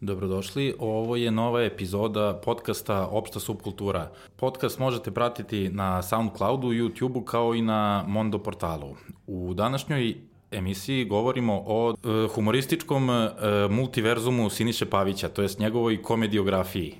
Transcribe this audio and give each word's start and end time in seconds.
Dobrodošli, 0.00 0.74
ovo 0.78 1.16
je 1.16 1.30
nova 1.30 1.62
epizoda 1.62 2.40
podcasta 2.44 3.08
Opšta 3.10 3.40
subkultura. 3.40 4.10
Podcast 4.36 4.78
možete 4.78 5.10
pratiti 5.10 5.68
na 5.68 6.02
Soundcloudu, 6.02 6.68
YouTubeu 6.68 7.24
kao 7.24 7.54
i 7.54 7.62
na 7.62 8.04
Mondo 8.06 8.38
portalu. 8.38 8.96
U 9.26 9.54
današnjoj 9.54 10.16
emisiji 10.50 11.04
govorimo 11.04 11.62
o 11.66 11.90
e, 11.92 12.28
humorističkom 12.34 13.10
e, 13.10 13.30
multiverzumu 13.70 14.50
Siniše 14.50 14.86
Pavića, 14.86 15.28
to 15.28 15.42
jest 15.42 15.58
njegovoj 15.58 16.02
komediografiji. 16.02 16.94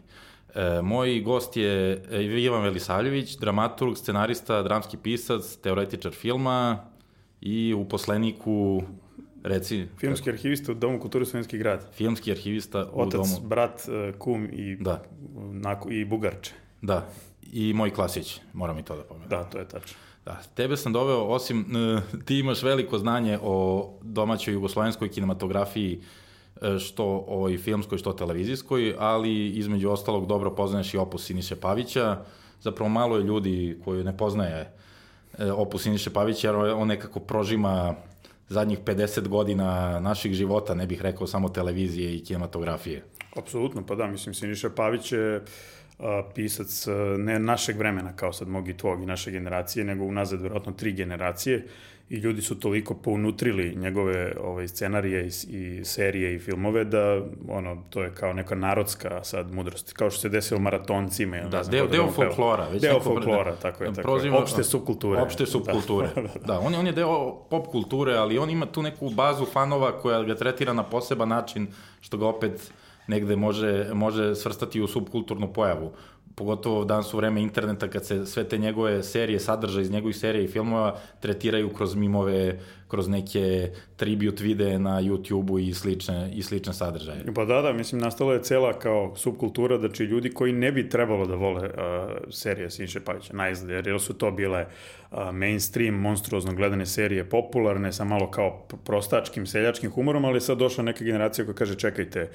E, 0.58 0.82
moj 0.82 1.20
gost 1.20 1.56
je 1.56 2.02
Ivan 2.38 2.62
Velisavljević, 2.62 3.36
dramaturg, 3.36 3.96
scenarista, 3.96 4.62
dramski 4.62 4.96
pisac, 4.96 5.56
teoretičar 5.56 6.12
filma 6.12 6.84
i 7.40 7.74
uposlenik 7.74 8.36
u 8.46 8.82
Reci. 9.44 9.86
Filmski 9.98 10.30
arhivista 10.30 10.72
u 10.72 10.74
Domu 10.74 11.00
kulture 11.00 11.26
Slovenski 11.26 11.58
grad. 11.58 11.86
Filmski 11.94 12.32
arhivista 12.32 12.90
u 12.92 13.00
Otac, 13.00 13.12
Domu... 13.12 13.34
Otac, 13.34 13.44
brat, 13.44 13.88
e, 13.88 14.12
kum 14.18 14.48
i, 14.52 14.76
da. 14.80 15.02
nako, 15.52 15.90
i 15.90 16.04
bugarče. 16.04 16.52
Da, 16.82 17.08
i 17.52 17.72
moj 17.74 17.90
klasić, 17.90 18.40
moram 18.52 18.78
i 18.78 18.82
to 18.82 18.96
da 18.96 19.02
pomenem. 19.02 19.28
Da, 19.28 19.44
to 19.44 19.58
je 19.58 19.68
tačno. 19.68 19.96
Da, 20.24 20.40
tebe 20.54 20.76
sam 20.76 20.92
doveo, 20.92 21.24
osim, 21.24 21.66
ti 22.24 22.38
imaš 22.38 22.62
veliko 22.62 22.98
znanje 22.98 23.38
o 23.42 23.88
domaćoj 24.02 24.54
jugoslovenskoj 24.54 25.08
kinematografiji, 25.10 25.94
e, 25.94 26.27
što 26.78 27.24
o 27.28 27.48
i 27.48 27.58
filmskoj, 27.58 27.98
što 27.98 28.12
televizijskoj, 28.12 28.94
ali 28.98 29.48
između 29.48 29.90
ostalog 29.90 30.26
dobro 30.26 30.54
poznaješ 30.54 30.94
i 30.94 30.98
opus 30.98 31.26
Siniše 31.26 31.56
Pavića. 31.56 32.18
Zapravo 32.60 32.88
malo 32.88 33.16
je 33.16 33.24
ljudi 33.24 33.78
koji 33.84 34.04
ne 34.04 34.16
poznaje 34.16 34.72
e, 35.38 35.52
opus 35.52 35.82
Siniše 35.82 36.10
Pavića, 36.10 36.48
jer 36.48 36.56
on 36.56 36.88
nekako 36.88 37.20
prožima 37.20 37.94
zadnjih 38.48 38.78
50 38.80 39.28
godina 39.28 40.00
naših 40.00 40.32
života, 40.32 40.74
ne 40.74 40.86
bih 40.86 41.02
rekao 41.02 41.26
samo 41.26 41.48
televizije 41.48 42.16
i 42.16 42.24
kinematografije. 42.24 43.04
Apsolutno, 43.36 43.86
pa 43.86 43.94
da, 43.94 44.06
mislim, 44.06 44.34
Siniša 44.34 44.70
Pavić 44.70 45.12
je 45.12 45.42
a, 45.98 46.22
pisac 46.34 46.86
a, 46.86 46.92
ne 47.18 47.38
našeg 47.38 47.76
vremena, 47.78 48.16
kao 48.16 48.32
sad 48.32 48.48
mogi 48.48 48.76
tvog 48.76 49.02
i 49.02 49.06
naše 49.06 49.30
generacije, 49.30 49.84
nego 49.84 50.04
unazad 50.04 50.40
verovatno 50.40 50.72
tri 50.72 50.92
generacije 50.92 51.66
i 52.10 52.16
ljudi 52.16 52.42
su 52.42 52.60
toliko 52.60 52.94
pounutrili 52.94 53.76
njegove 53.76 54.32
ovaj, 54.40 54.68
scenarije 54.68 55.26
i, 55.26 55.56
i 55.56 55.84
serije 55.84 56.34
i 56.34 56.38
filmove 56.38 56.84
da 56.84 57.22
ono, 57.48 57.82
to 57.90 58.02
je 58.02 58.14
kao 58.14 58.32
neka 58.32 58.54
narodska 58.54 59.24
sad 59.24 59.52
mudrost, 59.52 59.92
kao 59.92 60.10
što 60.10 60.20
se 60.20 60.28
desilo 60.28 60.60
maratoncima. 60.60 61.40
Da, 61.40 61.48
da 61.48 61.62
deo, 61.62 61.86
deo 61.86 62.10
folklora. 62.10 62.68
Već 62.68 62.82
deo 62.82 63.00
folklora, 63.00 63.56
tako 63.56 63.84
je. 63.84 63.90
Tako 63.92 64.02
prozimo, 64.02 64.36
je. 64.36 64.42
Opšte 64.42 64.64
subkulture. 64.64 65.22
Opšte 65.22 65.46
subkulture. 65.46 66.08
da, 66.14 66.22
da, 66.22 66.28
da. 66.28 66.46
da 66.46 66.60
on, 66.60 66.72
je, 66.72 66.78
on 66.78 66.86
je 66.86 66.92
deo 66.92 67.34
pop 67.50 67.66
kulture, 67.66 68.14
ali 68.14 68.38
on 68.38 68.50
ima 68.50 68.66
tu 68.66 68.82
neku 68.82 69.10
bazu 69.10 69.44
fanova 69.44 70.00
koja 70.00 70.22
ga 70.22 70.34
tretira 70.34 70.72
na 70.72 70.82
poseban 70.82 71.28
način, 71.28 71.66
što 72.00 72.16
ga 72.16 72.26
opet 72.26 72.72
negde 73.06 73.36
može, 73.36 73.90
može 73.94 74.34
svrstati 74.34 74.80
u 74.80 74.86
subkulturnu 74.86 75.52
pojavu 75.52 75.92
pogotovo 76.38 76.84
danas 76.84 77.14
u 77.14 77.16
vreme 77.16 77.42
interneta 77.42 77.88
kad 77.88 78.06
se 78.06 78.26
sve 78.26 78.44
te 78.44 78.58
njegove 78.58 79.02
serije, 79.02 79.40
sadržaje 79.40 79.82
iz 79.82 79.90
njegovih 79.90 80.16
serija 80.16 80.44
i 80.44 80.48
filmova 80.48 80.98
tretiraju 81.20 81.68
kroz 81.68 81.94
mimove, 81.94 82.58
kroz 82.88 83.08
neke 83.08 83.70
tribute 83.96 84.44
videe 84.44 84.78
na 84.78 85.02
YouTube-u 85.02 85.58
i 85.58 85.74
slične, 85.74 86.30
i 86.34 86.42
slične 86.42 86.72
sadržaje. 86.72 87.24
Pa 87.34 87.44
da, 87.44 87.62
da, 87.62 87.72
mislim, 87.72 88.00
nastala 88.00 88.34
je 88.34 88.42
cela 88.42 88.78
kao 88.78 89.16
subkultura, 89.16 89.78
znači 89.78 90.04
ljudi 90.04 90.30
koji 90.30 90.52
ne 90.52 90.72
bi 90.72 90.88
trebalo 90.88 91.26
da 91.26 91.34
vole 91.34 91.66
uh, 91.66 91.72
serije 92.30 92.70
Siniše 92.70 93.00
Pavića, 93.00 93.32
najzad, 93.32 93.70
jer 93.70 94.00
su 94.00 94.14
to 94.14 94.30
bile 94.30 94.66
uh, 95.10 95.18
mainstream, 95.32 95.94
monstruozno 95.94 96.54
gledane 96.54 96.86
serije, 96.86 97.28
popularne, 97.28 97.92
sa 97.92 98.04
malo 98.04 98.30
kao 98.30 98.66
prostačkim, 98.84 99.46
seljačkim 99.46 99.90
humorom, 99.90 100.24
ali 100.24 100.40
sad 100.40 100.58
došla 100.58 100.84
neka 100.84 101.04
generacija 101.04 101.44
koja 101.44 101.54
kaže 101.54 101.74
čekajte, 101.74 102.30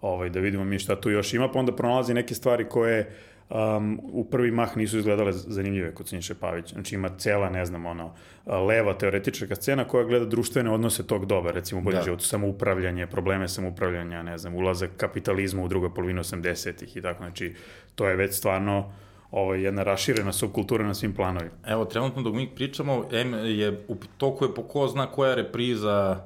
ovaj, 0.00 0.30
da 0.30 0.40
vidimo 0.40 0.64
mi 0.64 0.78
šta 0.78 1.00
tu 1.00 1.10
još 1.10 1.34
ima, 1.34 1.48
pa 1.48 1.58
onda 1.58 1.76
pronalazi 1.76 2.14
neke 2.14 2.34
stvari 2.34 2.68
koje 2.68 3.10
um, 3.50 4.00
u 4.02 4.24
prvi 4.24 4.50
mah 4.50 4.76
nisu 4.76 4.98
izgledale 4.98 5.32
zanimljive 5.32 5.94
kod 5.94 6.08
Siniše 6.08 6.34
Pavića. 6.34 6.74
Znači 6.74 6.94
ima 6.94 7.08
cela, 7.18 7.50
ne 7.50 7.66
znam, 7.66 7.86
ono, 7.86 8.14
leva 8.46 8.94
teoretička 8.98 9.54
scena 9.54 9.84
koja 9.84 10.04
gleda 10.04 10.24
društvene 10.24 10.70
odnose 10.70 11.06
tog 11.06 11.26
doba, 11.26 11.50
recimo 11.50 11.80
bolje 11.80 11.96
da. 11.96 12.02
život, 12.02 12.22
samoupravljanje, 12.22 13.06
probleme 13.06 13.48
samoupravljanja, 13.48 14.22
ne 14.22 14.38
znam, 14.38 14.54
ulazak 14.54 14.90
kapitalizma 14.96 15.62
u 15.62 15.68
drugoj 15.68 15.94
polovini 15.94 16.20
80-ih 16.20 16.96
i 16.96 17.02
tako, 17.02 17.22
znači 17.22 17.54
to 17.94 18.08
je 18.08 18.16
već 18.16 18.34
stvarno 18.34 18.92
ovo 19.30 19.54
je 19.54 19.62
jedna 19.62 19.82
raširena 19.82 20.32
subkultura 20.32 20.86
na 20.86 20.94
svim 20.94 21.14
planovima. 21.14 21.50
Evo, 21.66 21.84
trenutno 21.84 22.22
dok 22.22 22.34
mi 22.34 22.54
pričamo, 22.54 23.08
M 23.12 23.34
je 23.34 23.84
u 23.88 23.96
toku 24.16 24.44
je 24.44 24.54
po 24.54 24.62
ko 24.62 24.88
zna 24.88 25.06
koja 25.06 25.34
repriza 25.34 26.24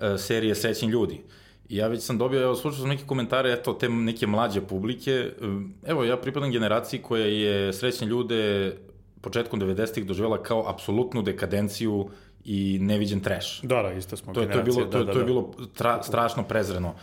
e, 0.00 0.18
serije 0.18 0.54
Srećni 0.54 0.88
ljudi. 0.88 1.20
I 1.68 1.76
ja 1.76 1.86
već 1.88 2.02
sam 2.02 2.18
dobio, 2.18 2.42
evo, 2.42 2.54
slušao 2.54 2.80
sam 2.80 2.88
neke 2.88 3.04
komentare, 3.06 3.52
eto, 3.52 3.72
te 3.72 3.88
neke 3.88 4.26
mlađe 4.26 4.60
publike. 4.60 5.30
Evo, 5.86 6.04
ja 6.04 6.16
pripadam 6.16 6.50
generaciji 6.50 7.02
koja 7.02 7.26
je 7.26 7.72
srećne 7.72 8.06
ljude 8.06 8.72
početkom 9.20 9.60
90-ih 9.60 10.06
doživjela 10.06 10.42
kao 10.42 10.68
apsolutnu 10.68 11.22
dekadenciju 11.22 12.08
i 12.44 12.78
neviđen 12.80 13.20
trash. 13.20 13.64
Da, 13.64 13.82
da, 13.82 13.92
isto 13.92 14.16
smo 14.16 14.32
to, 14.32 14.40
je, 14.40 14.50
to 14.50 14.58
je 14.58 14.64
bilo, 14.64 14.84
to, 14.84 14.98
da, 14.98 15.04
da, 15.04 15.12
to 15.12 15.18
je 15.18 15.24
bilo 15.24 15.50
tra, 15.74 16.02
strašno 16.02 16.42
prezreno 16.42 16.94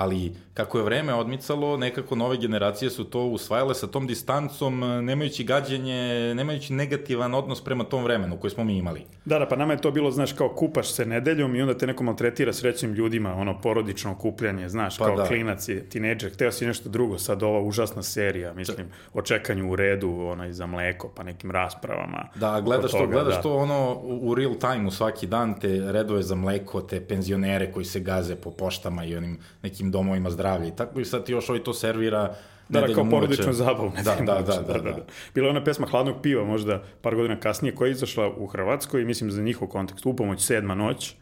ali 0.00 0.32
kako 0.54 0.78
je 0.78 0.84
vreme 0.84 1.14
odmicalo, 1.14 1.76
nekako 1.76 2.16
nove 2.16 2.36
generacije 2.36 2.90
su 2.90 3.04
to 3.04 3.24
usvajale 3.24 3.74
sa 3.74 3.86
tom 3.86 4.06
distancom, 4.06 4.80
nemajući 5.04 5.44
gađenje, 5.44 6.34
nemajući 6.34 6.72
negativan 6.72 7.34
odnos 7.34 7.64
prema 7.64 7.84
tom 7.84 8.04
vremenu 8.04 8.36
koji 8.40 8.50
smo 8.50 8.64
mi 8.64 8.78
imali. 8.78 9.04
Da, 9.24 9.38
da, 9.38 9.48
pa 9.48 9.56
nama 9.56 9.72
je 9.72 9.80
to 9.80 9.90
bilo, 9.90 10.10
znaš, 10.10 10.32
kao 10.32 10.48
kupaš 10.48 10.92
se 10.92 11.06
nedeljom 11.06 11.56
i 11.56 11.62
onda 11.62 11.78
te 11.78 11.86
neko 11.86 12.04
maltretira 12.04 12.52
srećnim 12.52 12.94
ljudima, 12.94 13.34
ono, 13.34 13.60
porodično 13.60 14.12
okupljanje, 14.12 14.68
znaš, 14.68 14.98
pa 14.98 15.04
kao 15.04 15.16
da. 15.16 15.26
klinac 15.26 15.68
je, 15.68 15.88
tineđer, 15.88 16.32
hteo 16.34 16.52
si 16.52 16.66
nešto 16.66 16.88
drugo, 16.88 17.18
sad 17.18 17.42
ova 17.42 17.60
užasna 17.60 18.02
serija, 18.02 18.54
mislim, 18.54 18.86
o 19.12 19.22
čekanju 19.22 19.70
u 19.70 19.76
redu, 19.76 20.10
onaj, 20.10 20.52
za 20.52 20.66
mleko, 20.66 21.12
pa 21.16 21.22
nekim 21.22 21.50
raspravama. 21.50 22.28
Da, 22.34 22.60
gledaš 22.60 22.90
toga, 22.90 23.04
to, 23.04 23.10
gledaš 23.10 23.34
da. 23.34 23.42
to, 23.42 23.56
ono, 23.56 24.00
u 24.04 24.34
real 24.34 24.54
time-u 24.54 24.90
svaki 24.90 25.26
dan, 25.26 25.60
te 25.60 25.92
redove 25.92 26.22
za 26.22 26.34
mleko, 26.34 26.80
te 26.80 27.00
penzionere 27.00 27.72
koji 27.72 27.84
se 27.84 28.00
gaze 28.00 28.36
po 28.36 28.50
poštama 28.50 29.04
i 29.04 29.16
onim 29.16 29.38
nekim 29.62 29.89
domovima 29.90 30.30
zdravlja 30.30 30.66
i 30.66 30.76
tako 30.76 31.00
i 31.00 31.04
sad 31.04 31.24
ti 31.24 31.32
još 31.32 31.48
ovaj 31.48 31.64
to 31.64 31.74
servira 31.74 32.34
Da, 32.70 32.80
da, 32.80 32.94
kao 32.94 33.04
porodičnu 33.10 33.52
zabavu. 33.52 33.92
Da, 34.04 34.14
da, 34.14 34.34
da, 34.34 34.62
da, 34.62 34.72
da, 34.72 34.78
da. 34.78 35.04
Bila 35.34 35.46
je 35.46 35.50
ona 35.50 35.64
pesma 35.64 35.86
Hladnog 35.86 36.16
piva 36.22 36.44
možda 36.44 36.82
par 37.00 37.14
godina 37.14 37.40
kasnije 37.40 37.74
koja 37.74 37.88
je 37.88 37.92
izašla 37.92 38.30
u 38.36 38.46
Hrvatskoj, 38.46 39.04
mislim 39.04 39.30
za 39.30 39.42
njihov 39.42 39.68
kontekst, 39.68 40.06
upomoć 40.06 40.40
sedma 40.40 40.74
noć, 40.74 41.14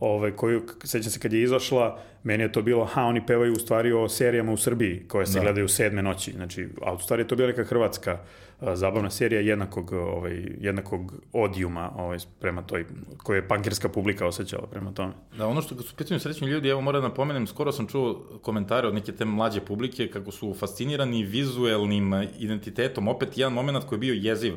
ovaj, 0.00 0.30
koju, 0.30 0.62
sećam 0.84 1.10
se 1.10 1.20
kad 1.20 1.32
je 1.32 1.42
izašla, 1.42 1.98
meni 2.22 2.42
je 2.42 2.52
to 2.52 2.62
bilo, 2.62 2.84
ha, 2.84 3.02
oni 3.02 3.26
pevaju 3.26 3.52
u 3.52 3.56
stvari 3.56 3.92
o 3.92 4.08
serijama 4.08 4.52
u 4.52 4.56
Srbiji, 4.56 5.02
koje 5.08 5.26
se 5.26 5.38
da. 5.38 5.44
gledaju 5.44 5.68
sedme 5.68 6.02
noći, 6.02 6.32
znači, 6.32 6.68
a 6.82 6.92
u 6.92 6.98
stvari 6.98 7.22
je 7.22 7.28
to 7.28 7.36
bila 7.36 7.48
neka 7.48 7.64
hrvatska 7.64 8.18
a, 8.60 8.76
zabavna 8.76 9.10
serija 9.10 9.40
jednakog, 9.40 9.92
ovaj, 9.92 10.42
jednakog 10.60 11.14
odijuma 11.32 11.92
ovaj, 11.96 12.18
prema 12.40 12.62
toj, 12.62 12.84
koje 13.16 13.38
je 13.38 13.48
pankirska 13.48 13.88
publika 13.88 14.26
osjećala 14.26 14.66
prema 14.66 14.92
tome. 14.92 15.12
Da, 15.38 15.46
ono 15.46 15.62
što 15.62 15.82
su 15.82 15.96
pitanju 15.96 16.20
srećni 16.20 16.48
ljudi, 16.48 16.68
evo 16.68 16.80
moram 16.80 17.02
da 17.02 17.08
napomenem, 17.08 17.46
skoro 17.46 17.72
sam 17.72 17.86
čuo 17.86 18.38
komentare 18.42 18.88
od 18.88 18.94
neke 18.94 19.12
te 19.12 19.24
mlađe 19.24 19.60
publike 19.60 20.10
kako 20.10 20.30
su 20.30 20.54
fascinirani 20.54 21.24
vizuelnim 21.24 22.12
identitetom, 22.38 23.08
opet 23.08 23.38
jedan 23.38 23.52
moment 23.52 23.84
koji 23.84 23.96
je 23.96 24.00
bio 24.00 24.14
jeziv, 24.14 24.54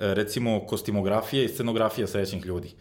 recimo 0.00 0.60
kostimografija 0.66 1.44
i 1.44 1.48
scenografija 1.48 2.06
srećnih 2.06 2.46
ljudi. 2.46 2.74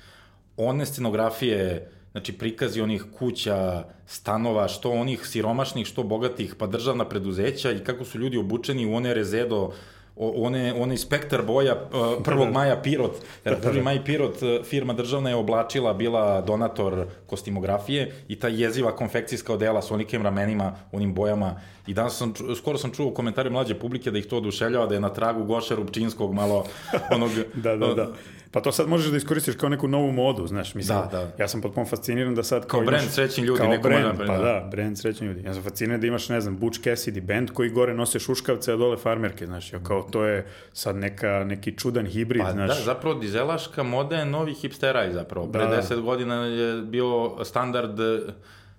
One 0.58 0.86
scenografije 0.86 1.92
znači 2.12 2.34
prikazi 2.34 2.82
onih 2.82 3.06
kuća, 3.20 3.84
stanova, 4.06 4.68
što 4.68 4.92
onih 4.92 5.28
siromašnih, 5.28 5.88
što 5.88 6.04
bogatih, 6.04 6.56
pa 6.58 6.68
državna 6.68 7.10
preduzeća 7.10 7.72
i 7.72 7.84
kako 7.84 8.06
su 8.06 8.20
ljudi 8.20 8.38
obučeni 8.38 8.86
u 8.86 8.96
one 8.96 9.14
rezedo, 9.14 9.72
one, 10.16 10.74
one 10.74 10.98
spektar 10.98 11.42
boja 11.42 11.76
prvog 12.24 12.52
maja 12.58 12.82
Pirot, 12.82 13.12
jer 13.46 13.62
prvi 13.62 13.82
maj 13.82 14.04
Pirot 14.06 14.36
firma 14.64 14.94
državna 14.94 15.30
je 15.30 15.36
oblačila, 15.36 15.94
bila 15.94 16.42
donator 16.42 17.06
kostimografije 17.26 18.12
i 18.28 18.40
ta 18.40 18.48
jeziva 18.48 18.96
konfekcijska 18.96 19.54
odela 19.54 19.82
s 19.82 19.92
onikim 19.92 20.22
ramenima, 20.22 20.76
onim 20.92 21.14
bojama 21.14 21.60
i 21.88 21.94
danas 21.94 22.18
sam, 22.18 22.34
skoro 22.58 22.78
sam 22.78 22.92
čuo 22.92 23.14
komentare 23.14 23.50
mlađe 23.50 23.80
publike 23.80 24.12
da 24.12 24.18
ih 24.18 24.26
to 24.26 24.38
oduševljava, 24.38 24.86
da 24.86 24.94
je 24.94 25.02
na 25.02 25.10
tragu 25.10 25.44
Goša 25.44 25.76
Rupčinskog 25.76 26.34
malo 26.34 26.66
onog... 27.16 27.32
da, 27.54 27.76
da, 27.76 27.94
da. 27.94 28.12
Pa 28.56 28.62
to 28.62 28.72
sad 28.72 28.90
možeš 28.90 29.12
da 29.12 29.18
iskoristiš 29.18 29.56
kao 29.56 29.70
neku 29.70 29.88
novu 29.88 30.12
modu, 30.12 30.48
znaš, 30.48 30.76
mislim. 30.76 30.98
Da, 30.98 31.10
da. 31.12 31.44
Ja 31.44 31.48
sam 31.48 31.62
potpuno 31.62 31.86
fasciniran 31.86 32.36
da 32.36 32.44
sad 32.44 32.62
kao, 32.68 32.80
kao 32.80 32.86
brand 32.86 33.10
srećni 33.10 33.44
ljudi, 33.44 33.60
kao 33.60 33.68
neko 33.68 33.88
brand, 33.88 34.18
može, 34.18 34.28
pa 34.28 34.38
da. 34.38 34.44
da, 34.44 34.68
brand 34.72 35.00
srećni 35.00 35.28
ljudi. 35.28 35.44
Ja 35.46 35.54
sam 35.54 35.64
fasciniran 35.64 36.02
da 36.02 36.08
imaš, 36.08 36.30
ne 36.30 36.42
znam, 36.42 36.58
Butch 36.58 36.80
Cassidy 36.80 37.22
band 37.22 37.52
koji 37.52 37.70
gore 37.70 37.94
nose 37.94 38.20
šuškavce, 38.20 38.74
a 38.74 38.76
dole 38.76 38.98
farmerke, 38.98 39.46
znaš, 39.46 39.74
ja, 39.74 39.80
kao 39.84 40.02
to 40.02 40.26
je 40.26 40.48
sad 40.74 40.96
neka, 40.96 41.44
neki 41.44 41.78
čudan 41.78 42.06
hibrid, 42.06 42.42
pa, 42.44 42.52
znaš. 42.52 42.78
Da, 42.78 42.84
zapravo 42.84 43.20
dizelaška 43.20 43.84
moda 43.84 44.16
je 44.16 44.26
novi 44.26 44.54
hipsteraj 44.54 45.14
zapravo. 45.14 45.48
Pre 45.48 45.66
da. 45.66 45.82
10 45.82 46.02
godina 46.02 46.36
je 46.46 46.82
bio 46.82 47.44
standard 47.44 48.00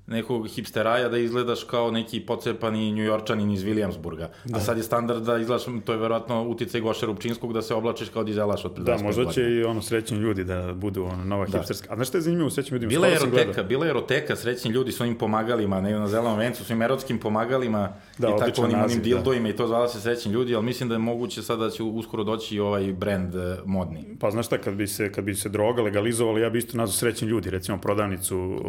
nekog 0.06 0.48
hipsteraja 0.48 1.08
da 1.08 1.18
izgledaš 1.18 1.64
kao 1.64 1.90
neki 1.90 2.20
pocepani 2.20 2.92
njujorčanin 2.92 3.50
iz 3.50 3.64
Williamsburga. 3.64 4.28
Da. 4.44 4.56
A 4.56 4.60
sad 4.60 4.76
je 4.76 4.82
standard 4.82 5.22
da 5.22 5.38
izgledaš, 5.38 5.64
to 5.84 5.92
je 5.92 5.98
verovatno 5.98 6.42
uticaj 6.42 6.80
Goša 6.80 7.06
Rupčinskog 7.06 7.52
da 7.52 7.62
se 7.62 7.74
oblačiš 7.74 8.08
kao 8.08 8.24
dizelaš 8.24 8.64
od 8.64 8.78
Da, 8.78 8.98
možda 9.02 9.32
će 9.32 9.42
i 9.42 9.64
ono 9.64 9.82
srećni 9.82 10.18
ljudi 10.18 10.44
da 10.44 10.72
budu 10.74 11.04
ono 11.04 11.24
nova 11.24 11.46
da. 11.46 11.58
hipsterska. 11.58 11.92
A 11.92 11.96
znaš 11.96 12.08
što 12.08 12.18
je 12.18 12.22
zanimljivo 12.22 12.46
u 12.46 12.50
srećnim 12.50 12.74
ljudima? 12.74 12.88
Bila 12.88 13.06
je 13.06 13.14
eroteka, 13.14 13.62
bila 13.62 13.86
je 13.86 13.90
eroteka 13.90 14.36
srećni 14.36 14.70
ljudi 14.70 14.92
s 14.92 15.00
onim 15.00 15.14
pomagalima, 15.14 15.80
ne 15.80 15.92
na 15.92 16.08
zelenom 16.08 16.38
vencu, 16.38 16.64
s 16.64 16.70
ovim 16.70 16.82
erotskim 16.82 17.18
pomagalima 17.18 17.92
da, 18.18 18.28
i 18.28 18.38
tako 18.38 18.62
onim, 18.62 18.80
onim 18.84 19.02
dildojima 19.02 19.48
da. 19.48 19.54
i 19.54 19.56
to 19.56 19.66
zvala 19.66 19.88
se 19.88 20.00
srećni 20.00 20.32
ljudi, 20.32 20.54
ali 20.54 20.64
mislim 20.64 20.88
da 20.88 20.94
je 20.94 20.98
moguće 20.98 21.42
sada 21.42 21.64
da 21.64 21.70
će 21.70 21.82
uskoro 21.82 22.24
doći 22.24 22.58
ovaj 22.60 22.92
brend 22.92 23.34
uh, 23.34 23.42
modni. 23.64 24.04
Pa 24.20 24.30
znaš 24.30 24.46
šta, 24.46 24.58
kad 24.58 24.74
bi 24.74 24.86
se, 24.86 25.12
kad 25.12 25.24
bi 25.24 25.34
se 25.34 25.48
droga 25.48 25.82
legalizovala, 25.82 26.38
ja 26.38 26.50
bi 26.50 26.58
isto 26.58 26.76
nazvao 26.76 26.96
srećni 26.96 27.28
ljudi, 27.28 27.50
recimo 27.50 27.78
prodavnicu 27.78 28.62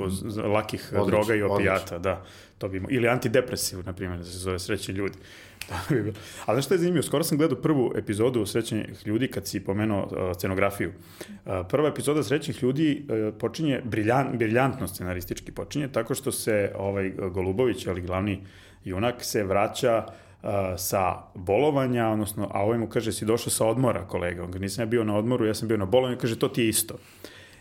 lakih 0.54 0.94
Odlično, 0.96 1.27
droga 1.28 1.36
i 1.36 1.42
opijata, 1.42 1.98
da. 1.98 2.24
To 2.58 2.68
bi, 2.68 2.82
ili 2.90 3.08
antidepresiv, 3.08 3.86
na 3.86 3.94
primjer, 3.94 4.20
da 4.20 4.26
se 4.26 4.38
zove 4.38 4.60
srećni 4.60 4.94
ljudi. 4.94 5.18
Da 5.70 5.96
bi 5.96 6.02
bilo. 6.02 6.16
Ali 6.46 6.56
znaš 6.56 6.66
što 6.66 6.74
je 6.74 6.78
zanimljivo? 6.78 7.04
Skoro 7.04 7.24
sam 7.24 7.38
gledao 7.38 7.62
prvu 7.62 7.94
epizodu 7.96 8.46
Srećnih 8.46 9.08
ljudi 9.08 9.28
kad 9.28 9.48
si 9.48 9.60
pomenuo 9.60 10.04
uh, 10.04 10.36
scenografiju. 10.36 10.90
Uh, 10.90 11.54
prva 11.70 11.90
epizoda 11.90 12.24
Srećnih 12.24 12.64
ljudi 12.64 13.06
uh, 13.10 13.34
počinje, 13.40 13.82
briljan, 13.84 14.38
briljantno 14.38 14.88
scenaristički 14.88 15.52
počinje, 15.52 15.88
tako 15.88 16.16
što 16.16 16.32
se 16.32 16.72
ovaj 16.76 17.12
Golubović, 17.32 17.88
ali 17.88 18.02
glavni 18.02 18.40
junak, 18.84 19.16
se 19.24 19.44
vraća 19.44 20.06
uh, 20.08 20.50
sa 20.78 21.16
bolovanja, 21.36 22.08
odnosno, 22.08 22.50
a 22.54 22.64
ovaj 22.64 22.78
mu 22.78 22.90
kaže, 22.90 23.12
si 23.12 23.26
došao 23.26 23.52
sa 23.52 23.66
odmora, 23.66 24.08
kolega. 24.08 24.44
On 24.44 24.52
ga 24.52 24.60
nisam 24.60 24.82
ja 24.82 24.86
bio 24.86 25.04
na 25.04 25.18
odmoru, 25.18 25.46
ja 25.46 25.54
sam 25.54 25.68
bio 25.68 25.78
na 25.78 25.86
bolovanju, 25.86 26.18
kaže, 26.18 26.40
to 26.40 26.48
ti 26.48 26.62
je 26.62 26.70
isto. 26.70 26.96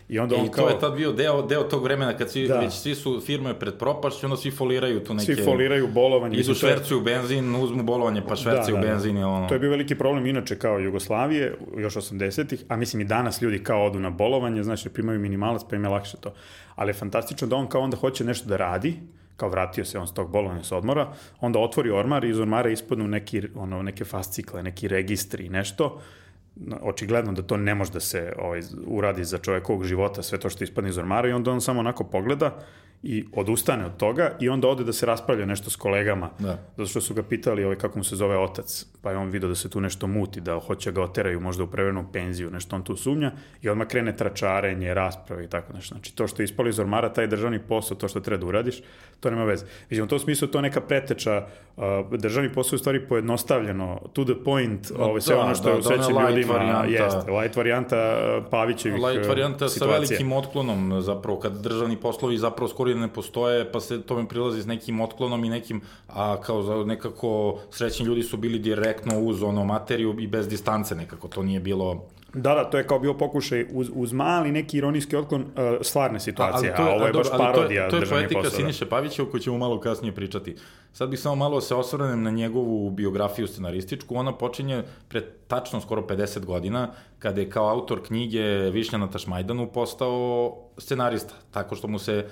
I 0.09 0.19
onda 0.19 0.35
on 0.35 0.45
I 0.45 0.51
kao... 0.51 0.65
to 0.65 0.73
je 0.73 0.79
tad 0.79 0.95
bio 0.95 1.11
deo, 1.11 1.41
deo 1.41 1.63
tog 1.63 1.83
vremena 1.83 2.17
kad 2.17 2.31
svi, 2.31 2.47
da. 2.47 2.59
već 2.59 2.73
svi 2.73 2.95
su 2.95 3.21
firme 3.25 3.59
pred 3.59 3.77
propašću, 3.77 4.25
onda 4.25 4.37
svi 4.37 4.51
foliraju 4.51 5.03
tu 5.03 5.13
neke... 5.13 5.35
Svi 5.35 5.43
foliraju 5.43 5.87
bolovanje. 5.87 6.37
Idu 6.37 6.53
švercuju 6.53 7.01
benzin, 7.01 7.55
uzmu 7.55 7.83
bolovanje 7.83 8.21
pa 8.27 8.35
švercuju 8.35 8.75
da, 8.75 8.81
da, 8.81 8.87
da. 8.87 8.93
benzin 8.93 9.17
i 9.17 9.23
ono... 9.23 9.47
To 9.47 9.55
je 9.55 9.59
bio 9.59 9.69
veliki 9.69 9.95
problem 9.95 10.25
inače 10.25 10.59
kao 10.59 10.79
Jugoslavije, 10.79 11.57
još 11.77 11.95
80-ih, 11.95 12.63
a 12.67 12.75
mislim 12.75 13.01
i 13.01 13.05
danas 13.05 13.41
ljudi 13.41 13.63
kao 13.63 13.85
odu 13.85 13.99
na 13.99 14.09
bolovanje, 14.09 14.63
znači 14.63 14.89
primaju 14.89 15.19
minimalac 15.19 15.61
pa 15.69 15.75
im 15.75 15.83
je 15.83 15.89
lakše 15.89 16.17
to. 16.17 16.33
Ali 16.75 16.89
je 16.89 16.93
fantastično 16.93 17.47
da 17.47 17.55
on 17.55 17.67
kao 17.67 17.81
onda 17.81 17.97
hoće 17.97 18.23
nešto 18.23 18.49
da 18.49 18.57
radi, 18.57 18.99
kao 19.37 19.49
vratio 19.49 19.85
se 19.85 19.99
on 19.99 20.07
s 20.07 20.13
tog 20.13 20.31
bolovanja 20.31 20.63
sa 20.63 20.77
odmora, 20.77 21.13
onda 21.39 21.59
otvori 21.59 21.91
ormar 21.91 22.23
i 22.23 22.29
iz 22.29 22.39
ormara 22.39 22.69
ispadnu 22.69 23.07
neki, 23.07 23.41
ono, 23.55 23.81
neke 23.81 24.05
fascikle, 24.05 24.63
neki 24.63 24.87
registri 24.87 25.45
i 25.45 25.49
nešto, 25.49 26.01
očigledno 26.81 27.31
da 27.31 27.41
to 27.41 27.57
ne 27.57 27.75
može 27.75 27.91
da 27.91 27.99
se 27.99 28.33
ovaj, 28.39 28.61
uradi 28.87 29.23
za 29.23 29.37
čovekovog 29.37 29.83
života, 29.83 30.23
sve 30.23 30.37
to 30.37 30.49
što 30.49 30.63
ispadne 30.63 30.89
iz 30.89 30.97
ormara 30.97 31.29
i 31.29 31.31
onda 31.31 31.51
on 31.51 31.61
samo 31.61 31.79
onako 31.79 32.03
pogleda 32.03 32.59
i 33.03 33.25
odustane 33.33 33.85
od 33.85 33.97
toga 33.97 34.31
i 34.39 34.49
onda 34.49 34.67
ode 34.67 34.83
da 34.83 34.93
se 34.93 35.05
raspravlja 35.05 35.45
nešto 35.45 35.69
s 35.69 35.75
kolegama. 35.75 36.29
Da. 36.39 36.57
Zato 36.77 36.89
što 36.89 37.01
su 37.01 37.13
ga 37.13 37.23
pitali 37.23 37.63
ovaj, 37.63 37.75
kako 37.75 37.97
mu 37.97 38.03
se 38.03 38.15
zove 38.15 38.37
otac, 38.37 38.85
pa 39.01 39.11
je 39.11 39.17
on 39.17 39.29
vidio 39.29 39.49
da 39.49 39.55
se 39.55 39.69
tu 39.69 39.81
nešto 39.81 40.07
muti, 40.07 40.41
da 40.41 40.59
hoće 40.59 40.91
ga 40.91 41.01
oteraju 41.01 41.39
možda 41.39 41.63
u 41.63 41.67
prevrenu 41.67 42.05
penziju, 42.13 42.51
nešto 42.51 42.75
on 42.75 42.83
tu 42.83 42.95
sumnja 42.95 43.31
i 43.61 43.69
odmah 43.69 43.87
krene 43.87 44.15
tračarenje, 44.17 44.93
rasprave 44.93 45.43
i 45.43 45.47
tako 45.47 45.73
nešto. 45.73 45.95
Znači 45.95 46.15
to 46.15 46.27
što 46.27 46.41
je 46.41 46.43
ispalo 46.43 46.69
iz 46.69 46.79
ormara, 46.79 47.13
taj 47.13 47.27
državni 47.27 47.59
posao, 47.59 47.97
to 47.97 48.07
što 48.07 48.19
treba 48.19 48.41
da 48.41 48.47
uradiš, 48.47 48.81
to 49.19 49.29
nema 49.29 49.43
veze. 49.43 49.65
Vidimo, 49.89 50.05
u 50.05 50.09
tom 50.09 50.19
smislu 50.19 50.47
to 50.47 50.61
neka 50.61 50.81
preteča, 50.81 51.47
uh, 51.77 51.83
državni 52.19 52.53
posao 52.53 52.75
je 52.75 52.77
u 52.77 52.79
stvari 52.79 53.07
pojednostavljeno, 53.07 54.01
to 54.13 54.25
the 54.25 54.43
point, 54.45 54.91
ovaj, 54.97 55.21
sve 55.21 55.35
da, 55.35 55.41
ono 55.41 55.55
što 55.55 55.63
da, 55.63 55.69
je 55.69 55.77
u 55.77 55.83
srećim 55.83 56.15
da, 56.15 56.21
varijanta, 56.47 57.03
jest, 57.03 57.17
light 57.41 57.55
varijanta 57.55 57.97
Pavićevih 58.51 59.03
Light 59.03 59.27
varijanta 59.27 59.69
situacija. 59.69 59.97
sa 59.97 59.99
velikim 59.99 60.31
otklonom, 60.31 61.01
zapravo, 61.01 61.39
kad 61.39 61.61
državni 61.61 61.97
poslovi 61.97 62.37
zapravo 62.37 62.67
skoro 62.67 62.93
ne 62.93 63.07
postoje, 63.07 63.71
pa 63.71 63.79
se 63.79 64.01
tome 64.01 64.27
prilazi 64.27 64.61
s 64.61 64.65
nekim 64.65 65.01
otklonom 65.01 65.43
i 65.43 65.49
nekim, 65.49 65.81
a 66.07 66.41
kao 66.41 66.63
za 66.63 66.75
nekako 66.75 67.59
srećni 67.71 68.05
ljudi 68.05 68.23
su 68.23 68.37
bili 68.37 68.59
direktno 68.59 69.19
uz 69.19 69.43
ono 69.43 69.65
materiju 69.65 70.15
i 70.19 70.27
bez 70.27 70.47
distance 70.47 70.95
nekako, 70.95 71.27
to 71.27 71.43
nije 71.43 71.59
bilo 71.59 72.07
Da, 72.33 72.53
da, 72.53 72.63
to 72.69 72.77
je 72.77 72.87
kao 72.87 72.99
bio 72.99 73.13
pokušaj 73.13 73.65
uz, 73.71 73.89
uz 73.93 74.13
mali 74.13 74.51
neki 74.51 74.77
ironijski 74.77 75.15
otklon 75.15 75.41
uh, 75.41 75.47
stvarne 75.81 76.19
situacije, 76.19 76.71
a, 76.71 76.73
a, 76.73 76.77
to 76.77 76.83
je, 76.83 76.89
a 76.89 76.95
ovo 76.95 77.05
je 77.07 77.13
baš 77.13 77.27
parodija 77.37 77.89
To 77.89 77.95
je, 77.95 78.05
to 78.05 78.15
je 78.15 78.19
poetika 78.19 78.49
Siniše 78.49 78.85
Pavića 78.85 79.23
o 79.23 79.25
kojoj 79.25 79.41
ćemo 79.41 79.57
malo 79.57 79.79
kasnije 79.79 80.15
pričati. 80.15 80.55
Sad 80.97 81.09
bih 81.09 81.19
samo 81.19 81.35
malo 81.35 81.61
se 81.61 81.75
osvrnem 81.75 82.23
na 82.23 82.31
njegovu 82.31 82.89
biografiju 82.89 83.47
scenarističku. 83.47 84.15
Ona 84.15 84.37
počinje 84.37 84.83
pred 85.07 85.23
tačno 85.47 85.81
skoro 85.81 86.01
50 86.01 86.45
godina, 86.45 86.91
kada 87.19 87.41
je 87.41 87.49
kao 87.49 87.69
autor 87.69 88.03
knjige 88.07 88.41
Višnja 88.73 88.97
na 88.97 89.09
Tašmajdanu 89.09 89.67
postao 89.73 90.55
scenarista, 90.77 91.33
tako 91.51 91.75
što 91.75 91.87
mu 91.87 91.99
se 91.99 92.25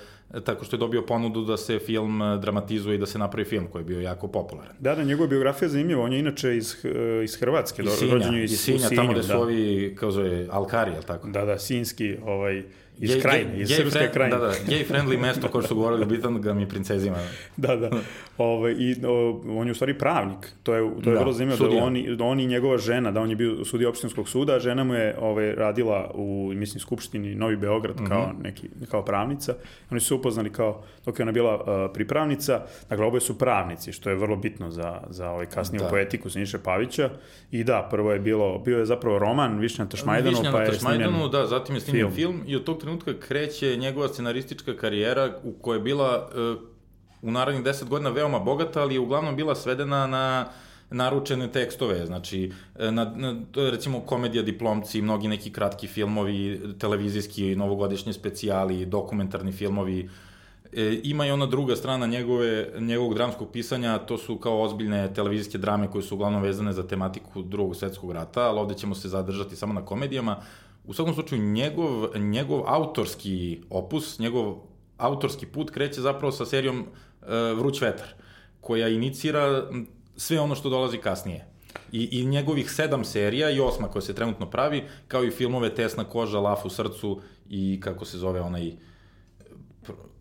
tako 0.44 0.64
što 0.64 0.76
je 0.76 0.80
dobio 0.80 1.02
ponudu 1.02 1.44
da 1.44 1.56
se 1.56 1.78
film 1.78 2.20
dramatizuje 2.40 2.94
i 2.94 2.98
da 2.98 3.06
se 3.06 3.18
napravi 3.18 3.44
film 3.44 3.66
koji 3.72 3.80
je 3.80 3.86
bio 3.86 4.00
jako 4.00 4.28
popularan. 4.28 4.76
Da, 4.78 4.94
da, 4.94 5.04
njegova 5.04 5.28
biografija 5.28 5.66
je 5.66 5.70
zanimljiva, 5.70 6.02
on 6.02 6.12
je 6.12 6.18
inače 6.18 6.56
iz, 6.56 6.76
iz 7.24 7.36
Hrvatske, 7.36 7.82
iz 7.82 7.90
Sinja, 7.90 8.14
rođen 8.14 8.34
je 8.34 8.44
iz, 8.44 8.52
iz 8.52 8.60
Sinja, 8.60 8.88
Sinju, 8.88 8.96
tamo 8.96 9.12
gde 9.12 9.22
su 9.22 9.28
da. 9.28 9.38
ovi, 9.38 9.96
kao 9.98 10.10
zove, 10.10 10.46
Alkari, 10.50 10.90
je 10.90 10.98
li 10.98 11.04
tako? 11.04 11.28
Da, 11.28 11.44
da, 11.44 11.58
sinski, 11.58 12.16
ovaj, 12.24 12.62
iz 12.98 13.10
gay, 13.10 13.22
krajine, 13.22 13.60
iz 13.60 13.68
gay 13.68 13.76
srpske 13.76 13.98
friend, 13.98 14.12
krajine. 14.12 14.36
Da, 14.36 14.46
da, 14.46 14.52
gay 14.52 14.84
friendly 14.88 15.20
mesto 15.20 15.48
kao 15.48 15.60
što 15.60 15.68
su 15.68 15.74
govorili 15.74 16.02
u 16.02 16.06
Bitangam 16.06 16.60
i 16.60 16.68
princezima. 16.68 17.16
da, 17.56 17.76
da. 17.76 17.90
Ove, 18.38 18.72
I 18.72 18.96
o, 19.06 19.40
on 19.48 19.66
je 19.66 19.70
u 19.70 19.74
stvari 19.74 19.98
pravnik. 19.98 20.52
To 20.62 20.74
je, 20.74 20.90
to 21.04 21.10
je 21.10 21.14
da, 21.14 21.20
vrlo 21.20 21.32
zanimljivo 21.32 21.68
da 21.68 21.84
on, 21.84 22.16
da 22.16 22.24
on 22.24 22.40
i 22.40 22.46
njegova 22.46 22.78
žena, 22.78 23.10
da 23.10 23.20
on 23.20 23.30
je 23.30 23.36
bio 23.36 23.64
sudija 23.64 23.88
opštinskog 23.88 24.28
suda, 24.28 24.54
a 24.54 24.58
žena 24.58 24.84
mu 24.84 24.94
je 24.94 25.16
ove, 25.20 25.54
radila 25.54 26.10
u, 26.14 26.52
mislim, 26.54 26.80
Skupštini 26.80 27.34
Novi 27.34 27.56
Beograd 27.56 28.00
mm 28.00 28.04
-hmm. 28.04 28.08
kao, 28.08 28.32
neki, 28.42 28.68
kao 28.90 29.04
pravnica. 29.04 29.54
Oni 29.90 30.00
su 30.00 30.16
upoznali 30.16 30.52
kao, 30.52 30.82
dok 31.04 31.18
je 31.18 31.22
ona 31.22 31.32
bila 31.32 31.54
uh, 31.54 31.92
pripravnica, 31.94 32.64
dakle, 32.88 33.06
oboje 33.06 33.20
su 33.20 33.38
pravnici, 33.38 33.92
što 33.92 34.10
je 34.10 34.16
vrlo 34.16 34.36
bitno 34.36 34.70
za, 34.70 35.00
za 35.10 35.30
ovaj 35.30 35.46
kasniju 35.46 35.82
da. 35.82 35.88
poetiku 35.88 36.30
Siniše 36.30 36.58
Pavića. 36.58 37.10
I 37.50 37.64
da, 37.64 37.88
prvo 37.90 38.12
je 38.12 38.18
bilo, 38.18 38.58
bio 38.58 38.78
je 38.78 38.86
zapravo 38.86 39.18
roman 39.18 39.58
Višnja 39.58 39.84
na 39.84 39.90
Tašmajdanu, 39.90 40.38
pa 40.52 40.62
je 40.62 40.72
snimljen 40.72 41.30
da, 41.32 41.46
zatim 41.46 41.74
je 41.74 41.80
snimljen 41.80 42.10
film. 42.10 42.32
film 42.32 42.42
i 42.46 42.56
od 42.56 42.64
tog 42.64 42.78
trenutka 42.86 43.14
kreće 43.20 43.76
njegova 43.76 44.08
scenaristička 44.08 44.76
karijera 44.76 45.38
u 45.44 45.52
kojoj 45.52 45.76
je 45.76 45.82
bila 45.82 46.28
uh, 46.28 46.62
u 47.22 47.30
narednih 47.30 47.64
10 47.64 47.88
godina 47.88 48.10
veoma 48.10 48.38
bogata, 48.38 48.82
ali 48.82 48.94
je 48.94 49.00
uglavnom 49.00 49.36
bila 49.36 49.54
svedena 49.54 50.06
na 50.06 50.46
naručene 50.90 51.52
tekstove, 51.52 52.06
znači 52.06 52.52
e, 52.78 52.90
na, 52.90 53.04
na, 53.04 53.34
recimo 53.54 54.00
komedija 54.00 54.42
diplomci, 54.42 55.02
mnogi 55.02 55.28
neki 55.28 55.52
kratki 55.52 55.86
filmovi, 55.86 56.60
televizijski, 56.78 57.56
novogodišnji 57.56 58.12
specijali, 58.12 58.86
dokumentarni 58.86 59.52
filmovi, 59.52 60.08
E, 60.72 61.00
ima 61.02 61.26
i 61.26 61.30
ona 61.30 61.46
druga 61.46 61.76
strana 61.76 62.06
njegove, 62.06 62.66
njegovog 62.78 63.14
dramskog 63.14 63.48
pisanja, 63.52 63.98
to 63.98 64.18
su 64.18 64.36
kao 64.36 64.62
ozbiljne 64.62 65.14
televizijske 65.14 65.58
drame 65.58 65.90
koje 65.90 66.02
su 66.02 66.14
uglavnom 66.14 66.42
vezane 66.42 66.72
za 66.72 66.86
tematiku 66.88 67.42
drugog 67.42 67.76
svetskog 67.76 68.12
rata, 68.12 68.48
ali 68.48 68.58
ovde 68.58 68.74
ćemo 68.74 68.94
se 68.94 69.08
zadržati 69.08 69.56
samo 69.56 69.72
na 69.72 69.84
komedijama. 69.84 70.36
U 70.86 70.94
svakom 70.94 71.14
slučaju, 71.14 71.42
njegov, 71.42 72.18
njegov 72.18 72.62
autorski 72.66 73.60
opus, 73.70 74.18
njegov 74.18 74.56
autorski 74.96 75.46
put 75.46 75.70
kreće 75.70 76.00
zapravo 76.00 76.32
sa 76.32 76.46
serijom 76.46 76.80
uh, 76.80 77.28
Vruć 77.58 77.80
vetar, 77.82 78.06
koja 78.60 78.88
inicira 78.88 79.70
sve 80.16 80.40
ono 80.40 80.54
što 80.54 80.70
dolazi 80.70 80.98
kasnije. 80.98 81.46
I, 81.92 82.08
I 82.20 82.26
njegovih 82.26 82.70
sedam 82.70 83.04
serija 83.04 83.50
i 83.50 83.60
osma 83.60 83.88
koja 83.88 84.02
se 84.02 84.14
trenutno 84.14 84.50
pravi, 84.50 84.84
kao 85.08 85.24
i 85.24 85.30
filmove 85.30 85.74
Tesna 85.74 86.04
koža, 86.04 86.40
Laf 86.40 86.64
u 86.64 86.70
srcu 86.70 87.20
i 87.50 87.80
kako 87.82 88.04
se 88.04 88.18
zove 88.18 88.40
onaj 88.40 88.72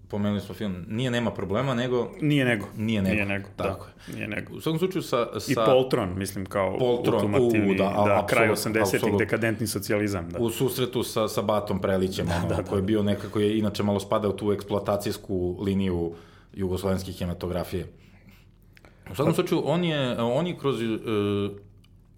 pomenuli 0.09 0.41
smo 0.41 0.55
film, 0.55 0.85
nije 0.87 1.11
nema 1.11 1.31
problema, 1.31 1.73
nego... 1.73 2.11
Nije 2.21 2.45
nego. 2.45 2.65
Nije 2.77 3.01
nego. 3.01 3.13
Nije 3.13 3.25
nego, 3.25 3.49
da. 3.57 3.63
Tako 3.63 3.85
da. 3.85 4.11
je. 4.11 4.15
Nije 4.15 4.27
nego. 4.27 4.53
U 4.53 4.61
svakom 4.61 4.79
slučaju 4.79 5.01
sa... 5.03 5.39
sa... 5.39 5.51
I 5.51 5.55
Poltron, 5.55 6.13
mislim, 6.17 6.45
kao 6.45 6.77
Poltron, 6.77 7.15
ultimativni, 7.15 7.71
u, 7.71 7.75
da, 7.75 7.83
da 7.83 8.25
kraj 8.29 8.49
80-ih, 8.49 9.17
dekadentni 9.19 9.67
socijalizam. 9.67 10.29
Da. 10.29 10.39
U 10.39 10.49
susretu 10.49 11.03
sa, 11.03 11.27
sa 11.27 11.41
Batom 11.41 11.81
Prelićem, 11.81 12.27
da, 12.27 12.35
ono, 12.35 12.47
da, 12.49 12.55
da, 12.55 12.63
koji 12.63 12.79
je 12.79 12.83
bio 12.83 13.03
nekako, 13.03 13.39
je 13.39 13.57
inače 13.57 13.83
malo 13.83 13.99
spada 13.99 14.29
u 14.29 14.33
tu 14.33 14.51
eksploatacijsku 14.51 15.57
liniju 15.61 16.13
jugoslovenske 16.53 17.11
kinematografije. 17.11 17.87
U 19.11 19.15
svakom 19.15 19.33
pa- 19.33 19.35
slučaju, 19.35 19.61
on 19.65 19.83
je, 19.83 20.21
on 20.21 20.47
je 20.47 20.57
kroz... 20.57 20.81
Uh, 20.81 21.51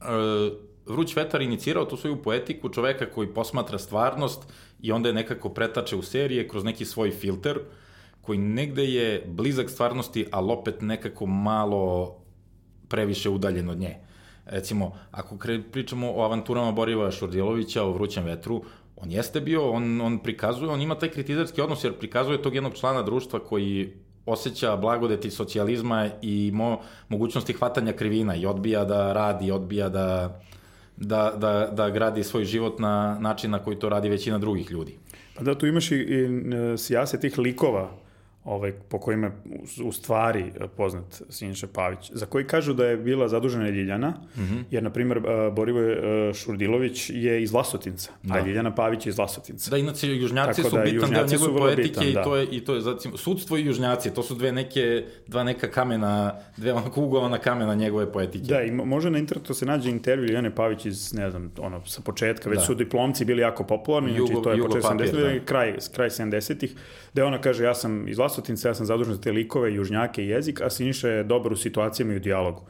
uh, 0.01 0.67
Vruć 0.89 1.15
vetar 1.15 1.41
inicirao 1.41 1.86
tu 1.86 1.98
svoju 1.98 2.22
poetiku 2.24 2.70
čoveka 2.70 3.06
koji 3.06 3.34
posmatra 3.34 3.77
stvarnost 3.77 4.53
i 4.82 4.91
onda 4.91 5.10
je 5.10 5.13
nekako 5.13 5.50
pretače 5.50 5.96
u 5.96 6.01
serije 6.01 6.48
kroz 6.48 6.63
neki 6.63 6.86
svoj 6.86 7.12
filter 7.12 7.60
koji 8.22 8.39
negde 8.39 8.86
je 8.86 9.24
blizak 9.27 9.70
stvarnosti, 9.70 10.25
ali 10.32 10.51
opet 10.51 10.82
nekako 10.82 11.25
malo 11.25 12.15
previše 12.88 13.29
udaljen 13.29 13.70
od 13.70 13.77
nje. 13.77 13.96
Recimo, 14.46 14.91
ako 15.12 15.38
pričamo 15.72 16.12
o 16.15 16.24
avanturama 16.24 16.72
Boriva 16.72 17.12
Šurdilovića, 17.12 17.84
o 17.84 17.91
Vrućem 17.91 18.24
vetru, 18.24 18.63
on 18.96 19.12
jeste 19.12 19.41
bio, 19.41 19.72
on, 19.72 20.01
on 20.01 20.20
prikazuje, 20.20 20.70
on 20.70 20.82
ima 20.82 20.96
taj 20.96 21.10
kritizarski 21.10 21.62
odnos 21.62 21.84
jer 21.84 21.94
prikazuje 21.94 22.41
tog 22.41 22.56
jednog 22.56 22.74
člana 22.74 23.01
društva 23.01 23.39
koji 23.39 23.94
osjeća 24.25 24.75
blagodeti 24.75 25.32
socijalizma 25.32 26.10
i 26.22 26.51
mo, 26.53 26.79
mogućnosti 27.10 27.53
hvatanja 27.53 27.94
krivina 27.94 28.36
i 28.36 28.46
odbija 28.46 28.86
da 28.86 29.13
radi, 29.13 29.51
odbija 29.51 29.89
da 29.89 30.39
da, 30.98 31.34
da, 31.38 31.70
da 31.74 31.89
gradi 31.89 32.24
svoj 32.24 32.46
život 32.46 32.80
na 32.80 33.18
način 33.20 33.51
na 33.51 33.60
koji 33.60 33.80
to 33.80 33.89
radi 33.89 34.10
većina 34.10 34.38
drugih 34.38 34.72
ljudi. 34.72 34.98
Pa 35.36 35.44
da, 35.44 35.56
tu 35.56 35.68
imaš 35.68 35.92
i, 35.92 35.96
i 35.96 36.27
sjase 36.77 37.20
tih 37.20 37.38
likova 37.38 37.92
ovaj, 38.48 38.72
po 38.72 39.00
kojima 39.00 39.27
je 39.27 39.34
u, 39.84 39.92
stvari 39.92 40.51
poznat 40.77 41.22
Siniša 41.30 41.68
Pavić, 41.74 42.12
za 42.13 42.25
koji 42.25 42.48
kažu 42.48 42.74
da 42.74 42.86
je 42.86 42.98
bila 42.98 43.27
zadužena 43.27 43.70
Ljiljana, 43.70 44.10
mm 44.10 44.42
-hmm. 44.42 44.63
jer, 44.72 44.84
na 44.84 44.89
primjer, 44.89 45.22
Borivoje 45.51 46.34
Šurdilović 46.34 47.10
je 47.10 47.44
iz 47.44 47.51
Vlasotinca, 47.51 48.12
da. 48.24 48.34
a 48.34 48.46
Ljiljana 48.46 48.75
Pavić 48.75 49.06
je 49.06 49.10
iz 49.10 49.18
Vlasotinca. 49.18 49.72
Da, 49.72 49.77
inače, 49.77 50.16
južnjaci 50.16 50.62
Tako 50.62 50.70
su 50.70 50.75
da, 50.75 50.84
bitan 50.84 51.10
deo 51.10 51.25
njegove 51.25 51.58
poetike 51.58 51.88
bitan, 51.88 52.08
i, 52.08 52.13
da. 52.13 52.24
to 52.24 52.36
je, 52.36 52.48
i 52.51 52.60
to 52.66 52.75
je, 52.75 52.82
zacim, 52.82 53.18
sudstvo 53.18 53.58
i 53.58 53.66
južnjaci, 53.66 54.13
to 54.13 54.24
su 54.24 54.36
dve 54.36 54.51
neke, 54.51 55.06
dva 55.27 55.44
neka 55.44 55.72
kamena, 55.72 56.34
dve 56.58 56.74
onako 56.74 57.01
ugovana 57.01 57.38
kamena 57.38 57.75
njegove 57.75 58.12
poetike. 58.12 58.46
Da, 58.46 58.62
i 58.62 58.72
može 58.72 59.10
na 59.10 59.18
internetu 59.18 59.54
se 59.54 59.66
nađe 59.66 59.89
intervju 59.89 60.25
Ljiljane 60.25 60.56
Pavić 60.56 60.86
iz, 60.86 61.13
ne 61.13 61.30
znam, 61.30 61.51
ono, 61.60 61.86
sa 61.86 62.01
početka, 62.01 62.50
već 62.50 62.60
da. 62.60 62.66
su 62.66 62.75
diplomci 62.75 63.25
bili 63.25 63.42
jako 63.42 63.63
popularni, 63.63 64.16
Jugo, 64.16 64.27
znači 64.27 64.44
to 64.44 64.51
je 64.51 64.62
početak 64.62 64.92
70-ih, 64.92 65.39
da. 65.39 65.46
kraj, 65.46 65.75
kraj 65.94 66.10
70-ih, 66.10 66.75
gde 67.13 67.24
ona 67.24 67.42
kaže, 67.42 67.63
ja 67.63 67.74
sam 67.75 68.08
iz 68.08 68.18
Vlasotinca, 68.18 68.37
ja 68.65 68.74
sam 68.74 68.86
zadužen 68.86 69.13
za 69.13 69.22
te 69.22 69.32
likove, 69.32 69.74
južnjake 69.74 70.24
i 70.24 70.27
jezik, 70.27 70.62
a 70.62 70.70
Siniša 70.70 71.10
je 71.10 71.24
dobar 71.24 71.53
u 71.53 71.56
situacijama 71.56 72.13
i 72.13 72.17
u 72.17 72.20
dijalogu. 72.20 72.62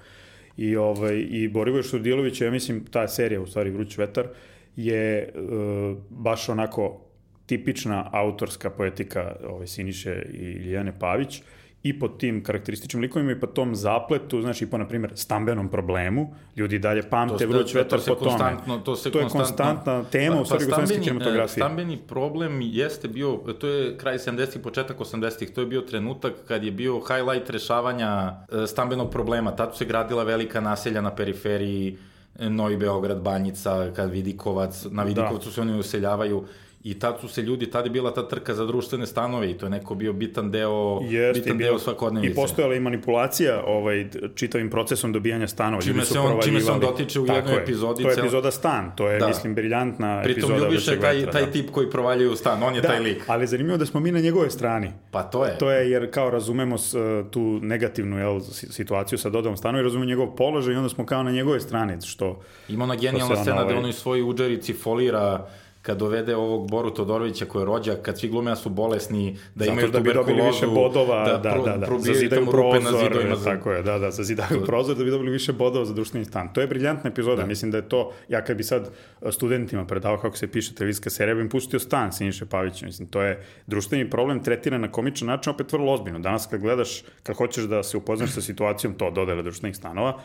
I, 0.57 0.75
ovaj, 0.75 1.25
i 1.29 1.47
Borivoj 1.47 1.83
Šurdilović, 1.83 2.41
ja 2.41 2.51
mislim, 2.51 2.86
ta 2.86 3.07
serija, 3.07 3.41
u 3.41 3.47
stvari 3.47 3.69
Vruć 3.71 3.97
vetar, 3.97 4.27
je 4.75 5.33
uh, 5.36 5.97
baš 6.09 6.50
onako 6.50 7.01
tipična 7.45 8.09
autorska 8.13 8.69
poetika 8.69 9.36
ovaj, 9.47 9.67
Siniše 9.67 10.25
i 10.33 10.43
Ilijane 10.43 11.00
Pavić, 11.00 11.41
i 11.88 12.00
po 12.00 12.08
tim 12.08 12.44
karakterističnim 12.44 13.01
likovima 13.01 13.32
i 13.32 13.39
po 13.39 13.48
tom 13.48 13.75
zapletu, 13.75 14.41
znači 14.41 14.65
po, 14.65 14.77
na 14.77 14.88
primjer, 14.88 15.12
stambenom 15.15 15.70
problemu, 15.70 16.34
ljudi 16.56 16.79
dalje 16.79 17.10
pamte 17.10 17.46
vruć 17.46 17.74
vetar 17.75 18.00
po 18.08 18.15
tome. 18.15 18.58
To, 18.86 18.96
se 18.96 19.12
to 19.12 19.20
je 19.20 19.29
konstantna 19.29 20.03
tema 20.03 20.36
pa, 20.36 20.41
u 20.41 20.46
stvari 20.46 20.65
pa, 20.70 20.86
kinematografije. 20.86 21.63
Stambeni 21.63 21.98
problem 21.98 22.60
jeste 22.62 23.08
bio, 23.08 23.39
to 23.60 23.67
je 23.67 23.98
kraj 23.98 24.17
70-ih, 24.17 24.62
početak 24.62 24.98
80-ih, 25.00 25.53
to 25.53 25.62
je 25.62 25.67
bio 25.67 25.82
trenutak 25.82 26.34
kad 26.48 26.63
je 26.63 26.72
bio 26.72 27.00
highlight 27.00 27.50
rešavanja 27.50 28.36
e, 28.63 28.67
stambenog 28.67 29.12
problema. 29.12 29.56
Tad 29.56 29.77
se 29.77 29.86
gradila 29.86 30.24
velika 30.24 30.62
naselja 30.62 31.01
na 31.01 31.15
periferiji, 31.15 31.98
Novi 32.39 32.77
Beograd, 32.77 33.22
Banjica, 33.22 33.91
kad 33.96 34.12
Vidikovac, 34.12 34.86
na. 34.91 35.03
Vidikovcu 35.03 35.50
da. 35.50 35.53
se 35.53 35.62
oni 35.62 35.79
useljavaju 35.79 36.44
I 36.84 37.00
tad 37.00 37.17
su 37.22 37.27
se 37.27 37.41
ljudi, 37.41 37.72
tad 37.72 37.86
je 37.86 37.89
bila 37.89 38.13
ta 38.13 38.27
trka 38.27 38.53
za 38.53 38.65
društvene 38.65 39.05
stanove 39.05 39.51
i 39.51 39.57
to 39.57 39.65
je 39.65 39.69
neko 39.69 39.96
bio 39.96 40.13
bitan 40.13 40.51
deo, 40.51 41.00
Jeste, 41.03 41.39
bitan 41.41 41.57
bio, 41.57 41.67
deo 41.67 41.79
svakodnevnice. 41.79 42.31
I 42.31 42.36
postojala 42.36 42.75
i 42.75 42.79
manipulacija 42.79 43.63
ovaj, 43.67 44.07
čitavim 44.36 44.69
procesom 44.69 45.13
dobijanja 45.13 45.48
stanova. 45.48 45.81
Čime 45.81 46.05
se, 46.05 46.19
on, 46.19 46.41
čime 46.41 46.62
se 46.62 46.72
on 46.72 46.79
dotiče 46.79 47.19
u 47.19 47.25
Tako 47.25 47.38
jednoj 47.38 47.55
je. 47.55 47.62
epizodi. 47.62 48.03
To 48.03 48.10
je 48.10 48.15
epizoda 48.19 48.51
Stan, 48.51 48.91
to 48.96 49.10
je, 49.10 49.19
da. 49.19 49.27
mislim, 49.27 49.55
briljantna 49.55 50.22
Pritom 50.24 50.51
epizoda. 50.51 50.53
Pritom 50.53 50.72
ljubiš 50.72 50.86
taj, 51.01 51.31
taj 51.31 51.46
da. 51.46 51.51
tip 51.51 51.72
koji 51.72 51.89
provaljuje 51.89 52.29
u 52.29 52.36
stan, 52.36 52.63
on 52.63 52.75
je 52.75 52.81
da, 52.81 52.88
taj 52.88 53.00
lik. 53.00 53.24
ali 53.27 53.48
zanimljivo 53.48 53.77
da 53.77 53.86
smo 53.86 54.00
mi 54.00 54.12
na 54.12 54.19
njegove 54.19 54.50
strani. 54.50 54.91
Pa 55.12 55.24
to 55.24 55.46
je. 55.46 55.57
To 55.57 55.72
je 55.72 55.91
jer 55.91 56.12
kao 56.12 56.29
razumemo 56.29 56.77
s, 56.77 56.96
tu 57.31 57.60
negativnu 57.62 58.17
jel, 58.17 58.39
situaciju 58.51 59.17
sa 59.17 59.29
dodom 59.29 59.57
stanu 59.57 59.79
i 59.79 59.81
razumemo 59.81 60.05
njegov 60.05 60.36
položaj 60.36 60.74
i 60.74 60.77
onda 60.77 60.89
smo 60.89 61.05
kao 61.05 61.24
na 61.24 61.31
njegove 61.31 61.60
strane. 61.60 62.01
Što, 62.01 62.41
Ima 62.69 62.84
ona 62.84 62.96
genijalna 62.96 63.36
scena 63.36 63.62
ovaj... 63.62 63.74
da 63.74 63.79
ono 63.79 63.88
iz 63.88 63.96
svoje 63.96 64.24
uđerici 64.24 64.74
folira 64.74 65.48
kad 65.88 65.98
dovede 65.98 66.36
ovog 66.36 66.70
Boru 66.70 66.89
Todorovića 66.89 67.46
koji 67.46 67.62
je 67.62 67.65
rođak, 67.65 68.01
kad 68.01 68.20
svi 68.20 68.29
glume 68.29 68.51
da 68.51 68.56
su 68.56 68.70
bolesni, 68.70 69.38
da 69.56 69.65
Zato 69.65 69.72
imaju 69.74 69.91
da 69.91 70.00
bi 70.00 70.13
dobili 70.13 70.41
više 70.41 70.67
bodova, 70.67 71.25
da, 71.25 71.38
da, 71.38 71.62
da, 71.65 71.77
da, 71.77 72.00
zazidaju 72.00 72.46
prozor, 72.46 73.36
za... 73.38 73.44
tako 73.44 73.72
je, 73.72 73.84
da, 73.84 74.00
da, 74.00 74.12
zazidaju 74.12 74.65
prozor 74.65 74.96
da 74.96 75.03
bi 75.03 75.12
dobili 75.12 75.32
više 75.32 75.53
bodova 75.53 75.86
za 75.86 75.94
društveni 75.94 76.25
stan. 76.25 76.53
To 76.53 76.62
je 76.62 76.67
briljantna 76.67 77.10
epizoda, 77.10 77.41
da. 77.41 77.48
mislim 77.48 77.72
da 77.72 77.77
je 77.77 77.89
to, 77.89 78.12
ja 78.27 78.44
kad 78.44 78.58
bi 78.58 78.63
sad 78.63 78.89
studentima 79.32 79.86
predavao 79.86 80.17
kako 80.17 80.38
se 80.38 80.51
piše 80.51 80.75
televizijska 80.75 81.10
serija, 81.10 81.36
bi 81.36 81.41
im 81.41 81.50
pustio 81.50 81.79
stan 81.79 82.12
Siniše 82.13 82.46
Pavića, 82.46 82.86
mislim, 82.86 83.08
to 83.08 83.22
je 83.22 83.46
društveni 83.67 84.10
problem 84.10 84.44
tretiran 84.44 84.82
na 84.82 84.91
komičan 84.91 85.27
način, 85.27 85.53
opet 85.53 85.72
vrlo 85.74 85.94
ozbiljno. 85.94 86.20
Danas 86.20 86.48
kad 86.48 86.62
gledaš, 86.62 87.03
kad 87.24 87.36
hoćeš 87.38 87.63
da 87.63 87.84
se 87.84 87.98
upoznaš 87.98 88.32
sa 88.32 88.41
situacijom 88.41 88.94
to 88.94 89.12
dodele 89.12 89.44
društvenih 89.44 89.75
stanova, 89.75 90.20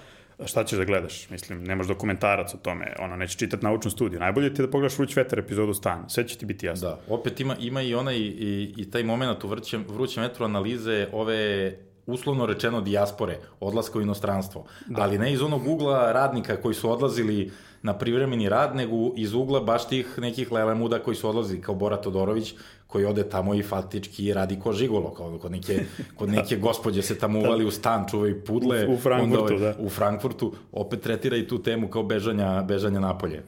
šta 0.46 0.64
ćeš 0.64 0.78
da 0.78 0.84
gledaš? 0.84 1.30
Mislim, 1.30 1.64
nemaš 1.64 1.86
dokumentarac 1.86 2.54
o 2.54 2.56
tome, 2.56 2.94
ono, 2.98 3.16
nećeš 3.16 3.36
čitati 3.36 3.64
naučnu 3.64 3.90
studiju. 3.90 4.20
Najbolje 4.20 4.54
ti 4.54 4.62
je 4.62 4.66
da 4.66 4.70
pogledaš 4.70 4.98
Vruć 4.98 5.16
vetar 5.16 5.38
epizodu 5.38 5.74
Stan, 5.74 6.04
sve 6.08 6.28
će 6.28 6.38
ti 6.38 6.46
biti 6.46 6.66
jasno. 6.66 6.88
Da, 6.88 7.00
opet 7.08 7.40
ima, 7.40 7.56
ima 7.60 7.82
i 7.82 7.94
onaj, 7.94 8.16
i, 8.16 8.74
i 8.76 8.90
taj 8.90 9.04
moment 9.04 9.44
u 9.44 9.48
vrćem, 9.48 9.84
vrućem 9.88 10.22
vetru 10.22 10.44
analize 10.44 11.08
ove 11.12 11.72
uslovno 12.06 12.46
rečeno 12.46 12.80
dijaspore, 12.80 13.38
odlaska 13.60 13.98
u 13.98 14.02
inostranstvo. 14.02 14.64
Da. 14.86 15.02
Ali 15.02 15.18
ne 15.18 15.32
iz 15.32 15.42
onog 15.42 15.66
ugla 15.66 16.12
radnika 16.12 16.56
koji 16.56 16.74
su 16.74 16.90
odlazili 16.90 17.50
na 17.82 17.98
privremeni 17.98 18.48
rad, 18.48 18.76
nego 18.76 18.96
iz 19.16 19.34
ugla 19.34 19.60
baš 19.60 19.88
tih 19.88 20.18
nekih 20.18 20.52
lelemuda 20.52 20.98
koji 20.98 21.16
su 21.16 21.28
odlazili, 21.28 21.60
kao 21.60 21.74
Bora 21.74 21.96
Todorović, 21.96 22.54
koji 22.92 23.04
ode 23.04 23.22
tamo 23.28 23.54
i 23.54 23.62
faktički 23.62 24.32
radi 24.32 24.58
ko 24.60 24.72
žigolo, 24.72 25.14
kao 25.14 25.38
kod 25.38 25.52
neke, 25.52 25.80
kod 26.18 26.28
neke 26.28 26.56
gospođe 26.56 27.02
se 27.02 27.18
tamo 27.18 27.38
uvali 27.38 27.64
u 27.64 27.70
stan, 27.70 28.04
čuvaju 28.10 28.44
pudle. 28.44 28.86
U, 28.86 28.92
u 28.92 28.96
Frankfurtu, 28.96 29.44
onda, 29.44 29.54
ovaj, 29.54 29.74
da. 29.74 29.84
U 29.84 29.88
Frankfurtu, 29.88 30.52
opet 30.72 31.00
tretira 31.00 31.36
i 31.36 31.46
tu 31.46 31.62
temu 31.62 31.88
kao 31.88 32.02
bežanja, 32.02 32.62
bežanja 32.62 33.00
napolje. 33.00 33.42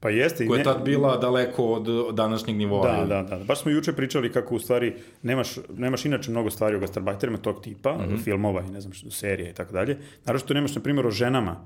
Pa 0.00 0.10
jeste. 0.10 0.46
Koja 0.46 0.58
je 0.58 0.64
tad 0.64 0.84
bila 0.84 1.16
daleko 1.16 1.64
od 1.64 2.14
današnjeg 2.14 2.56
nivoa. 2.56 2.96
Da, 2.96 3.04
da, 3.04 3.22
da. 3.22 3.44
Baš 3.44 3.62
smo 3.62 3.70
juče 3.70 3.92
pričali 3.92 4.32
kako 4.32 4.54
u 4.54 4.58
stvari 4.58 4.94
nemaš, 5.22 5.56
nemaš 5.76 6.04
inače 6.04 6.30
mnogo 6.30 6.50
stvari 6.50 6.76
o 6.76 6.80
gastarbajterima 6.80 7.38
tog 7.38 7.62
tipa, 7.62 7.92
mm 7.92 8.00
-hmm. 8.00 8.24
filmova 8.24 8.62
i 8.62 8.70
ne 8.70 8.80
znam 8.80 8.92
što, 8.92 9.10
serije 9.10 9.50
i 9.50 9.54
tako 9.54 9.72
dalje. 9.72 9.98
Naravno 10.24 10.38
što 10.38 10.54
nemaš, 10.54 10.74
na 10.74 10.82
primjer, 10.82 11.06
o 11.06 11.10
ženama 11.10 11.56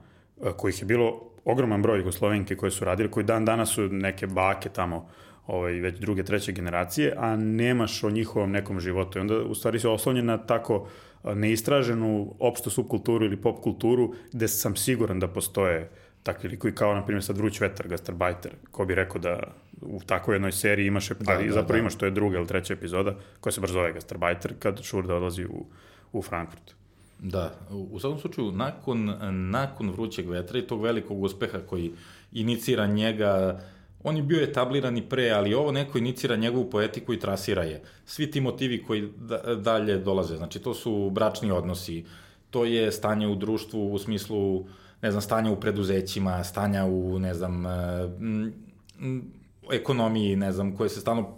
kojih 0.57 0.81
je 0.81 0.87
bilo 0.87 1.21
ogroman 1.45 1.83
broj 1.83 1.99
Jugoslovenke 1.99 2.57
koje 2.57 2.71
su 2.71 2.85
radili, 2.85 3.11
koji 3.11 3.25
dan 3.25 3.45
danas 3.45 3.75
su 3.75 3.83
neke 3.89 4.27
bake 4.27 4.69
tamo 4.69 5.09
ovaj, 5.47 5.73
već 5.73 5.99
druge, 5.99 6.23
treće 6.23 6.53
generacije, 6.53 7.15
a 7.17 7.37
nemaš 7.37 8.05
o 8.05 8.11
njihovom 8.11 8.51
nekom 8.51 8.81
životu. 8.81 9.19
I 9.19 9.21
onda 9.21 9.37
u 9.37 9.55
stvari 9.55 9.79
se 9.79 9.89
oslonjen 9.89 10.27
na 10.27 10.39
tako 10.39 10.89
neistraženu 11.25 12.35
opštu 12.39 12.71
subkulturu 12.71 13.25
ili 13.25 13.37
pop 13.37 13.63
kulturu, 13.63 14.15
gde 14.33 14.49
sam 14.49 14.77
siguran 14.77 15.21
da 15.21 15.29
postoje 15.29 15.91
takvi 16.23 16.49
likovi 16.49 16.75
kao, 16.75 16.95
na 16.95 17.05
primjer, 17.05 17.25
sad 17.25 17.37
Vruć 17.37 17.61
vetar, 17.61 17.89
Gastarbajter, 17.89 18.53
ko 18.71 18.85
bi 18.85 18.95
rekao 18.95 19.21
da 19.21 19.41
u 19.81 20.01
takvoj 20.07 20.35
jednoj 20.35 20.53
seriji 20.53 20.87
imaš, 20.87 21.09
da, 21.09 21.15
da, 21.15 21.53
zapravo 21.53 21.73
da. 21.73 21.79
imaš, 21.79 21.95
to 21.95 22.05
je 22.05 22.11
druga 22.11 22.39
ili 22.39 22.47
treća 22.47 22.75
epizoda, 22.75 23.15
koja 23.41 23.53
se 23.53 23.61
baš 23.61 23.71
zove 23.71 23.93
Gastarbajter, 23.93 24.55
kad 24.59 24.83
Šurda 24.83 25.15
odlazi 25.15 25.45
u, 25.45 25.67
u 26.13 26.23
Frankfurt. 26.23 26.75
Da, 27.19 27.55
u 27.71 27.99
svakom 27.99 28.19
slučaju, 28.19 28.53
nakon, 28.53 29.15
nakon 29.51 29.91
Vrućeg 29.91 30.29
vetra 30.29 30.59
i 30.59 30.67
tog 30.67 30.83
velikog 30.83 31.23
uspeha 31.23 31.59
koji 31.59 31.93
inicira 32.33 32.87
njega, 32.87 33.61
on 34.05 34.17
je 34.17 34.23
bio 34.23 34.43
etabliran 34.43 34.97
i 34.97 35.09
pre, 35.09 35.31
ali 35.31 35.55
ovo 35.55 35.73
neko 35.73 35.99
inicira 35.99 36.37
njegovu 36.37 36.71
poetiku 36.71 37.15
i 37.15 37.19
trasira 37.19 37.63
je. 37.63 37.83
Svi 38.07 38.31
ti 38.31 38.41
motivi 38.41 38.83
koji 38.83 39.09
da, 39.17 39.39
dalje 39.55 39.99
dolaze, 39.99 40.37
znači 40.37 40.59
to 40.59 40.75
su 40.75 41.11
bračni 41.11 41.51
odnosi, 41.51 42.05
to 42.51 42.65
je 42.65 42.93
stanje 42.93 43.27
u 43.27 43.35
društvu 43.35 43.93
u 43.93 43.99
smislu, 43.99 44.65
ne 45.03 45.11
znam, 45.11 45.23
stanja 45.23 45.51
u 45.51 45.61
preduzećima, 45.61 46.45
stanja 46.45 46.85
u, 46.85 47.19
ne 47.19 47.35
znam, 47.35 47.67
m, 47.67 48.53
ekonomiji, 49.73 50.37
ne 50.37 50.53
znam, 50.53 50.77
koje 50.77 50.89
se 50.89 51.01
stalno 51.01 51.37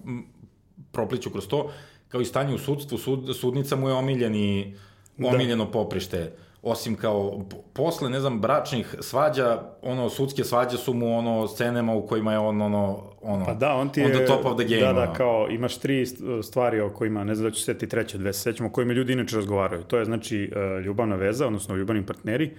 propliću 0.92 1.30
kroz 1.30 1.49
to, 1.49 1.71
kao 2.09 2.21
i 2.21 2.25
stanje 2.25 2.54
u 2.54 2.59
sudstvu, 2.59 2.99
sud, 2.99 3.37
sudnica 3.37 3.76
mu 3.76 3.88
je 3.88 3.94
omiljeni, 3.94 4.76
da. 5.16 5.28
omiljeno 5.28 5.64
da. 5.64 5.71
poprište 5.71 6.33
osim 6.64 6.94
kao 6.94 7.40
posle, 7.73 8.11
ne 8.11 8.21
znam, 8.21 8.40
bračnih 8.40 8.94
svađa, 9.00 9.62
ono, 9.83 10.11
sudske 10.11 10.44
svađe 10.44 10.76
su 10.76 10.94
mu 10.94 11.18
ono 11.18 11.49
scenema 11.49 11.94
u 11.94 12.06
kojima 12.06 12.33
je 12.33 12.38
on 12.38 12.62
ono, 12.62 13.02
ono, 13.23 13.44
pa 13.44 13.54
da, 13.54 13.75
on 13.75 13.88
ti 13.88 14.00
je, 14.00 14.26
top 14.26 14.44
of 14.44 14.56
the 14.56 14.64
game. 14.64 14.92
Da, 14.92 14.92
da, 14.92 15.12
kao 15.12 15.47
imaš 15.50 15.78
tri 15.78 16.06
stvari 16.42 16.80
o 16.80 16.90
kojima, 16.90 17.25
ne 17.25 17.35
znam 17.35 17.50
da 17.50 17.54
ću 17.54 17.62
seti 17.62 17.88
treće, 17.88 18.18
dve 18.18 18.33
se 18.33 18.40
sećamo, 18.40 18.68
o 18.68 18.73
kojima 18.73 18.92
ljudi 18.92 19.12
inače 19.12 19.37
razgovaraju. 19.37 19.83
To 19.83 19.97
je 19.97 20.04
znači 20.04 20.52
e, 20.56 20.80
ljubavna 20.80 21.16
veza, 21.16 21.47
odnosno 21.47 21.76
ljubavni 21.76 22.06
partneri, 22.06 22.50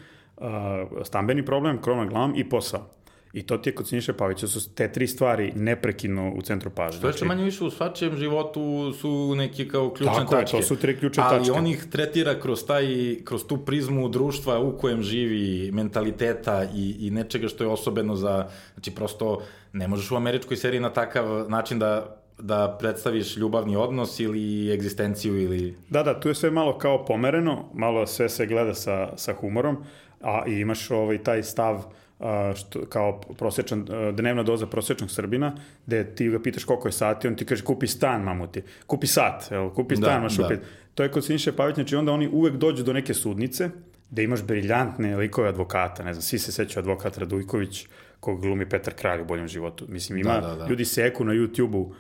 stambeni 1.04 1.46
problem, 1.46 1.82
krona 1.82 2.06
glam 2.06 2.34
i 2.36 2.50
posao. 2.50 2.88
I 3.36 3.44
to 3.44 3.58
ti 3.58 3.70
je 3.70 3.76
kod 3.76 3.88
Siniše 3.88 4.14
Pavića 4.14 4.48
su 4.48 4.76
te 4.76 4.92
tri 4.92 5.08
stvari 5.08 5.52
neprekidno 5.56 6.32
u 6.36 6.42
centru 6.42 6.70
pažnje. 6.70 6.98
Što 6.98 7.08
je 7.08 7.12
znači, 7.12 7.26
manje 7.26 7.44
više 7.44 7.64
u 7.64 7.70
svačijem 7.70 8.18
životu 8.18 8.94
su 8.94 9.36
neki 9.36 9.68
kao 9.68 9.90
ključne 9.90 10.16
tako 10.16 10.32
tačke. 10.32 10.46
Tako 10.46 10.58
to 10.58 10.68
su 10.68 10.76
tri 10.76 10.98
ključne 11.00 11.24
ali 11.24 11.38
tačke. 11.38 11.52
Ali 11.52 11.60
on 11.60 11.68
ih 11.68 11.86
tretira 11.92 12.40
kroz, 12.40 12.66
taj, 12.66 12.86
kroz 13.24 13.48
tu 13.48 13.58
prizmu 13.58 14.10
društva 14.10 14.60
u 14.60 14.78
kojem 14.78 15.04
živi, 15.04 15.72
mentaliteta 15.72 16.64
i, 16.76 16.96
i 17.00 17.12
nečega 17.12 17.48
što 17.48 17.64
je 17.64 17.70
osobeno 17.70 18.16
za... 18.16 18.48
Znači, 18.74 18.92
prosto 18.92 19.42
ne 19.74 19.88
možeš 19.88 20.12
u 20.12 20.16
američkoj 20.16 20.58
seriji 20.58 20.82
na 20.82 20.90
takav 20.90 21.50
način 21.50 21.80
da 21.80 22.22
da 22.40 22.78
predstaviš 22.80 23.38
ljubavni 23.38 23.76
odnos 23.76 24.20
ili 24.20 24.74
egzistenciju 24.74 25.42
ili... 25.42 25.78
Da, 25.90 26.04
da, 26.04 26.20
tu 26.20 26.28
je 26.28 26.36
sve 26.36 26.52
malo 26.52 26.78
kao 26.78 27.06
pomereno, 27.06 27.70
malo 27.74 28.08
sve 28.08 28.30
se 28.30 28.46
gleda 28.46 28.74
sa, 28.74 29.18
sa 29.18 29.34
humorom, 29.34 29.78
a 30.22 30.44
i 30.48 30.52
imaš 30.52 30.92
ovaj 30.92 31.24
taj 31.24 31.44
stav 31.44 31.76
uh, 31.76 31.84
što, 32.56 32.86
kao 32.86 33.22
prosečan, 33.38 33.88
dnevna 34.14 34.44
doza 34.44 34.68
prosečnog 34.68 35.12
Srbina, 35.12 35.56
gde 35.86 36.16
ti 36.16 36.30
ga 36.30 36.40
pitaš 36.40 36.64
koliko 36.64 36.88
je 36.88 36.92
sati, 36.92 37.28
on 37.28 37.36
ti 37.36 37.46
kaže 37.46 37.64
kupi 37.64 37.88
stan, 37.88 38.22
mamuti, 38.22 38.62
kupi 38.88 39.08
sat, 39.08 39.52
evo, 39.52 39.70
kupi 39.70 39.96
stan, 39.96 40.14
da, 40.14 40.20
maš 40.20 40.36
da. 40.38 40.50
To 40.96 41.04
je 41.04 41.12
kod 41.12 41.26
Siniše 41.26 41.52
Pavić, 41.52 41.76
znači 41.76 41.96
onda 41.96 42.12
oni 42.12 42.30
uvek 42.32 42.54
dođu 42.54 42.84
do 42.84 42.94
neke 42.94 43.14
sudnice, 43.14 43.70
gde 44.10 44.24
imaš 44.24 44.44
briljantne 44.44 45.18
likove 45.18 45.50
advokata, 45.50 46.04
ne 46.04 46.14
znam, 46.14 46.22
svi 46.22 46.40
se 46.40 46.52
sećaju 46.52 46.82
advokat 46.82 47.18
Radujković, 47.18 47.88
kog 48.20 48.42
glumi 48.42 48.70
Petar 48.70 48.94
Kralj 48.94 49.22
u 49.22 49.26
boljem 49.26 49.48
životu. 49.48 49.86
Mislim, 49.90 50.18
ima, 50.18 50.40
da, 50.40 50.48
da, 50.48 50.56
da. 50.56 50.68
ljudi 50.68 50.86
seku 50.86 51.26
na 51.26 51.34
YouTube-u 51.34 51.82
uh, 51.82 51.94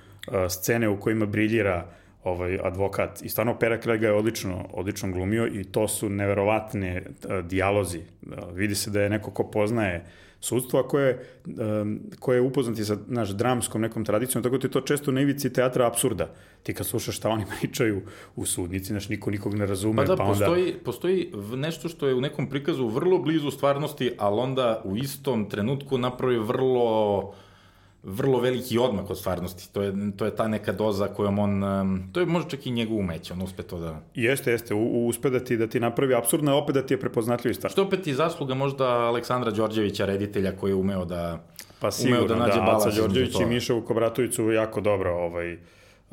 scene 0.50 0.90
u 0.90 1.00
kojima 1.00 1.26
briljira 1.26 1.86
ovaj 2.26 2.60
advokat 2.64 3.22
i 3.22 3.30
stvarno 3.30 3.58
Pera 3.60 3.82
Craig 3.82 4.02
ga 4.02 4.08
je 4.08 4.14
odlično 4.14 4.66
odlično 4.74 5.12
glumio 5.12 5.48
i 5.48 5.64
to 5.64 5.88
su 5.88 6.10
neverovatne 6.10 7.04
uh, 7.06 7.46
dijalozi 7.46 8.00
uh, 8.00 8.34
vidi 8.54 8.76
se 8.76 8.92
da 8.92 9.02
je 9.02 9.10
neko 9.10 9.32
ko 9.32 9.44
poznaje 9.44 10.06
sudstvo, 10.46 10.80
a 10.80 10.88
koje, 10.88 11.28
um, 11.46 12.00
koje 12.20 12.38
je 12.38 12.42
upoznati 12.42 12.86
sa 12.86 12.98
naš 13.08 13.30
dramskom 13.30 13.82
nekom 13.82 14.06
tradicijom, 14.06 14.44
tako 14.44 14.58
da 14.58 14.68
je 14.68 14.72
to 14.72 14.82
često 14.82 15.12
na 15.12 15.22
ivici 15.22 15.54
teatra 15.54 15.88
absurda. 15.88 16.30
Ti 16.64 16.74
kad 16.74 16.86
slušaš 16.86 17.18
šta 17.18 17.30
oni 17.30 17.46
pričaju 17.60 18.02
u 18.36 18.46
sudnici, 18.46 18.94
znaš, 18.94 19.10
niko 19.10 19.32
nikog 19.32 19.56
ne 19.56 19.66
razume, 19.66 20.06
Pa 20.06 20.08
da, 20.08 20.16
pa 20.16 20.24
onda... 20.24 20.46
postoji, 20.46 20.74
postoji 20.84 21.32
nešto 21.56 21.90
što 21.90 22.08
je 22.08 22.16
u 22.16 22.22
nekom 22.22 22.50
prikazu 22.50 22.88
vrlo 22.88 23.18
blizu 23.18 23.52
stvarnosti, 23.52 24.12
ali 24.18 24.40
onda 24.40 24.82
u 24.84 24.98
istom 24.98 25.50
trenutku 25.50 25.98
napravi 25.98 26.38
vrlo 26.38 27.34
vrlo 28.06 28.40
veliki 28.40 28.78
odmak 28.78 29.10
od 29.10 29.20
stvarnosti. 29.20 29.74
To 29.74 29.82
je, 29.82 29.94
to 30.18 30.26
je 30.26 30.36
ta 30.36 30.48
neka 30.48 30.72
doza 30.72 31.08
kojom 31.08 31.40
on, 31.40 31.64
to 32.12 32.20
je 32.20 32.26
možda 32.26 32.50
čak 32.50 32.68
i 32.68 32.72
njegov 32.72 32.98
umeće, 32.98 33.34
on 33.34 33.42
uspe 33.42 33.64
to 33.64 33.80
da... 33.80 34.02
Jeste, 34.16 34.52
jeste, 34.52 34.74
u, 34.74 35.08
uspe 35.08 35.30
da 35.30 35.40
ti, 35.40 35.58
da 35.58 35.68
ti 35.68 35.80
napravi 35.80 36.16
absurdno, 36.16 36.52
a 36.52 36.56
opet 36.56 36.76
da 36.76 36.82
ti 36.82 36.94
je 36.94 37.00
prepoznatljiv 37.00 37.54
stvar. 37.54 37.72
Što 37.72 37.84
opet 37.84 38.08
i 38.08 38.14
zasluga 38.14 38.54
možda 38.54 38.86
Aleksandra 38.86 39.52
Đorđevića, 39.52 40.06
reditelja, 40.06 40.52
koji 40.52 40.72
je 40.72 40.76
umeo 40.76 41.06
da... 41.06 41.44
Pa 41.80 41.88
umeo 41.88 41.92
sigurno, 41.92 42.28
da 42.28 42.36
da, 42.36 42.40
nađe 42.40 42.60
da 42.60 42.78
Aca 42.78 42.90
Đorđević 43.02 43.40
i. 43.40 43.46
Miša 43.46 43.74
Vukobratović 43.74 44.36
su 44.36 44.52
jako 44.52 44.82
dobro 44.82 45.12
ovaj, 45.16 45.58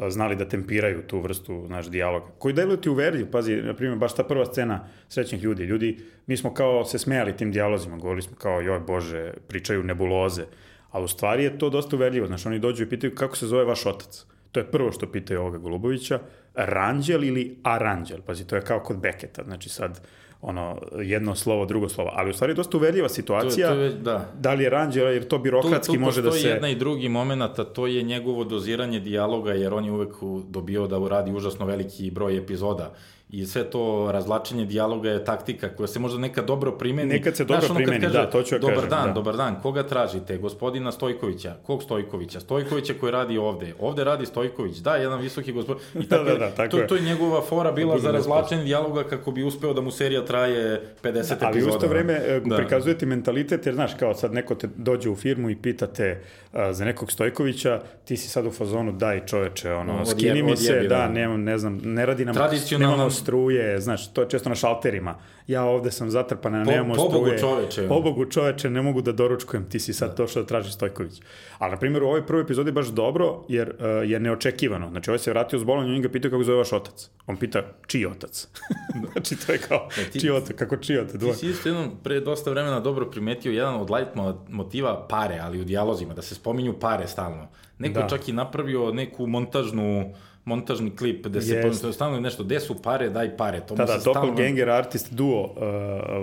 znali 0.09 0.37
da 0.37 0.49
tempiraju 0.49 1.03
tu 1.07 1.21
vrstu 1.21 1.69
naš 1.69 1.91
dijaloga. 1.91 2.27
Koji 2.39 2.55
deluje 2.55 2.81
ti 2.81 2.91
uverljiv, 2.91 3.31
pazi, 3.31 3.57
na 3.57 3.75
primjer, 3.75 3.99
baš 3.99 4.15
ta 4.15 4.25
prva 4.25 4.47
scena 4.47 4.85
srećnih 5.09 5.43
ljudi. 5.43 5.63
Ljudi, 5.63 5.99
mi 6.27 6.37
smo 6.37 6.55
kao 6.55 6.85
se 6.85 6.99
smejali 6.99 7.37
tim 7.37 7.53
dijalozima, 7.53 7.97
govorili 7.97 8.23
smo 8.23 8.37
kao, 8.37 8.61
joj 8.61 8.81
bože, 8.81 9.33
pričaju 9.49 9.83
nebuloze. 9.83 10.45
Ali 10.93 11.05
u 11.05 11.09
stvari 11.09 11.45
je 11.45 11.59
to 11.59 11.71
dosta 11.71 11.97
uverljivo. 11.97 12.27
Znaš, 12.27 12.47
oni 12.47 12.59
dođu 12.59 12.83
i 12.83 12.89
pitaju 12.89 13.15
kako 13.15 13.37
se 13.37 13.47
zove 13.47 13.65
vaš 13.65 13.87
otac. 13.87 14.25
To 14.53 14.61
je 14.61 14.71
prvo 14.71 14.93
što 14.93 15.07
pitaju 15.07 15.41
ovoga 15.41 15.59
Golubovića. 15.59 16.19
Ranđel 16.55 17.25
ili 17.25 17.59
Aranđel? 17.63 18.21
Pazi, 18.27 18.47
to 18.47 18.57
je 18.57 18.63
kao 18.63 18.81
kod 18.81 18.99
Beketa. 18.99 19.43
Znači 19.45 19.69
sad, 19.69 20.01
ono, 20.43 20.79
jedno 21.01 21.35
slovo, 21.35 21.67
drugo 21.67 21.89
slovo. 21.89 22.11
Ali 22.15 22.31
u 22.31 22.33
stvari 22.33 22.51
je 22.51 22.55
dosta 22.55 22.77
uverljiva 22.77 23.09
situacija. 23.09 23.69
To, 23.69 23.75
to 23.75 23.81
je, 23.81 23.91
da. 23.91 24.33
Da 24.39 24.55
li 24.55 24.65
je 24.65 24.71
Ranđela, 24.71 25.11
jer 25.11 25.29
to 25.29 25.39
birokratski 25.39 25.93
tu, 25.93 25.99
tu 25.99 26.01
može 26.01 26.23
da 26.23 26.33
se... 26.33 26.49
jedna 26.49 26.69
i 26.69 26.75
drugi 26.75 27.09
moment, 27.09 27.59
a 27.59 27.65
to 27.65 27.87
je 27.87 28.03
njegovo 28.03 28.45
doziranje 28.45 29.01
dijaloga, 29.01 29.53
jer 29.53 29.75
on 29.75 29.85
je 29.85 29.93
uvek 29.93 30.15
dobio 30.49 30.87
da 30.87 30.99
uradi 30.99 31.33
užasno 31.33 31.67
veliki 31.67 32.11
broj 32.11 32.37
epizoda. 32.37 32.95
I 33.33 33.47
sve 33.47 33.65
to 33.65 33.83
razvlačenje 34.13 34.65
dijaloga 34.65 35.11
je 35.11 35.25
taktika 35.25 35.69
koja 35.69 35.87
se 35.87 35.99
možda 35.99 36.19
nekad 36.19 36.45
dobro 36.45 36.73
primeni. 36.73 37.09
Nekad 37.09 37.37
se 37.37 37.45
dobro 37.45 37.61
Znaš, 37.61 37.71
ono 37.71 37.79
kad 37.79 37.87
primeni, 37.87 38.13
da, 38.13 38.31
to 38.31 38.43
ću 38.43 38.55
ja 38.55 38.59
dobar 38.59 38.75
kažem, 38.75 38.91
dan, 38.91 39.07
da. 39.07 39.13
dobar 39.13 39.37
dan, 39.37 39.61
koga 39.63 39.83
tražite? 39.83 40.39
Gospodina 40.39 40.93
Stojkovića. 40.93 41.55
Kog 41.63 41.83
Stojkovića? 41.83 42.41
Stojkovića 42.41 42.95
koji 42.95 43.13
radi 43.13 43.39
ovde. 43.39 43.75
Ovde 43.81 44.05
radi 44.05 44.27
Stojković. 44.27 44.77
Da, 44.77 44.97
jedan 44.97 45.21
visoki 45.21 45.53
gospodin. 45.53 45.83
I 45.95 46.07
tako, 46.09 46.25
Da, 46.25 46.31
da, 46.31 46.39
da, 46.39 46.51
tako 46.51 46.71
to, 46.71 46.79
je. 46.79 46.87
to 46.87 46.95
je 46.95 47.03
njegova 47.03 47.41
fora 47.43 47.73
bila 47.73 47.93
za 47.93 47.97
uspeo. 47.99 48.13
razvlačenje 48.13 48.65
dijaloga 48.65 49.05
kako 49.05 49.31
bi 49.31 49.45
uspeo 49.45 49.75
da 49.75 49.81
mu 49.81 49.91
serija 49.91 50.25
traje 50.25 50.83
50 51.03 51.09
epizoda. 51.09 51.47
Ali 51.47 51.65
u 51.65 51.69
isto 51.69 51.87
vreme 51.89 52.13
e, 52.17 52.41
Da. 52.41 52.57
prikazuje 52.57 52.99
ti 52.99 53.07
mentalitet, 53.07 53.67
jer 53.67 53.75
znaš, 53.75 53.95
kao 53.95 54.15
sad 54.15 54.33
neko 54.33 54.55
te 54.55 54.69
dođe 54.77 55.11
u 55.11 55.17
firmu 55.17 55.51
i 55.51 55.57
pita 55.57 55.87
te 55.87 56.21
uh, 56.53 56.59
za 56.71 56.85
nekog 56.85 57.13
Stojkovića, 57.13 57.81
ti 58.05 58.17
si 58.17 58.29
sad 58.29 58.47
u 58.47 58.51
fazonu, 58.51 58.93
daj 58.93 59.27
čoveče, 59.27 59.73
ono, 59.73 59.93
Odje- 59.95 60.07
skini 60.07 60.43
mi 60.43 60.57
se, 60.57 60.71
odjebi, 60.71 60.89
da, 60.89 60.97
da. 60.97 61.09
nemam, 61.09 61.43
ne 61.43 61.59
znam, 61.59 61.81
ne 61.85 62.07
radi 62.07 62.25
nam, 62.25 62.35
nemamo 62.73 63.11
struje, 63.23 63.81
znaš, 63.81 64.13
to 64.13 64.21
je 64.21 64.29
često 64.29 64.49
na 64.49 64.55
šalterima. 64.55 65.15
Ja 65.47 65.65
ovde 65.65 65.91
sam 65.91 66.11
zatrpana, 66.11 66.65
Po- 66.65 66.71
nemamo 66.71 66.95
pobogu 66.97 67.25
struje. 67.27 67.39
čoveče. 67.41 67.89
Pobogu 67.89 68.25
čoveče, 68.27 68.71
ne 68.71 68.83
mogu 68.83 69.03
da 69.03 69.13
doručkujem, 69.13 69.65
ti 69.65 69.81
si 69.81 69.93
sad 69.93 70.17
došao 70.17 70.43
da 70.43 70.49
tražiš 70.49 70.73
Stojković. 70.73 71.21
Ali, 71.59 71.71
na 71.71 71.79
primjer, 71.79 72.03
u 72.03 72.07
ovoj 72.07 72.27
prvoj 72.27 72.43
epizodi 72.43 72.73
baš 72.73 72.87
dobro, 72.89 73.45
jer 73.49 73.69
uh, 73.71 73.77
je 74.05 74.21
neočekivano. 74.21 74.91
Znači, 74.91 75.11
ovaj 75.11 75.19
se 75.19 75.31
vratio 75.31 75.59
s 75.59 75.65
bolom 75.65 75.87
i 75.87 75.91
oni 75.91 76.01
ga 76.01 76.09
pitaju 76.09 76.31
kako 76.31 76.45
zove 76.45 76.59
vaš 76.59 76.73
otac. 76.73 77.11
On 77.27 77.37
pita, 77.37 77.63
čiji 77.87 78.07
otac? 78.07 78.49
znači, 79.13 79.37
to 79.37 79.53
je 79.53 79.59
kao, 79.59 79.89
E, 79.99 80.05
ti- 80.05 80.21
čiji 80.21 80.31
otac, 80.31 80.57
kako 80.57 80.77
čiji 80.77 80.99
otac? 80.99 81.21
Ti 81.21 81.35
si 81.35 81.47
isto 81.49 81.69
jednom 81.69 81.91
pre 82.03 82.21
dosta 82.21 82.51
vremena 82.51 82.81
dobro 82.81 83.07
primetio 83.07 83.53
jedan 83.53 83.75
od 83.75 83.91
light 83.91 84.15
mo- 84.15 84.37
motiva 84.49 85.07
pare, 85.09 85.39
ali 85.39 85.61
u 85.61 85.65
dijalozima, 85.65 86.15
da 86.15 86.23
se 86.23 86.35
spominju 86.35 86.73
pare 86.75 87.07
stalno. 87.07 87.49
Neko 87.79 88.01
Da. 88.01 88.09
čak 88.09 88.29
i 88.29 88.33
napravio 88.33 88.93
neku 88.93 89.27
montažnu 89.27 90.15
montažni 90.45 90.97
klip 90.97 91.27
gde 91.27 91.41
se 91.43 91.55
Jest. 91.55 91.83
pominje 91.83 91.93
stalno 91.93 92.21
nešto, 92.21 92.45
gde 92.45 92.61
su 92.61 92.83
pare, 92.83 93.11
daj 93.11 93.37
pare. 93.37 93.61
To 93.61 93.75
Da, 93.75 93.85
da, 93.85 93.93
se 93.95 94.01
stalno... 94.01 94.21
Doppelganger 94.21 94.71
artist 94.71 95.13
duo 95.15 95.55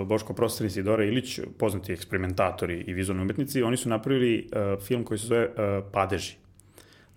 uh, 0.00 0.06
Boško 0.06 0.32
Prostor 0.34 0.66
i 0.66 0.70
Sidora 0.70 1.04
Ilić, 1.04 1.40
poznati 1.58 1.92
eksperimentatori 1.92 2.84
i 2.86 2.92
vizualni 2.92 3.22
umetnici, 3.22 3.62
oni 3.62 3.76
su 3.76 3.88
napravili 3.88 4.48
uh, 4.52 4.82
film 4.82 5.04
koji 5.04 5.18
se 5.18 5.26
zove 5.26 5.44
uh, 5.44 5.84
Padeži, 5.92 6.36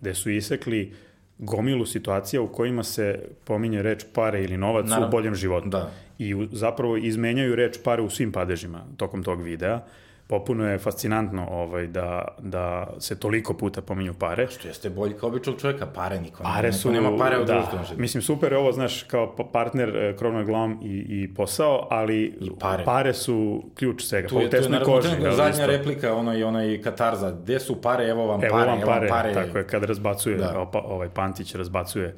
gde 0.02 0.14
su 0.16 0.30
isekli 0.30 0.94
gomilu 1.38 1.86
situacija 1.86 2.42
u 2.42 2.48
kojima 2.48 2.84
se 2.84 3.20
pominje 3.44 3.82
reč 3.82 4.06
pare 4.14 4.44
ili 4.44 4.58
novac 4.58 4.90
Naravno. 4.90 5.08
u 5.08 5.12
boljem 5.12 5.36
životu. 5.36 5.70
Da. 5.70 5.92
I 6.20 6.36
u, 6.36 6.48
zapravo 6.52 6.98
izmenjaju 6.98 7.56
reč 7.56 7.78
pare 7.84 8.02
u 8.02 8.10
svim 8.10 8.32
padežima 8.32 8.86
tokom 8.98 9.24
tog 9.24 9.42
videa. 9.42 9.80
Popuno 10.28 10.66
je 10.66 10.78
fascinantno 10.78 11.48
ovaj, 11.50 11.88
da, 11.88 12.28
da 12.40 12.68
se 13.00 13.20
toliko 13.20 13.54
puta 13.54 13.82
pominju 13.82 14.14
pare. 14.14 14.48
Što 14.50 14.68
jeste 14.68 14.90
bolji 14.90 15.14
kao 15.14 15.30
običnog 15.30 15.56
čovjeka, 15.58 15.86
pare 15.88 16.22
niko, 16.22 16.44
Pare 16.44 16.74
su, 16.74 16.92
nema 16.92 17.18
pare 17.18 17.38
u 17.38 17.46
da, 17.46 17.54
životu. 17.54 17.94
mislim 17.98 18.22
super 18.22 18.52
je 18.52 18.58
ovo, 18.58 18.72
znaš, 18.72 19.04
kao 19.04 19.36
pa- 19.36 19.44
partner 19.44 19.98
e, 19.98 20.16
krov 20.18 20.34
nad 20.34 20.46
glavom 20.46 20.80
i, 20.84 20.88
i 21.10 21.34
posao, 21.34 21.88
ali 21.92 22.24
I 22.40 22.50
pare. 22.60 22.84
pare 22.86 23.14
su 23.14 23.64
ključ 23.76 24.04
svega, 24.04 24.28
Tu 24.28 24.36
je, 24.36 24.50
tu 24.50 24.56
je 24.56 24.62
naravno 24.62 24.86
koži. 24.86 25.02
trenutno 25.02 25.28
jel, 25.28 25.36
zadnja 25.36 25.52
isto. 25.52 25.68
replika, 25.68 26.14
onaj, 26.14 26.44
onaj 26.44 26.82
katarza, 26.82 27.32
gde 27.34 27.60
su 27.60 27.82
pare, 27.82 28.06
evo 28.06 28.26
vam 28.26 28.44
Evo 28.44 28.52
pare, 28.52 28.70
vam 28.70 28.80
evo 28.80 28.90
vam 28.90 29.00
pare, 29.00 29.10
pare. 29.10 29.34
tako 29.36 29.58
je, 29.58 29.68
kad 29.68 29.84
razbacuje, 29.84 30.38
Da. 30.38 30.48
da. 30.72 30.80
ovaj 30.80 31.10
Pantić 31.10 31.56
razbacuje 31.56 32.16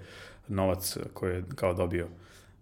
novac 0.47 0.97
koji 1.13 1.33
je 1.33 1.43
kao 1.55 1.73
dobio 1.73 2.07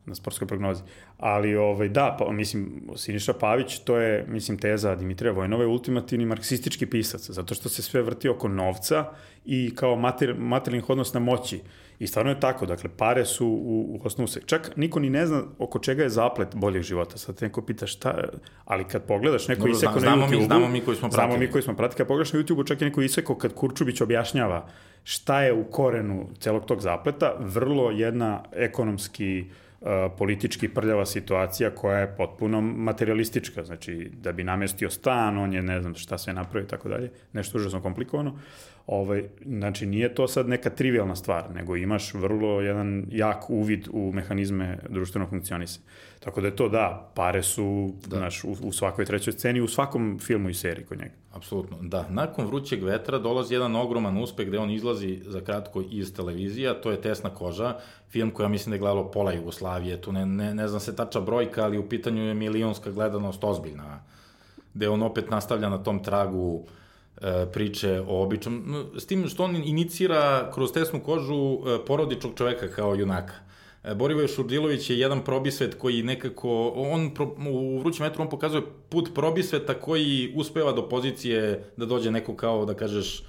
na 0.06 0.16
sportskoj 0.16 0.48
prognozi. 0.48 0.84
Ali, 1.18 1.56
ovaj, 1.56 1.90
da, 1.90 2.16
pa, 2.20 2.32
mislim, 2.32 2.82
Siniša 2.96 3.34
Pavić, 3.34 3.80
to 3.80 3.98
je, 3.98 4.26
mislim, 4.28 4.58
teza 4.58 4.96
Dimitrija 4.96 5.32
Vojnova 5.32 5.64
je 5.64 5.68
ultimativni 5.68 6.26
marksistički 6.26 6.86
pisac, 6.86 7.30
zato 7.30 7.56
što 7.56 7.70
se 7.70 7.82
sve 7.82 8.02
vrti 8.02 8.30
oko 8.30 8.48
novca 8.48 9.06
i 9.46 9.76
kao 9.76 9.96
mater, 9.96 10.36
materijalnih 10.38 10.90
odnos 10.90 11.14
na 11.14 11.20
moći. 11.20 11.62
I 12.00 12.08
stvarno 12.08 12.32
je 12.32 12.40
tako, 12.40 12.66
dakle, 12.66 12.90
pare 12.98 13.26
su 13.26 13.48
u, 13.48 13.96
u 13.96 14.00
osnovu 14.04 14.28
se. 14.28 14.42
Čak 14.46 14.72
niko 14.76 15.00
ni 15.00 15.10
ne 15.10 15.28
zna 15.28 15.44
oko 15.58 15.80
čega 15.80 16.04
je 16.04 16.10
zaplet 16.10 16.56
boljeg 16.56 16.84
života. 16.84 17.18
Sad 17.18 17.36
te 17.36 17.46
neko 17.46 17.62
pita 17.62 17.88
šta, 17.88 18.24
ali 18.66 18.84
kad 18.84 19.04
pogledaš 19.04 19.48
neko 19.48 19.60
Dobro, 19.60 19.74
iseko 19.74 20.00
zna- 20.00 20.16
na 20.16 20.28
YouTube-u, 20.28 20.46
znamo 20.46 20.68
mi 20.68 20.82
koji 20.82 20.98
smo 20.98 21.10
Znamo 21.10 21.28
mi 21.28 21.34
pratili. 21.34 21.52
koji 21.52 21.62
smo 21.62 21.76
pratili, 21.76 21.98
kad 21.98 22.08
pogledaš 22.08 22.34
na 22.34 22.40
YouTube-u, 22.40 22.64
čak 22.64 22.82
i 22.82 22.86
neko 22.86 23.02
iseko 23.02 23.36
kad 23.36 23.54
Kurčubić 23.54 24.02
objašnjava 24.02 24.68
šta 25.04 25.42
je 25.42 25.54
u 25.54 25.64
korenu 25.64 26.30
celog 26.40 26.66
tog 26.66 26.82
zapleta, 26.82 27.36
vrlo 27.40 27.92
jedna 27.92 28.44
ekonomski 28.52 29.46
uh, 29.48 29.56
politički 30.18 30.68
prljava 30.68 31.06
situacija 31.06 31.70
koja 31.76 32.00
je 32.00 32.16
potpuno 32.18 32.62
materialistička, 32.62 33.64
znači 33.64 34.12
da 34.14 34.32
bi 34.32 34.44
namestio 34.44 34.90
stan, 34.90 35.38
on 35.38 35.54
je 35.54 35.64
ne 35.64 35.82
znam 35.82 35.96
šta 35.96 36.18
sve 36.18 36.34
napravio 36.34 36.66
i 36.66 36.70
tako 36.70 36.90
dalje, 36.90 37.12
nešto 37.34 37.58
užasno 37.58 37.82
komplikovano. 37.82 38.40
Ovaj, 38.88 39.30
znači 39.46 39.86
nije 39.86 40.16
to 40.16 40.28
sad 40.28 40.50
neka 40.50 40.70
trivialna 40.70 41.16
stvar, 41.16 41.52
nego 41.52 41.76
imaš 41.76 42.14
vrlo 42.14 42.62
jedan 42.62 43.06
jak 43.10 43.50
uvid 43.50 43.88
u 43.92 44.12
mehanizme 44.12 44.80
društvenog 44.90 45.30
funkcionisanja. 45.30 45.86
Tako 46.20 46.42
da 46.42 46.48
je 46.48 46.56
to 46.56 46.70
da, 46.70 47.12
pare 47.16 47.44
su 47.44 47.94
da. 48.08 48.18
Znaš, 48.18 48.44
u, 48.44 48.56
u 48.64 48.72
svakoj 48.72 49.06
trećoj 49.06 49.34
sceni, 49.34 49.62
u 49.62 49.68
svakom 49.68 50.20
filmu 50.20 50.50
i 50.50 50.54
seriji 50.54 50.86
kod 50.86 50.98
njega. 50.98 51.14
Apsolutno, 51.32 51.78
da. 51.82 52.10
Nakon 52.10 52.46
Vrućeg 52.46 52.84
vetra 52.84 53.20
dolazi 53.20 53.54
jedan 53.54 53.76
ogroman 53.76 54.18
uspeh 54.18 54.48
gde 54.48 54.60
on 54.60 54.72
izlazi 54.72 55.20
za 55.26 55.42
kratko 55.42 55.84
iz 55.92 56.14
televizija, 56.16 56.82
to 56.82 56.92
je 56.92 57.02
Tesna 57.02 57.30
koža, 57.30 57.76
film 58.10 58.32
koja 58.32 58.48
mislim 58.50 58.72
da 58.72 58.76
je 58.76 58.80
gledalo 58.80 59.12
pola 59.12 59.34
Jugoslavije, 59.34 60.02
tu 60.02 60.12
ne, 60.12 60.26
ne, 60.26 60.56
ne 60.56 60.68
znam 60.68 60.80
se 60.80 60.96
tača 60.96 61.22
brojka, 61.22 61.64
ali 61.64 61.78
u 61.78 61.90
pitanju 61.90 62.24
je 62.24 62.34
milionska 62.34 62.92
gledanost 62.92 63.44
ozbiljna, 63.44 64.04
gde 64.74 64.90
on 64.90 65.04
opet 65.04 65.30
nastavlja 65.30 65.70
na 65.70 65.84
tom 65.84 66.04
tragu 66.04 66.64
e, 66.68 66.83
priče 67.54 68.02
o 68.08 68.24
običnom, 68.24 68.86
s 68.98 69.06
tim 69.06 69.28
što 69.28 69.44
on 69.44 69.56
inicira 69.56 70.52
kroz 70.54 70.72
Tesnu 70.72 71.00
kožu 71.00 71.54
e, 71.54 71.86
porodičnog 71.86 72.34
čoveka 72.38 72.68
kao 72.68 72.96
junaka. 72.96 73.34
E, 73.84 73.96
Borivoje 73.96 74.28
Šurdilović 74.28 74.90
je 74.90 75.00
jedan 75.00 75.24
probisvet 75.24 75.76
koji 75.76 76.04
nekako, 76.04 76.74
on 76.76 77.14
pro, 77.14 77.36
u 77.50 77.80
Vrućem 77.80 78.06
metru 78.06 78.22
on 78.22 78.30
pokazuje 78.30 78.64
put 78.90 79.10
probisveta 79.16 79.74
koji 79.74 80.34
uspeva 80.36 80.72
do 80.72 80.90
pozicije 80.90 81.64
da 81.78 81.86
dođe 81.86 82.12
neko 82.12 82.36
kao, 82.36 82.66
da 82.66 82.74
kažeš, 82.74 83.20
e, 83.20 83.24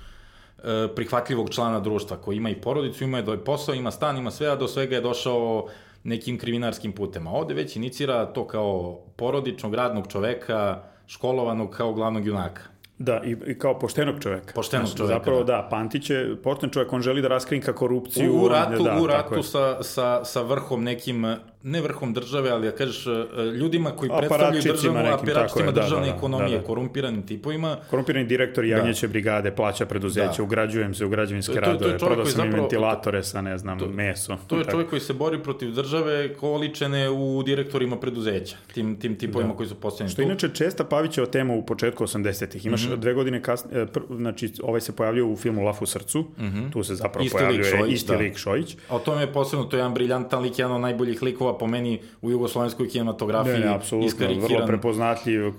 prihvatljivog 0.95 1.51
člana 1.51 1.81
društva, 1.81 2.17
koji 2.17 2.37
ima 2.37 2.51
i 2.51 2.61
porodicu, 2.61 3.05
ima 3.05 3.19
i 3.19 3.25
posao, 3.45 3.75
ima 3.75 3.91
stan, 3.91 4.17
ima 4.17 4.31
sve, 4.31 4.49
a 4.49 4.57
do 4.57 4.69
svega 4.69 4.95
je 4.97 5.03
došao 5.03 5.69
nekim 6.05 6.39
kriminarskim 6.39 6.93
putem. 6.93 7.27
A 7.27 7.31
ovde 7.31 7.55
već 7.55 7.77
inicira 7.77 8.27
to 8.27 8.47
kao 8.47 9.01
porodičnog, 9.17 9.75
radnog 9.75 10.09
čoveka, 10.09 10.83
školovanog 11.07 11.71
kao 11.71 11.93
glavnog 11.93 12.27
junaka. 12.27 12.74
Da, 12.99 13.21
i, 13.25 13.37
i 13.47 13.59
kao 13.59 13.79
poštenog 13.79 14.23
čoveka. 14.23 14.53
Poštenog 14.55 14.87
Znaš, 14.87 14.97
čoveka, 14.97 15.15
Zapravo 15.15 15.45
da. 15.45 15.53
da, 15.53 15.69
Pantić 15.71 16.11
je 16.11 16.37
pošten 16.43 16.71
čovek, 16.71 16.93
on 16.93 17.01
želi 17.03 17.23
da 17.23 17.29
raskrinka 17.29 17.73
korupciju. 17.73 18.33
U, 18.33 18.45
u 18.45 18.49
ratu, 18.49 18.85
da, 18.85 18.99
u 19.03 19.07
ratu 19.07 19.43
sa, 19.43 19.83
sa, 19.83 20.25
sa 20.25 20.43
vrhom 20.43 20.85
nekim 20.85 21.37
ne 21.67 21.81
vrhom 21.81 22.13
države, 22.13 22.51
ali 22.51 22.67
da 22.67 22.77
kažeš 22.77 23.07
e, 23.07 23.11
ljudima 23.59 23.91
koji 23.91 24.11
predstavljaju 24.19 24.63
državu, 24.63 24.97
aparačicima 24.99 25.73
da, 25.73 25.81
državne 25.81 26.07
da, 26.07 26.13
da, 26.13 26.17
ekonomije, 26.17 26.57
da, 26.57 26.61
da. 26.61 26.67
korumpiranim 26.67 27.27
tipovima. 27.27 27.77
Korumpirani 27.91 28.27
direktor 28.27 28.65
jagnjeće 28.65 29.07
da. 29.07 29.11
brigade, 29.11 29.51
plaća 29.51 29.87
preduzeće, 29.87 30.37
da. 30.37 30.43
ugrađujem 30.43 30.95
se 30.95 31.05
u 31.05 31.09
građevinske 31.09 31.61
radove, 31.61 31.99
prodao 31.99 32.27
sam 32.27 32.47
im 32.47 32.53
ventilatore 32.53 33.23
sa, 33.23 33.41
ne 33.41 33.59
znam, 33.59 33.79
to, 33.79 33.89
meso. 33.89 34.37
To 34.47 34.59
je 34.59 34.65
čovjek 34.71 34.91
koji 34.91 35.01
se 35.01 35.13
bori 35.13 35.43
protiv 35.43 35.73
države 35.73 36.35
količene 36.35 37.11
u 37.11 37.43
direktorima 37.43 37.97
preduzeća, 37.97 38.57
tim, 38.75 38.97
tim 39.01 39.19
tipovima 39.19 39.53
da. 39.53 39.57
koji 39.57 39.69
su 39.69 39.75
postavljeni. 39.75 40.13
Što 40.13 40.23
inače 40.23 40.49
česta 40.49 40.85
Pavićeva 40.85 41.27
tema 41.27 41.55
u 41.55 41.67
početku 41.67 42.05
80-ih. 42.05 42.67
Imaš 42.67 42.87
mm 42.87 42.91
-hmm. 42.91 42.97
dve 42.97 43.15
godine 43.15 43.43
kasnije, 43.43 43.87
znači 44.17 44.53
ovaj 44.63 44.81
se 44.81 44.97
pojavljuje 44.97 45.25
u 45.25 45.37
filmu 45.37 45.63
Laf 45.63 45.83
u 45.83 45.87
srcu, 45.87 46.21
mm 46.21 46.45
-hmm. 46.45 46.73
tu 46.73 46.85
se 46.85 46.95
zapravo 46.95 47.27
isti 47.27 47.39
pojavljuje 47.39 47.65
lik 47.65 47.79
Šojić, 47.79 47.95
isti 47.95 48.13
da. 48.13 48.19
lik 48.19 48.37
Šojić. 48.37 48.77
A 48.89 48.97
o 48.97 48.99
tome 48.99 49.21
je 49.21 49.33
posebno, 49.33 49.65
to 49.65 49.77
je 49.77 49.79
jedan 49.79 49.95
briljantan 49.95 50.43
lik, 50.43 50.59
jedan 50.59 50.75
od 50.75 50.81
najboljih 50.81 51.23
likova 51.23 51.54
po 51.59 51.67
meni 51.67 52.01
u 52.23 52.31
jugoslovenskoj 52.31 52.89
kinematografiji. 52.89 53.55
Ne, 53.55 53.61
ne, 53.61 53.75
apsolutno, 53.75 54.27
vrlo 54.41 54.67
prepoznatljiv, 54.67 55.53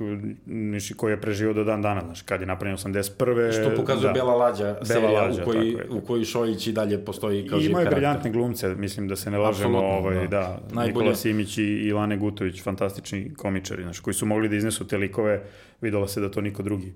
koji 0.97 1.11
je 1.11 1.21
preživio 1.21 1.53
do 1.53 1.63
dan 1.63 1.81
dana, 1.81 2.01
znaš, 2.05 2.21
kad 2.21 2.41
je 2.41 2.47
napravljen 2.47 2.77
81. 2.77 3.61
Što 3.61 3.75
pokazuje 3.75 4.07
da, 4.07 4.13
Bela 4.13 4.35
Lađa, 4.35 4.63
Bela 4.63 4.85
serija 4.85 5.21
Lađa, 5.21 5.41
u, 5.41 5.45
koji, 5.45 5.77
u 5.89 6.01
koji 6.01 6.25
Šojić 6.25 6.67
i 6.67 6.71
dalje 6.71 7.05
postoji 7.05 7.47
kao 7.47 7.59
I 7.59 7.65
imaju 7.65 7.87
briljantne 7.91 8.31
glumce, 8.31 8.75
mislim 8.75 9.07
da 9.07 9.15
se 9.15 9.31
ne 9.31 9.37
lažemo, 9.37 9.79
ovaj, 9.79 10.15
da, 10.15 10.27
da 10.27 10.59
Najbolje. 10.73 10.87
Nikola 10.87 11.15
Simić 11.15 11.57
i 11.57 11.63
Ilane 11.63 12.17
Gutović, 12.17 12.63
fantastični 12.63 13.33
komičari, 13.33 13.83
znaš, 13.83 13.99
koji 13.99 14.13
su 14.13 14.25
mogli 14.25 14.49
da 14.49 14.55
iznesu 14.55 14.87
te 14.87 14.97
likove, 14.97 15.43
videlo 15.81 16.07
se 16.07 16.21
da 16.21 16.31
to 16.31 16.41
niko 16.41 16.63
drugi 16.63 16.93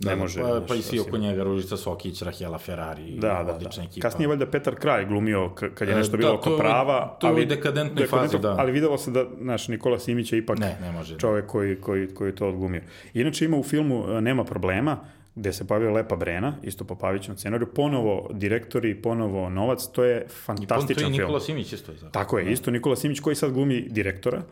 ne 0.00 0.10
da, 0.10 0.16
može. 0.16 0.40
Pa, 0.40 0.60
pa 0.68 0.74
i 0.74 0.82
svi 0.82 1.00
oko 1.00 1.18
njega, 1.18 1.42
Ružica 1.42 1.76
Sokić, 1.76 2.22
Rahela 2.22 2.58
Ferrari, 2.58 3.16
da, 3.18 3.42
da, 3.46 3.52
da. 3.52 3.82
ekipa. 3.82 4.08
Kasnije 4.08 4.28
valjda 4.28 4.46
Petar 4.46 4.74
Kraj 4.74 5.06
glumio 5.06 5.48
kad 5.74 5.88
je 5.88 5.94
nešto 5.94 6.16
e, 6.16 6.18
bilo 6.18 6.30
da, 6.30 6.38
oko 6.38 6.56
prava. 6.56 7.16
To 7.20 7.26
je 7.26 7.32
ali, 7.32 7.46
dekadentnoj 7.46 8.06
fazi, 8.06 8.38
da. 8.38 8.56
Ali 8.58 8.72
videlo 8.72 8.98
se 8.98 9.10
da, 9.10 9.24
naš 9.38 9.68
Nikola 9.68 9.98
Simić 9.98 10.32
je 10.32 10.38
ipak 10.38 10.58
ne, 10.58 10.76
ne 10.80 10.92
može, 10.92 11.18
čovek 11.18 11.46
koji, 11.46 11.80
koji, 11.80 12.14
koji 12.14 12.34
to 12.34 12.48
odglumio. 12.48 12.82
Inače 13.14 13.44
ima 13.44 13.56
u 13.56 13.62
filmu 13.62 14.04
e, 14.10 14.20
Nema 14.20 14.44
problema, 14.44 14.98
gde 15.34 15.52
se 15.52 15.66
pojavio 15.66 15.90
Lepa 15.90 16.16
Brena, 16.16 16.54
isto 16.62 16.84
po 16.84 16.94
Pavićnom 16.94 17.36
scenariju, 17.36 17.68
ponovo 17.74 18.30
direktori, 18.32 18.94
ponovo 18.94 19.50
novac, 19.50 19.86
to 19.92 20.04
je 20.04 20.26
fantastičan 20.44 20.96
film. 20.96 21.12
I 21.12 21.16
to 21.16 21.22
je 21.22 21.26
Nikola 21.26 21.40
Simić 21.40 21.72
isto. 21.72 21.92
Tako 22.12 22.38
je, 22.38 22.44
da. 22.44 22.50
isto 22.50 22.70
Nikola 22.70 22.96
Simić 22.96 23.20
koji 23.20 23.36
sad 23.36 23.52
glumi 23.52 23.86
direktora 23.90 24.42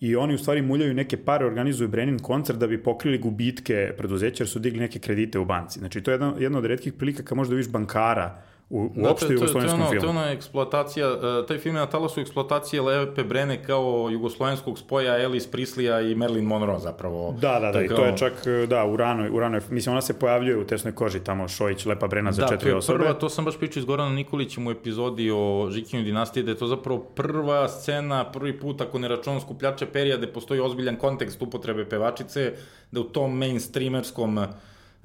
i 0.00 0.16
oni 0.16 0.34
u 0.34 0.38
stvari 0.38 0.62
muljaju 0.62 0.94
neke 0.94 1.16
pare, 1.16 1.46
organizuju 1.46 1.88
Brenin 1.88 2.18
koncert 2.18 2.58
da 2.58 2.66
bi 2.66 2.82
pokrili 2.82 3.18
gubitke 3.18 3.92
preduzeća 3.96 4.42
jer 4.42 4.48
su 4.48 4.58
digli 4.58 4.80
neke 4.80 4.98
kredite 4.98 5.38
u 5.38 5.44
banci. 5.44 5.78
Znači 5.78 6.00
to 6.00 6.10
je 6.10 6.14
jedna, 6.14 6.34
jedna 6.38 6.58
od 6.58 6.64
redkih 6.64 6.92
prilika 6.92 7.22
kad 7.22 7.36
možda 7.36 7.54
vidiš 7.54 7.72
bankara 7.72 8.42
u, 8.70 8.90
uopšte 8.96 9.26
da, 9.26 9.28
to, 9.28 9.32
jugoslovenskom 9.32 9.80
filmu. 9.80 10.00
To 10.00 10.06
je 10.06 10.10
ona 10.10 10.30
eksploatacija, 10.30 11.12
uh, 11.12 11.46
taj 11.48 11.58
film 11.58 11.76
je 11.76 11.80
na 11.80 11.86
talasu 11.86 12.20
eksploatacije 12.20 12.82
Lepe 12.82 13.24
Brene 13.24 13.64
kao 13.64 14.08
jugoslovenskog 14.12 14.78
spoja 14.78 15.22
Ellis 15.22 15.46
Prislija 15.46 16.00
i 16.00 16.14
Marilyn 16.14 16.42
Monroe 16.42 16.78
zapravo. 16.78 17.34
Da, 17.40 17.60
da, 17.60 17.72
da, 17.72 17.82
i 17.82 17.88
to 17.88 18.04
je 18.04 18.16
čak, 18.16 18.32
da, 18.68 18.84
u 18.84 18.96
ranoj, 18.96 19.30
u 19.30 19.40
ranoj, 19.40 19.60
mislim, 19.70 19.92
ona 19.92 20.02
se 20.02 20.18
pojavljuje 20.18 20.56
u 20.56 20.66
tesnoj 20.66 20.94
koži 20.94 21.20
tamo, 21.20 21.48
Šojić, 21.48 21.86
Lepa 21.86 22.06
Brena 22.06 22.32
za 22.32 22.42
da, 22.42 22.48
četiri 22.48 22.72
osobe. 22.72 22.98
Da, 22.98 23.04
to 23.04 23.08
je 23.08 23.12
prva, 23.12 23.20
to 23.20 23.28
sam 23.28 23.44
baš 23.44 23.58
pričao 23.58 23.80
iz 23.80 23.84
Gorana 23.84 24.10
Nikolićem 24.10 24.66
u 24.66 24.70
epizodi 24.70 25.30
o 25.30 25.68
Žikinju 25.70 26.02
dinastiji, 26.02 26.42
da 26.42 26.50
je 26.50 26.56
to 26.56 26.66
zapravo 26.66 26.98
prva 27.00 27.68
scena, 27.68 28.30
prvi 28.32 28.60
put, 28.60 28.80
ako 28.80 28.98
ne 28.98 29.08
računam 29.08 29.40
skupljače 29.40 29.86
perija, 29.86 30.16
gde 30.16 30.26
postoji 30.26 30.60
ozbiljan 30.60 30.96
kontekst 30.96 31.42
upotrebe 31.42 31.88
pevačice, 31.88 32.52
da 32.90 33.00
u 33.00 33.04
tom 33.04 33.38
mainstreamerskom 33.38 34.38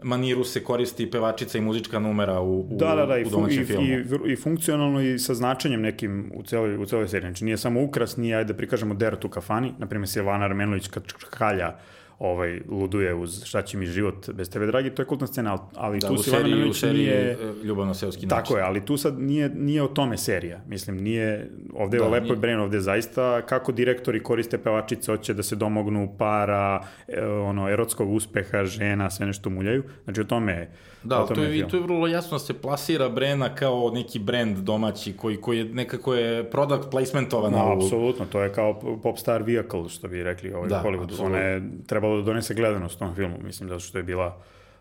maniru 0.03 0.43
se 0.43 0.63
koristi 0.63 1.11
pevačica 1.11 1.57
i 1.57 1.61
muzička 1.61 1.99
numera 1.99 2.41
u, 2.41 2.59
u, 2.59 2.67
da, 2.71 2.95
da, 2.95 3.05
da, 3.05 3.15
u 3.27 3.29
domaćem 3.29 3.61
i, 3.61 3.65
filmu. 3.65 3.87
I, 3.87 4.33
I 4.33 4.35
funkcionalno 4.35 5.01
i 5.01 5.19
sa 5.19 5.33
značenjem 5.33 5.81
nekim 5.81 6.31
u 6.35 6.43
celoj, 6.43 6.77
u 6.77 6.85
celoj 6.85 7.07
seriji. 7.07 7.29
Znači 7.29 7.45
nije 7.45 7.57
samo 7.57 7.83
ukras, 7.83 8.17
nije, 8.17 8.35
ajde 8.35 8.53
da 8.53 8.57
prikažemo 8.57 8.93
Dert 8.93 9.25
u 9.25 9.29
kafani, 9.29 9.73
na 9.77 9.87
primjer 9.87 10.09
Silvana 10.09 10.45
Armenović 10.45 10.87
kad 10.87 11.03
kalja 11.13 11.75
ovaj, 12.19 12.61
luduje 12.69 13.13
uz 13.13 13.43
šta 13.45 13.61
će 13.61 13.77
mi 13.77 13.85
život 13.85 14.29
bez 14.29 14.49
tebe, 14.49 14.65
dragi, 14.65 14.89
to 14.89 15.01
je 15.01 15.05
kultna 15.05 15.27
scena, 15.27 15.57
ali 15.75 15.99
da, 15.99 16.07
tu 16.07 16.17
seriji, 16.17 16.69
u 16.69 16.73
seriji 16.73 17.05
nije... 17.05 17.31
E, 17.31 17.37
Ljubavno 17.63 17.93
seoski 17.93 18.25
način. 18.25 18.43
Tako 18.43 18.57
je, 18.57 18.63
ali 18.63 18.85
tu 18.85 18.97
sad 18.97 19.19
nije, 19.19 19.49
nije 19.49 19.83
o 19.83 19.87
tome 19.87 20.17
serija. 20.17 20.61
Mislim, 20.67 20.97
nije, 20.97 21.51
ovde 21.73 21.97
je 21.97 22.01
da, 22.01 22.07
o 22.07 22.11
Lepoj 22.11 22.35
Bren, 22.35 22.59
ovde 22.59 22.77
je 22.77 22.81
zaista 22.81 23.41
kako 23.41 23.71
direktori 23.71 24.23
koriste 24.23 24.57
pevačice, 24.57 25.11
hoće 25.11 25.33
da 25.33 25.43
se 25.43 25.55
domognu 25.55 26.15
para, 26.17 26.83
e, 27.07 27.25
ono, 27.25 27.69
erotskog 27.69 28.11
uspeha, 28.11 28.65
žena, 28.65 29.09
sve 29.09 29.25
nešto 29.25 29.49
muljaju. 29.49 29.83
Znači, 30.03 30.21
o 30.21 30.23
tome 30.23 30.51
je 30.51 30.71
Da, 31.03 31.25
to 31.25 31.43
je, 31.43 31.59
i 31.59 31.67
to 31.67 31.77
je 31.77 31.83
vrlo 31.83 32.07
jasno 32.07 32.35
da 32.35 32.39
se 32.39 32.53
plasira 32.53 33.09
Brena 33.09 33.55
kao 33.55 33.91
neki 33.93 34.19
brend 34.19 34.57
domaći 34.57 35.13
koji, 35.17 35.37
koji 35.37 35.57
je 35.57 35.65
nekako 35.65 36.13
je 36.13 36.49
product 36.49 36.91
placementovan. 36.91 37.51
No, 37.51 37.69
u... 37.69 37.77
apsolutno, 37.77 38.25
to 38.25 38.41
je 38.41 38.53
kao 38.53 38.99
pop 39.03 39.17
star 39.17 39.43
vehicle, 39.43 39.89
što 39.89 40.07
bi 40.07 40.23
rekli 40.23 40.53
ovaj 40.53 40.69
da, 40.69 40.83
Hollywood. 40.85 41.25
Ona 41.25 41.37
je 41.37 41.61
trebalo 42.03 42.21
da 42.21 42.25
donese 42.25 42.53
gledanost 42.53 42.99
tom 42.99 43.15
filmu, 43.15 43.37
mislim, 43.43 43.69
zato 43.69 43.79
što 43.79 43.97
je 43.97 44.03
bila 44.03 44.37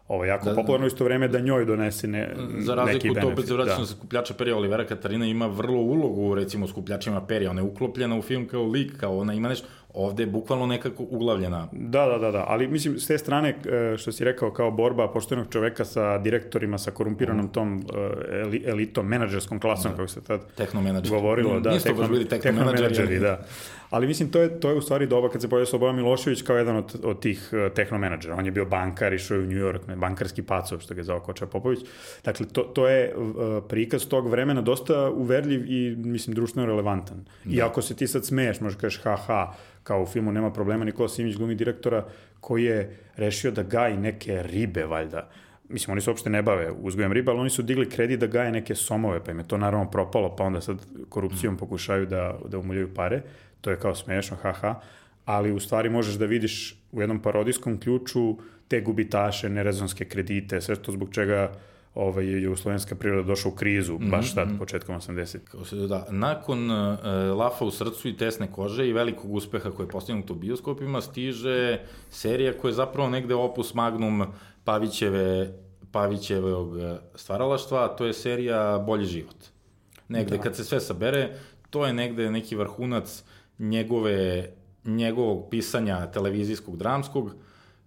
ovo 0.09 0.25
jako 0.25 0.45
da, 0.45 0.55
popularno 0.55 0.87
isto 0.87 1.05
vreme 1.05 1.29
da 1.29 1.41
njoj 1.41 1.65
donese 1.65 2.07
ne, 2.07 2.35
za 2.59 2.75
razliku 2.75 3.15
to 3.21 3.29
opet 3.29 3.45
za 3.45 3.55
vraćanje 3.55 3.81
da. 3.81 3.87
skupljača 3.87 4.35
perija 4.35 4.57
Olivera 4.57 4.87
Katarina 4.87 5.27
ima 5.27 5.47
vrlo 5.47 5.79
ulogu 5.79 6.35
recimo 6.35 6.69
skupljačima 6.69 7.27
perija 7.27 7.51
ona 7.51 7.61
je 7.61 7.67
uklopljena 7.67 8.19
u 8.19 8.23
film 8.23 8.49
kao 8.49 8.67
lik 8.67 8.97
kao 9.01 9.19
ona 9.19 9.35
ima 9.35 9.49
nešto 9.49 9.67
ovde 9.95 10.23
je 10.23 10.27
bukvalno 10.27 10.67
nekako 10.67 11.03
uglavljena. 11.11 11.69
Da, 11.73 12.07
da, 12.07 12.19
da, 12.19 12.31
da, 12.31 12.45
ali 12.49 12.69
mislim 12.69 12.99
s 12.99 13.07
te 13.07 13.19
strane 13.19 13.49
e, 13.49 13.97
što 13.97 14.13
si 14.13 14.25
rekao 14.25 14.51
kao 14.51 14.71
borba 14.71 15.09
poštenog 15.09 15.47
čoveka 15.51 15.85
sa 15.85 16.19
direktorima, 16.19 16.79
sa 16.79 16.91
korumpiranom 16.91 17.49
tom 17.49 17.85
e, 18.33 18.71
elitom, 18.71 19.07
menadžerskom 19.07 19.61
klasom, 19.61 19.91
da. 19.91 19.97
kako 19.97 20.09
se 20.09 20.25
tad 20.25 20.41
govorilo. 21.09 21.61
Da, 21.61 21.71
Nisu 21.71 21.87
tekno, 21.87 22.09
bili 22.09 22.29
tehnomenadžeri. 22.29 23.19
da. 23.19 23.45
Ali 23.91 24.07
mislim, 24.07 24.31
to 24.31 24.41
je, 24.41 24.61
to 24.61 24.71
je 24.71 24.77
u 24.77 24.81
stvari 24.81 25.07
doba 25.07 25.29
kad 25.29 25.43
se 25.43 25.49
pojavio 25.49 25.67
Slobodan 25.67 25.97
Milošević 25.97 26.43
kao 26.43 26.57
jedan 26.57 26.77
od, 26.77 27.01
od 27.03 27.21
tih 27.21 27.51
uh, 27.53 27.73
tehnomenadžera. 27.75 28.35
On 28.35 28.47
je 28.47 28.53
bio 28.53 28.65
bankar, 28.65 29.13
išao 29.13 29.35
je 29.35 29.41
u 29.41 29.47
New 29.47 29.59
York, 29.59 29.89
ne, 29.89 29.97
bankarski 29.97 30.43
pacov, 30.43 30.81
što 30.81 30.95
ga 30.95 31.01
je 31.01 31.05
zvao 31.05 31.21
Koča 31.21 31.47
Popović. 31.47 31.81
Dakle, 32.25 32.47
to, 32.47 32.63
to 32.63 32.89
je 32.89 33.15
prikaz 33.69 34.07
tog 34.07 34.29
vremena 34.29 34.61
dosta 34.61 35.11
uverljiv 35.11 35.65
i, 35.73 35.97
mislim, 35.97 36.35
društveno 36.35 36.67
relevantan. 36.67 37.25
Da. 37.45 37.55
I 37.55 37.63
ako 37.63 37.83
se 37.83 37.97
ti 37.97 38.07
sad 38.07 38.27
smeješ, 38.27 38.61
možeš 38.61 38.79
kažeš 38.79 39.03
ha, 39.03 39.17
ha, 39.17 39.53
kao 39.83 40.03
u 40.03 40.07
filmu 40.07 40.33
nema 40.33 40.53
problema, 40.53 40.85
Nikola 40.85 41.09
Simić 41.09 41.37
glumi 41.37 41.55
direktora 41.55 42.05
koji 42.41 42.65
je 42.65 42.97
rešio 43.17 43.51
da 43.51 43.63
gaji 43.63 43.97
neke 43.97 44.43
ribe, 44.43 44.85
valjda. 44.85 45.29
Mislim, 45.69 45.93
oni 45.93 46.01
se 46.01 46.11
uopšte 46.11 46.31
ne 46.31 46.43
bave 46.43 46.71
uzgojem 46.71 47.13
riba, 47.13 47.33
ali 47.33 47.41
oni 47.41 47.51
su 47.51 47.63
digli 47.63 47.91
kredit 47.91 48.21
da 48.21 48.27
gaje 48.27 48.53
neke 48.53 48.75
somove, 48.75 49.25
pa 49.25 49.31
im 49.31 49.39
je 49.39 49.49
to 49.49 49.59
naravno 49.59 49.91
propalo, 49.91 50.37
pa 50.37 50.45
onda 50.45 50.61
sad 50.61 50.87
korupcijom 51.09 51.55
mm. 51.55 51.57
pokušaju 51.57 52.07
da, 52.07 52.39
da 52.49 52.59
umuljaju 52.59 52.95
pare. 52.95 53.23
To 53.61 53.71
je 53.71 53.77
kao 53.77 53.95
smešno, 53.95 54.37
haha. 54.43 54.75
Ali 55.25 55.53
u 55.53 55.61
stvari 55.61 55.91
možeš 55.91 56.15
da 56.15 56.27
vidiš 56.27 56.83
u 56.93 57.01
jednom 57.01 57.23
parodijskom 57.23 57.81
ključu 57.81 58.37
te 58.69 58.81
gubitaše, 58.81 59.49
nerezonske 59.49 60.05
kredite, 60.05 60.61
sve 60.61 60.77
to 60.77 60.93
zbog 60.93 61.15
čega 61.15 61.51
uh, 61.51 61.72
ovaj, 61.95 62.27
je 62.27 62.43
jugoslovenska 62.43 62.95
priroda 62.95 63.23
došla 63.23 63.51
u 63.51 63.55
krizu, 63.55 63.93
mm 63.93 63.99
-hmm. 63.99 64.11
baš 64.11 64.35
tad, 64.35 64.49
mhm. 64.49 64.59
početkom 64.59 64.97
80. 64.97 65.89
Da, 65.89 66.07
nakon 66.11 66.71
uh, 66.71 66.99
Lafa 67.39 67.65
u 67.65 67.71
srcu 67.71 68.09
i 68.09 68.17
tesne 68.17 68.53
kože 68.53 68.89
i 68.89 68.93
velikog 68.93 69.35
uspeha 69.35 69.71
koji 69.71 69.87
je 69.87 69.91
postignut 69.91 70.31
u 70.31 70.35
bioskopima, 70.35 71.01
stiže 71.01 71.81
serija 72.11 72.53
koja 72.59 72.69
je 72.69 72.75
zapravo 72.75 73.11
negde 73.11 73.35
opus 73.35 73.75
magnum 73.75 74.25
Pavićeve, 74.65 75.59
Pavićevog 75.93 76.79
e, 76.79 76.99
stvaralaštva, 77.15 77.89
to 77.89 78.07
je 78.07 78.13
serija 78.13 78.79
Bolji 78.87 79.05
život. 79.05 79.37
Negde, 80.09 80.37
da. 80.37 80.43
kad 80.43 80.57
se 80.57 80.65
sve 80.65 80.81
sabere, 80.81 81.37
to 81.71 81.87
je 81.87 81.93
negde 81.93 82.31
neki 82.31 82.57
vrhunac 82.57 83.25
njegove, 83.59 84.51
njegovog 84.85 85.47
pisanja 85.51 86.07
televizijskog, 86.07 86.77
dramskog, 86.77 87.25
uh, 87.25 87.33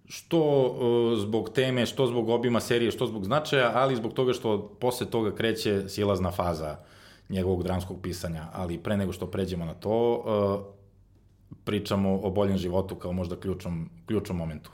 što 0.08 0.40
uh, 0.40 1.18
zbog 1.18 1.50
teme, 1.50 1.86
što 1.86 2.06
zbog 2.06 2.28
obima 2.28 2.60
serije, 2.60 2.90
što 2.90 3.06
zbog 3.06 3.24
značaja, 3.24 3.72
ali 3.74 3.96
zbog 3.96 4.12
toga 4.12 4.32
što 4.32 4.76
posle 4.80 5.10
toga 5.10 5.34
kreće 5.34 5.88
silazna 5.88 6.30
faza 6.30 6.76
njegovog 7.28 7.62
dramskog 7.62 8.00
pisanja. 8.02 8.46
Ali 8.52 8.78
pre 8.78 8.96
nego 8.96 9.12
što 9.12 9.26
pređemo 9.26 9.64
na 9.64 9.74
to, 9.74 10.14
uh, 10.14 11.56
pričamo 11.64 12.20
o 12.22 12.30
boljem 12.30 12.58
životu 12.58 12.94
kao 12.94 13.12
možda 13.12 13.36
ključnom, 13.36 13.90
ključnom 14.06 14.38
momentu. 14.38 14.70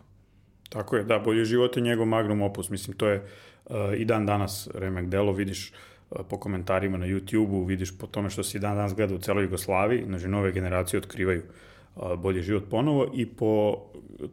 Tako 0.68 0.96
je, 0.96 1.04
da, 1.04 1.18
bolji 1.18 1.44
život 1.44 1.76
je 1.76 1.82
njegov 1.82 2.06
magnum 2.06 2.42
opus. 2.42 2.70
Mislim, 2.70 2.96
to 2.96 3.08
je 3.08 3.28
uh, 3.66 3.76
i 3.96 4.04
dan 4.04 4.26
danas 4.26 4.68
remek 4.74 5.06
delo, 5.06 5.32
vidiš 5.32 5.72
uh, 6.10 6.20
po 6.28 6.38
komentarima 6.38 6.98
na 6.98 7.06
YouTube-u, 7.06 7.64
vidiš 7.64 7.98
po 7.98 8.06
tome 8.06 8.30
što 8.30 8.42
se 8.42 8.58
i 8.58 8.60
dan 8.60 8.76
danas 8.76 8.94
gleda 8.94 9.14
u 9.14 9.18
celoj 9.18 9.44
Jugoslaviji, 9.44 10.04
znači 10.06 10.28
nove 10.28 10.52
generacije 10.52 10.98
otkrivaju 10.98 11.40
uh, 11.40 11.71
bolji 12.18 12.42
život 12.42 12.64
ponovo 12.70 13.10
i 13.14 13.26
po 13.26 13.76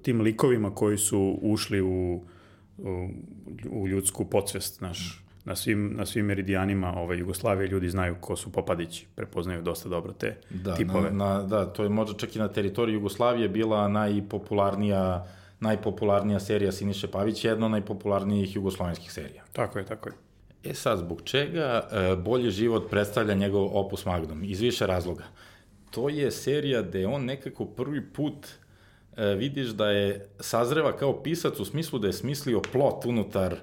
tim 0.01 0.21
likovima 0.21 0.75
koji 0.75 0.97
su 0.97 1.39
ušli 1.41 1.81
u, 1.81 2.23
u, 2.77 3.09
u 3.69 3.87
ljudsku 3.87 4.25
podsvest, 4.25 4.81
naš, 4.81 5.23
na 5.45 5.55
svim, 5.55 5.93
na 5.97 6.05
svim 6.05 6.25
meridijanima 6.25 6.93
ove 6.97 7.17
Jugoslavije 7.17 7.67
ljudi 7.67 7.89
znaju 7.89 8.15
ko 8.21 8.35
su 8.35 8.51
Popadići, 8.51 9.07
prepoznaju 9.15 9.61
dosta 9.61 9.89
dobro 9.89 10.13
te 10.13 10.37
da, 10.49 10.75
tipove. 10.75 11.11
Na, 11.11 11.33
na, 11.33 11.43
da, 11.43 11.65
to 11.65 11.83
je 11.83 11.89
možda 11.89 12.17
čak 12.17 12.35
i 12.35 12.39
na 12.39 12.47
teritoriji 12.47 12.93
Jugoslavije 12.93 13.49
bila 13.49 13.87
najpopularnija 13.87 15.27
najpopularnija 15.59 16.39
serija 16.39 16.71
Siniše 16.71 17.07
Pavić, 17.07 17.45
jedna 17.45 17.65
od 17.65 17.71
najpopularnijih 17.71 18.55
jugoslovenskih 18.55 19.11
serija. 19.11 19.43
Tako 19.53 19.79
je, 19.79 19.85
tako 19.85 20.09
je. 20.09 20.15
E 20.63 20.73
sad, 20.73 20.99
zbog 20.99 21.21
čega 21.21 21.87
e, 21.91 22.15
bolji 22.15 22.51
život 22.51 22.89
predstavlja 22.89 23.33
njegov 23.33 23.77
opus 23.77 24.05
magnum? 24.05 24.43
Iz 24.43 24.61
više 24.61 24.87
razloga. 24.87 25.23
To 25.91 26.09
je 26.09 26.31
serija 26.31 26.81
gde 26.81 27.07
on 27.07 27.25
nekako 27.25 27.65
prvi 27.65 28.13
put 28.13 28.47
e, 29.17 29.25
vidiš 29.25 29.67
da 29.67 29.89
je 29.89 30.29
sazreva 30.39 30.97
kao 30.97 31.23
pisac 31.23 31.59
u 31.59 31.65
smislu 31.65 31.99
da 31.99 32.07
je 32.07 32.13
smislio 32.13 32.61
plot 32.71 33.05
unutar, 33.05 33.55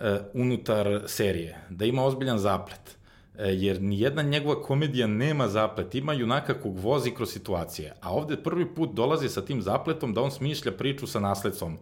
e, 0.00 0.18
unutar 0.34 1.02
serije, 1.06 1.58
da 1.70 1.84
ima 1.84 2.04
ozbiljan 2.04 2.38
zaplet. 2.38 2.96
E, 3.38 3.48
jer 3.48 3.82
nijedna 3.82 4.22
njegova 4.22 4.62
komedija 4.62 5.06
nema 5.06 5.48
zaplet, 5.48 5.94
ima 5.94 6.12
junaka 6.12 6.60
kog 6.60 6.78
vozi 6.78 7.10
kroz 7.10 7.32
situacije. 7.32 7.94
A 8.00 8.12
ovde 8.14 8.36
prvi 8.36 8.74
put 8.74 8.94
dolazi 8.94 9.28
sa 9.28 9.44
tim 9.44 9.62
zapletom 9.62 10.14
da 10.14 10.22
on 10.22 10.30
smišlja 10.30 10.72
priču 10.72 11.06
sa 11.06 11.20
nasledcom. 11.20 11.78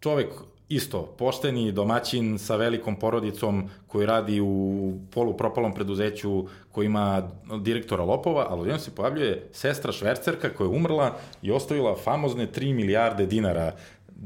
Čovek 0.00 0.28
isto, 0.68 1.02
pošteni 1.18 1.72
domaćin 1.72 2.38
sa 2.38 2.56
velikom 2.56 2.96
porodicom 2.96 3.68
koji 3.86 4.06
radi 4.06 4.40
u 4.40 4.92
polupropalom 5.10 5.74
preduzeću 5.74 6.44
koji 6.72 6.86
ima 6.86 7.30
direktora 7.60 8.04
lopova, 8.04 8.46
ali 8.50 8.60
odjednom 8.60 8.80
se 8.80 8.94
pojavljuje 8.94 9.48
sestra 9.52 9.92
švercerka 9.92 10.54
koja 10.54 10.66
je 10.66 10.76
umrla 10.76 11.16
i 11.42 11.50
ostavila 11.50 11.96
famozne 12.04 12.46
3 12.46 12.74
milijarde 12.74 13.26
dinara 13.26 13.72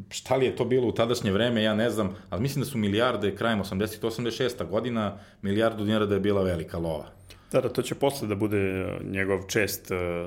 šta 0.08 0.36
li 0.36 0.46
je 0.46 0.56
to 0.56 0.64
bilo 0.64 0.88
u 0.88 0.92
tadašnje 0.92 1.32
vreme, 1.32 1.62
ja 1.62 1.74
ne 1.74 1.90
znam, 1.90 2.16
ali 2.30 2.42
mislim 2.42 2.64
da 2.64 2.70
su 2.70 2.78
milijarde 2.78 3.36
krajem 3.36 3.62
80. 3.62 4.00
86. 4.02 4.68
godina, 4.70 5.18
milijardu 5.42 5.84
dinara 5.84 6.06
da 6.06 6.14
je 6.14 6.20
bila 6.20 6.42
velika 6.42 6.78
lova. 6.78 7.06
Da, 7.52 7.60
da, 7.60 7.68
to 7.68 7.82
će 7.82 7.94
posle 7.94 8.28
da 8.28 8.34
bude 8.34 8.58
e, 8.58 8.98
njegov 9.04 9.42
čest, 9.48 9.90
e, 9.90 10.26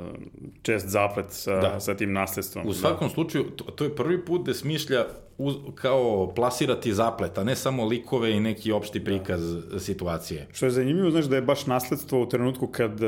čest 0.62 0.88
zaplet 0.88 1.26
sa, 1.30 1.56
da. 1.62 1.80
sa 1.80 1.96
tim 1.96 2.14
nasledstvom. 2.14 2.66
U 2.68 2.70
da. 2.70 2.76
svakom 2.76 3.08
da. 3.08 3.14
slučaju, 3.14 3.44
to, 3.44 3.64
to 3.64 3.84
je 3.84 3.96
prvi 3.96 4.26
put 4.26 4.46
da 4.46 4.54
smišlja 4.54 5.06
uz, 5.38 5.56
kao 5.76 6.32
plasirati 6.36 6.94
zaplet, 6.94 7.38
a 7.38 7.44
ne 7.44 7.56
samo 7.56 7.86
likove 7.86 8.32
i 8.32 8.40
neki 8.40 8.72
opšti 8.72 9.04
prikaz 9.04 9.56
da. 9.56 9.80
situacije. 9.80 10.48
Što 10.52 10.66
je 10.66 10.72
zanimljivo, 10.72 11.12
znaš 11.12 11.26
da 11.26 11.36
je 11.36 11.42
baš 11.42 11.66
nasledstvo 11.66 12.22
u 12.22 12.30
trenutku 12.30 12.68
kad 12.68 13.00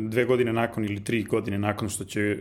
dve 0.00 0.24
godine 0.24 0.52
nakon 0.52 0.84
ili 0.84 1.04
tri 1.04 1.22
godine 1.22 1.58
nakon 1.58 1.88
što 1.88 2.04
će, 2.04 2.38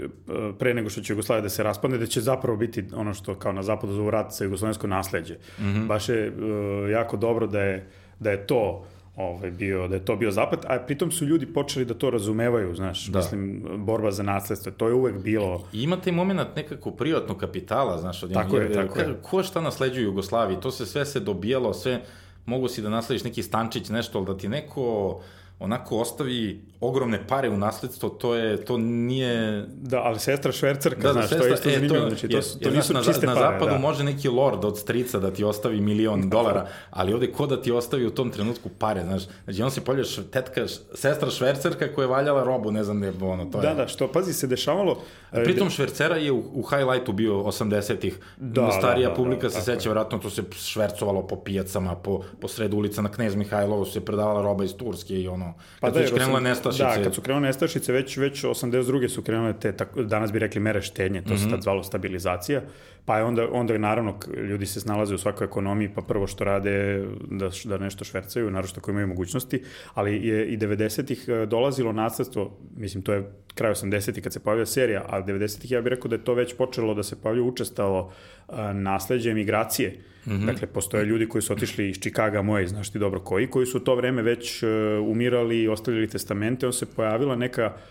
pre 0.59 0.73
nego 0.73 0.89
što 0.89 1.01
će 1.01 1.13
Jugoslavia 1.13 1.41
da 1.41 1.49
se 1.49 1.63
raspadne, 1.63 1.97
da 1.97 2.05
će 2.05 2.21
zapravo 2.21 2.57
biti 2.57 2.83
ono 2.95 3.13
što 3.13 3.35
kao 3.35 3.51
na 3.51 3.63
zapadu 3.63 3.93
zovu 3.93 4.09
rat 4.09 4.33
sa 4.33 4.43
jugoslovensko 4.43 4.87
nasledđe. 4.87 5.33
Mm 5.33 5.63
-hmm. 5.63 5.87
Baš 5.87 6.09
je 6.09 6.29
uh, 6.29 6.91
jako 6.91 7.17
dobro 7.17 7.47
da 7.47 7.61
je, 7.61 7.89
da 8.19 8.31
je 8.31 8.47
to 8.47 8.85
ovaj, 9.15 9.51
bio, 9.51 9.87
da 9.87 9.95
je 9.95 10.05
to 10.05 10.15
bio 10.15 10.31
zapad, 10.31 10.65
a 10.67 10.79
pritom 10.79 11.11
su 11.11 11.25
ljudi 11.25 11.45
počeli 11.45 11.85
da 11.85 11.93
to 11.93 12.09
razumevaju, 12.09 12.75
znaš, 12.75 13.05
da. 13.05 13.19
mislim, 13.19 13.63
borba 13.77 14.11
za 14.11 14.23
nasledstvo, 14.23 14.71
to 14.71 14.87
je 14.87 14.93
uvek 14.93 15.17
bilo... 15.17 15.67
I 15.73 15.83
ima 15.83 15.97
taj 15.97 16.13
moment 16.13 16.55
nekako 16.55 16.91
privatnog 16.91 17.37
kapitala, 17.37 17.97
znaš, 17.97 18.23
od 18.23 18.33
tako 18.33 18.57
je, 18.57 18.73
tako 18.73 18.99
je. 18.99 19.15
Ko 19.21 19.43
šta 19.43 19.61
nasleđuje 19.61 20.03
Jugoslaviji, 20.03 20.59
to 20.61 20.71
se 20.71 20.85
sve 20.85 21.05
se 21.05 21.19
dobijalo, 21.19 21.73
sve, 21.73 22.01
mogu 22.45 22.67
si 22.67 22.81
da 22.81 22.89
naslediš 22.89 23.23
neki 23.23 23.43
stančić, 23.43 23.89
nešto, 23.89 24.17
ali 24.17 24.27
da 24.27 24.37
ti 24.37 24.49
neko 24.49 25.19
onako 25.59 25.97
ostavi 25.97 26.61
ogromne 26.83 27.27
pare 27.27 27.49
u 27.49 27.57
nasledstvo, 27.57 28.09
to 28.09 28.35
je, 28.35 28.65
to 28.65 28.77
nije... 28.77 29.65
Da, 29.67 30.01
ali 30.01 30.19
sestra 30.19 30.51
švercerka, 30.51 31.01
da, 31.01 31.07
da 31.07 31.13
znaš, 31.13 31.29
sestra, 31.29 31.39
to 31.39 31.47
je 31.47 31.53
isto 31.53 31.69
e, 31.69 31.73
zanimljivo, 31.73 32.09
znači, 32.09 32.27
to, 32.27 32.37
je, 32.37 32.43
to 32.61 32.69
je, 32.69 32.75
nisu 32.75 32.93
na, 32.93 33.03
čiste 33.03 33.25
na, 33.25 33.33
pare. 33.33 33.45
Na 33.45 33.51
zapadu 33.51 33.71
da. 33.71 33.77
može 33.77 34.03
neki 34.03 34.29
lord 34.29 34.65
od 34.65 34.79
strica 34.79 35.19
da 35.19 35.31
ti 35.31 35.43
ostavi 35.43 35.81
milion 35.81 36.29
dolara, 36.29 36.67
ali 36.89 37.13
ovde 37.13 37.31
ko 37.31 37.47
da 37.47 37.61
ti 37.61 37.71
ostavi 37.71 38.05
u 38.05 38.11
tom 38.11 38.29
trenutku 38.29 38.69
pare, 38.79 39.03
znaš, 39.03 39.23
znači 39.43 39.61
on 39.61 39.71
se 39.71 39.81
polje 39.81 40.03
tetka, 40.31 40.67
sestra 40.93 41.29
švercerka 41.29 41.93
koja 41.95 42.03
je 42.03 42.09
valjala 42.09 42.43
robu, 42.43 42.71
ne 42.71 42.83
znam, 42.83 42.99
ne, 42.99 43.13
ono, 43.21 43.45
to 43.45 43.61
da, 43.61 43.67
je... 43.67 43.75
Da, 43.75 43.81
da, 43.81 43.87
što, 43.87 44.07
pazi, 44.07 44.33
se 44.33 44.47
dešavalo... 44.47 44.99
A 45.31 45.41
pritom 45.43 45.69
švercera 45.69 46.15
je 46.15 46.31
u, 46.31 46.43
u 46.53 46.63
highlightu 46.63 47.11
bio 47.11 47.33
80-ih, 47.33 48.19
da, 48.37 48.71
starija 48.71 49.09
da, 49.09 49.13
da, 49.13 49.15
publika 49.15 49.47
da, 49.47 49.49
se 49.49 49.61
seća, 49.61 49.89
vjerojatno 49.89 50.17
to 50.17 50.29
se 50.29 50.43
švercovalo 50.51 51.27
po 51.27 51.35
pijacama, 51.35 51.95
po, 51.95 52.21
po 52.41 52.47
sred 52.47 52.73
ulica 52.73 53.01
na 53.01 53.11
Knez 53.11 53.35
Mihajlovu 53.35 53.85
se 53.85 54.05
predavala 54.05 54.41
roba 54.41 54.63
iz 54.63 54.75
Turske 54.75 55.21
i 55.21 55.27
ono, 55.27 55.53
pa 55.79 55.87
kad 55.87 56.01
da, 56.01 56.07
su 56.07 56.15
krenule 56.15 56.41
nestašice. 56.73 56.99
Da, 56.99 57.03
kad 57.03 57.15
su 57.15 57.21
krenule 57.21 57.47
nestašice, 57.47 57.93
već, 57.93 58.17
već 58.17 58.43
82. 58.43 59.07
su 59.07 59.21
krenule 59.21 59.53
te, 59.59 59.71
tako, 59.77 60.03
danas 60.03 60.31
bi 60.31 60.39
rekli 60.39 60.61
mere 60.61 60.81
štenje, 60.81 61.21
to 61.21 61.33
mm 61.33 61.37
-hmm. 61.37 61.43
se 61.43 61.49
tad 61.49 61.61
zvalo 61.61 61.83
stabilizacija, 61.83 62.61
pa 63.05 63.17
je 63.17 63.23
onda, 63.23 63.47
onda 63.51 63.77
naravno 63.77 64.19
ljudi 64.49 64.65
se 64.65 64.79
snalaze 64.79 65.15
u 65.15 65.17
svakoj 65.17 65.45
ekonomiji, 65.45 65.89
pa 65.95 66.01
prvo 66.01 66.27
što 66.27 66.43
rade 66.43 67.05
da, 67.31 67.49
da 67.65 67.77
nešto 67.77 68.05
švercaju, 68.05 68.45
naravno 68.45 68.67
što 68.67 68.81
koji 68.81 68.93
imaju 68.93 69.07
mogućnosti, 69.07 69.63
ali 69.93 70.27
je 70.27 70.47
i 70.47 70.57
90-ih 70.57 71.25
e, 71.27 71.45
dolazilo 71.45 71.91
nasledstvo, 71.91 72.57
mislim 72.77 73.03
to 73.03 73.13
je 73.13 73.31
kraj 73.55 73.73
80-ih 73.73 74.23
kad 74.23 74.33
se 74.33 74.39
pojavila 74.39 74.65
serija, 74.65 75.05
a 75.09 75.21
90-ih 75.21 75.71
ja 75.71 75.81
bih 75.81 75.89
rekao 75.89 76.09
da 76.09 76.15
je 76.15 76.23
to 76.23 76.33
već 76.33 76.55
počelo 76.57 76.93
da 76.93 77.03
se 77.03 77.21
pojavlja 77.21 77.43
učestalo 77.43 78.11
e, 78.49 78.73
nasledđe 78.73 79.31
emigracije, 79.31 79.97
Mm 80.25 80.31
-hmm. 80.31 80.45
Dakle, 80.45 80.67
postoje 80.67 81.05
ljudi 81.05 81.27
koji 81.27 81.41
su 81.41 81.53
otišli 81.53 81.89
iz 81.89 81.99
Čikaga, 81.99 82.41
moje, 82.41 82.67
znaš 82.67 82.91
ti 82.91 82.99
dobro 82.99 83.19
koji, 83.19 83.47
koji 83.47 83.65
su 83.65 83.79
to 83.79 83.95
vreme 83.95 84.21
već 84.21 84.63
uh, 84.63 84.69
umirali 85.07 85.61
i 85.61 85.67
ostavljali 85.67 86.07
testamente, 86.07 86.65
on 86.65 86.73
se 86.73 86.85
pojavila 86.85 87.35
neka 87.35 87.65
uh, 87.65 87.81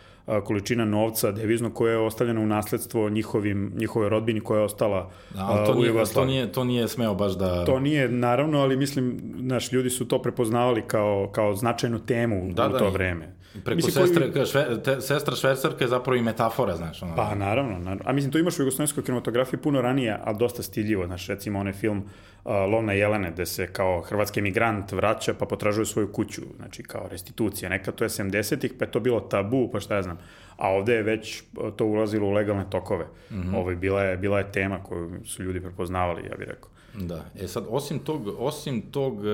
količina 0.45 0.85
novca 0.85 1.33
devizno 1.33 1.71
koja 1.71 1.93
je 1.93 1.99
ostavljena 1.99 2.41
u 2.41 2.47
nasledstvo 2.47 3.11
njihovim, 3.11 3.73
njihove 3.77 4.09
rodbini 4.09 4.41
koja 4.41 4.59
je 4.59 4.65
ostala 4.65 5.11
da, 5.35 5.47
ali 5.47 5.67
to, 5.67 5.75
nije, 5.75 6.05
to, 6.15 6.25
nije, 6.25 6.53
to 6.53 6.65
nije 6.65 6.89
smeo 6.89 7.15
baš 7.15 7.33
da... 7.33 7.65
To 7.65 7.81
nije, 7.81 8.09
naravno, 8.09 8.59
ali 8.59 8.77
mislim, 8.77 9.21
znaš, 9.41 9.73
ljudi 9.73 9.91
su 9.91 10.09
to 10.09 10.23
prepoznavali 10.23 10.83
kao, 10.87 11.29
kao 11.33 11.55
značajnu 11.55 11.99
temu 11.99 12.53
da, 12.53 12.67
u 12.67 12.73
da, 12.73 12.79
to 12.79 12.91
vreme. 12.91 13.42
Preko 13.65 13.77
mislim, 13.77 13.93
sestre, 13.93 14.33
koji... 14.33 14.47
šve, 14.47 14.83
te, 14.83 15.01
sestra 15.01 15.37
švecarka 15.37 15.85
je 15.85 15.89
zapravo 15.89 16.17
i 16.17 16.23
metafora, 16.23 16.77
znaš. 16.77 17.03
Ono. 17.03 17.17
Pa, 17.17 17.35
naravno, 17.35 17.79
naravno. 17.79 18.05
A 18.05 18.13
mislim, 18.13 18.33
to 18.33 18.39
imaš 18.39 18.59
u 18.59 18.63
jugoslovenskoj 18.63 19.05
kinematografiji 19.05 19.61
puno 19.61 19.81
ranije, 19.81 20.19
a 20.25 20.33
dosta 20.33 20.63
stiljivo. 20.63 21.07
Znaš, 21.07 21.27
recimo 21.27 21.59
onaj 21.59 21.73
film 21.73 21.99
uh, 21.99 22.53
Lovna 22.53 22.93
Jelene, 22.93 23.31
gde 23.31 23.47
se 23.47 23.67
kao 23.67 24.01
hrvatski 24.01 24.41
emigrant 24.41 24.93
vraća 24.93 25.35
pa 25.35 25.47
potražuje 25.47 25.87
svoju 25.87 26.13
kuću, 26.13 26.43
znači 26.57 26.83
kao 26.83 27.09
restitucija. 27.11 27.69
Neka 27.69 27.93
to 27.93 28.05
je 28.05 28.09
70-ih, 28.09 28.73
pa 28.79 28.85
je 28.85 28.91
to 28.91 29.01
bilo 29.01 29.21
tabu, 29.21 29.71
pa 29.73 29.81
šta 29.81 29.95
ja 29.95 30.03
znam. 30.03 30.19
A 30.57 30.69
ovde 30.69 30.95
je 30.95 31.03
već 31.03 31.43
uh, 31.43 31.75
to 31.77 31.87
ulazilo 31.87 32.29
u 32.29 32.33
legalne 32.33 32.65
tokove. 32.71 33.05
Mm 33.31 33.35
-hmm. 33.35 33.57
Ovo 33.57 33.71
je, 33.71 33.77
bila, 33.77 34.03
je, 34.03 34.17
bila 34.17 34.39
je 34.39 34.53
tema 34.53 34.83
koju 34.83 35.11
su 35.25 35.43
ljudi 35.43 35.61
prepoznavali, 35.61 36.29
ja 36.31 36.37
bih 36.37 36.49
rekao. 36.49 36.71
Da, 36.95 37.25
e 37.41 37.49
sad, 37.49 37.65
osim 37.69 37.99
tog, 37.99 38.29
osim 38.39 38.83
tog 38.91 39.19
uh, 39.19 39.25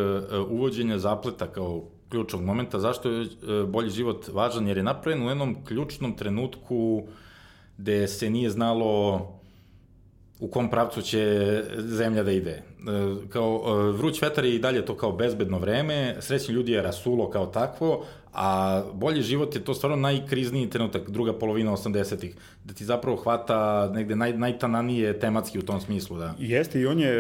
uvođenja 0.51 0.99
zapleta 0.99 1.47
kao 1.47 1.85
ključnog 2.09 2.43
momenta, 2.43 2.79
zašto 2.79 3.11
je 3.11 3.25
e, 3.25 3.29
bolji 3.67 3.91
život 3.91 4.29
važan, 4.33 4.69
jer 4.69 4.77
je 4.77 4.83
napravljen 4.83 5.27
u 5.27 5.29
jednom 5.29 5.65
ključnom 5.65 6.17
trenutku 6.17 7.03
gde 7.79 8.09
se 8.09 8.31
nije 8.31 8.51
znalo 8.51 9.21
u 10.41 10.49
kom 10.49 10.71
pravcu 10.71 11.03
će 11.03 11.63
zemlja 11.77 12.23
da 12.23 12.33
ide. 12.33 12.51
E, 12.51 12.63
kao 13.29 13.63
e, 13.67 13.93
vruć 13.93 14.23
vetar 14.23 14.45
je 14.45 14.55
i 14.55 14.59
dalje 14.59 14.87
to 14.87 14.97
kao 14.97 15.13
bezbedno 15.13 15.59
vreme, 15.59 16.17
srećni 16.21 16.55
ljudi 16.55 16.73
je 16.73 16.83
rasulo 16.83 17.31
kao 17.31 17.47
takvo, 17.47 18.05
a 18.33 18.83
bolji 18.93 19.23
život 19.23 19.55
je 19.55 19.65
to 19.65 19.75
stvarno 19.75 19.97
najkrizniji 19.97 20.71
trenutak, 20.71 21.11
druga 21.11 21.33
polovina 21.33 21.73
80-ih, 21.73 22.35
da 22.65 22.75
ti 22.75 22.85
zapravo 22.85 23.17
hvata 23.17 23.91
negde 23.95 24.17
naj, 24.17 24.33
najtananije 24.33 25.19
tematski 25.19 25.59
u 25.59 25.63
tom 25.63 25.81
smislu. 25.81 26.19
Da. 26.19 26.35
Jeste 26.39 26.81
i 26.81 26.87
on 26.87 27.01
je 27.01 27.13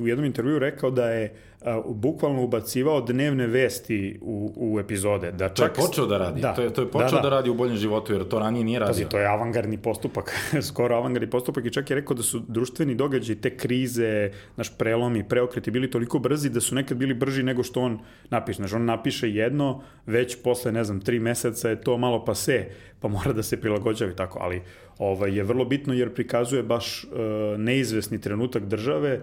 u 0.00 0.08
jednom 0.08 0.24
intervju 0.24 0.58
rekao 0.58 0.90
da 0.90 1.10
je 1.10 1.32
uh, 1.32 1.53
bukvalno 1.88 2.42
ubacivao 2.42 3.00
dnevne 3.00 3.46
vesti 3.46 4.18
u, 4.22 4.52
u 4.56 4.80
epizode. 4.80 5.32
Da 5.32 5.48
čak... 5.48 5.56
To 5.56 5.64
je 5.64 5.86
počeo 5.86 6.06
da 6.06 6.18
radi. 6.18 6.40
Da. 6.40 6.54
To 6.54 6.62
je, 6.62 6.72
to 6.72 6.80
je 6.80 6.90
počeo 6.90 7.08
da, 7.08 7.16
da. 7.16 7.22
da 7.22 7.28
radi 7.28 7.50
u 7.50 7.54
boljem 7.54 7.76
životu, 7.76 8.12
jer 8.12 8.28
to 8.28 8.38
ranije 8.38 8.64
nije 8.64 8.78
radio. 8.78 8.92
Pazi, 8.92 9.04
to 9.08 9.18
je 9.18 9.26
avangardni 9.26 9.78
postupak, 9.78 10.34
skoro 10.68 10.96
avangardni 10.96 11.30
postupak 11.30 11.64
i 11.64 11.72
čak 11.72 11.90
je 11.90 11.96
rekao 11.96 12.16
da 12.16 12.22
su 12.22 12.42
društveni 12.48 12.94
događaji, 12.94 13.40
te 13.40 13.56
krize, 13.56 14.30
naš 14.56 14.78
prelomi, 14.78 15.28
preokreti 15.28 15.70
bili 15.70 15.90
toliko 15.90 16.18
brzi 16.18 16.50
da 16.50 16.60
su 16.60 16.74
nekad 16.74 16.98
bili 16.98 17.14
brži 17.14 17.42
nego 17.42 17.62
što 17.62 17.80
on 17.80 17.98
napiše. 18.30 18.56
Znaš, 18.56 18.72
on 18.72 18.84
napiše 18.84 19.30
jedno, 19.30 19.82
već 20.06 20.42
posle, 20.42 20.72
ne 20.72 20.84
znam, 20.84 21.00
tri 21.00 21.20
meseca 21.20 21.68
je 21.68 21.80
to 21.80 21.96
malo 21.98 22.24
pase, 22.24 22.66
pa 23.00 23.08
mora 23.08 23.32
da 23.32 23.42
se 23.42 23.60
prilagođava 23.60 24.12
i 24.12 24.16
tako, 24.16 24.38
ali 24.42 24.62
ovaj, 24.98 25.36
je 25.36 25.42
vrlo 25.42 25.64
bitno 25.64 25.94
jer 25.94 26.14
prikazuje 26.14 26.62
baš 26.62 27.04
uh, 27.04 27.10
neizvesni 27.58 28.20
trenutak 28.20 28.64
države, 28.64 29.20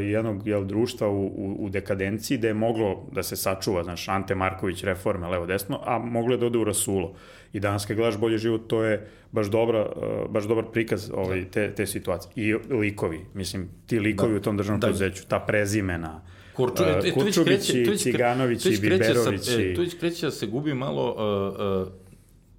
jednog 0.00 0.46
jel, 0.46 0.64
društva 0.64 1.08
u, 1.08 1.26
u, 1.26 1.56
u 1.58 1.68
dekadenciji 1.68 2.38
da 2.38 2.48
je 2.48 2.54
moglo 2.54 3.06
da 3.12 3.22
se 3.22 3.36
sačuva, 3.36 3.84
znaš, 3.84 4.08
Ante 4.08 4.34
Marković 4.34 4.84
reforme 4.84 5.28
levo-desno, 5.28 5.80
a 5.84 5.98
moglo 5.98 6.34
je 6.34 6.38
da 6.38 6.46
ode 6.46 6.58
u 6.58 6.64
rasulo. 6.64 7.14
I 7.52 7.60
danas 7.60 7.86
kad 7.86 7.96
gledaš 7.96 8.18
bolje 8.18 8.38
život, 8.38 8.66
to 8.66 8.82
je 8.82 9.08
baš, 9.32 9.46
dobra, 9.46 9.86
baš 10.28 10.44
dobar 10.44 10.64
prikaz 10.72 11.10
ovaj, 11.14 11.44
te, 11.50 11.74
te 11.74 11.86
situacije. 11.86 12.32
I 12.36 12.54
likovi, 12.54 13.20
mislim, 13.34 13.68
ti 13.86 14.00
likovi 14.00 14.32
da. 14.32 14.38
u 14.38 14.42
tom 14.42 14.56
državnom 14.56 14.80
da. 14.80 14.86
preduzeću, 14.86 15.28
ta 15.28 15.38
prezimena, 15.40 16.22
Kurču, 16.56 16.82
uh, 16.82 17.14
Kurčubići, 17.14 17.96
Ciganovići, 17.96 18.78
Biberovići. 18.80 19.74
Tu 19.76 19.82
kreće 20.00 20.26
da 20.26 20.30
se 20.30 20.46
gubi 20.46 20.74
malo 20.74 21.10
uh, 21.12 21.86
uh, 21.86 21.92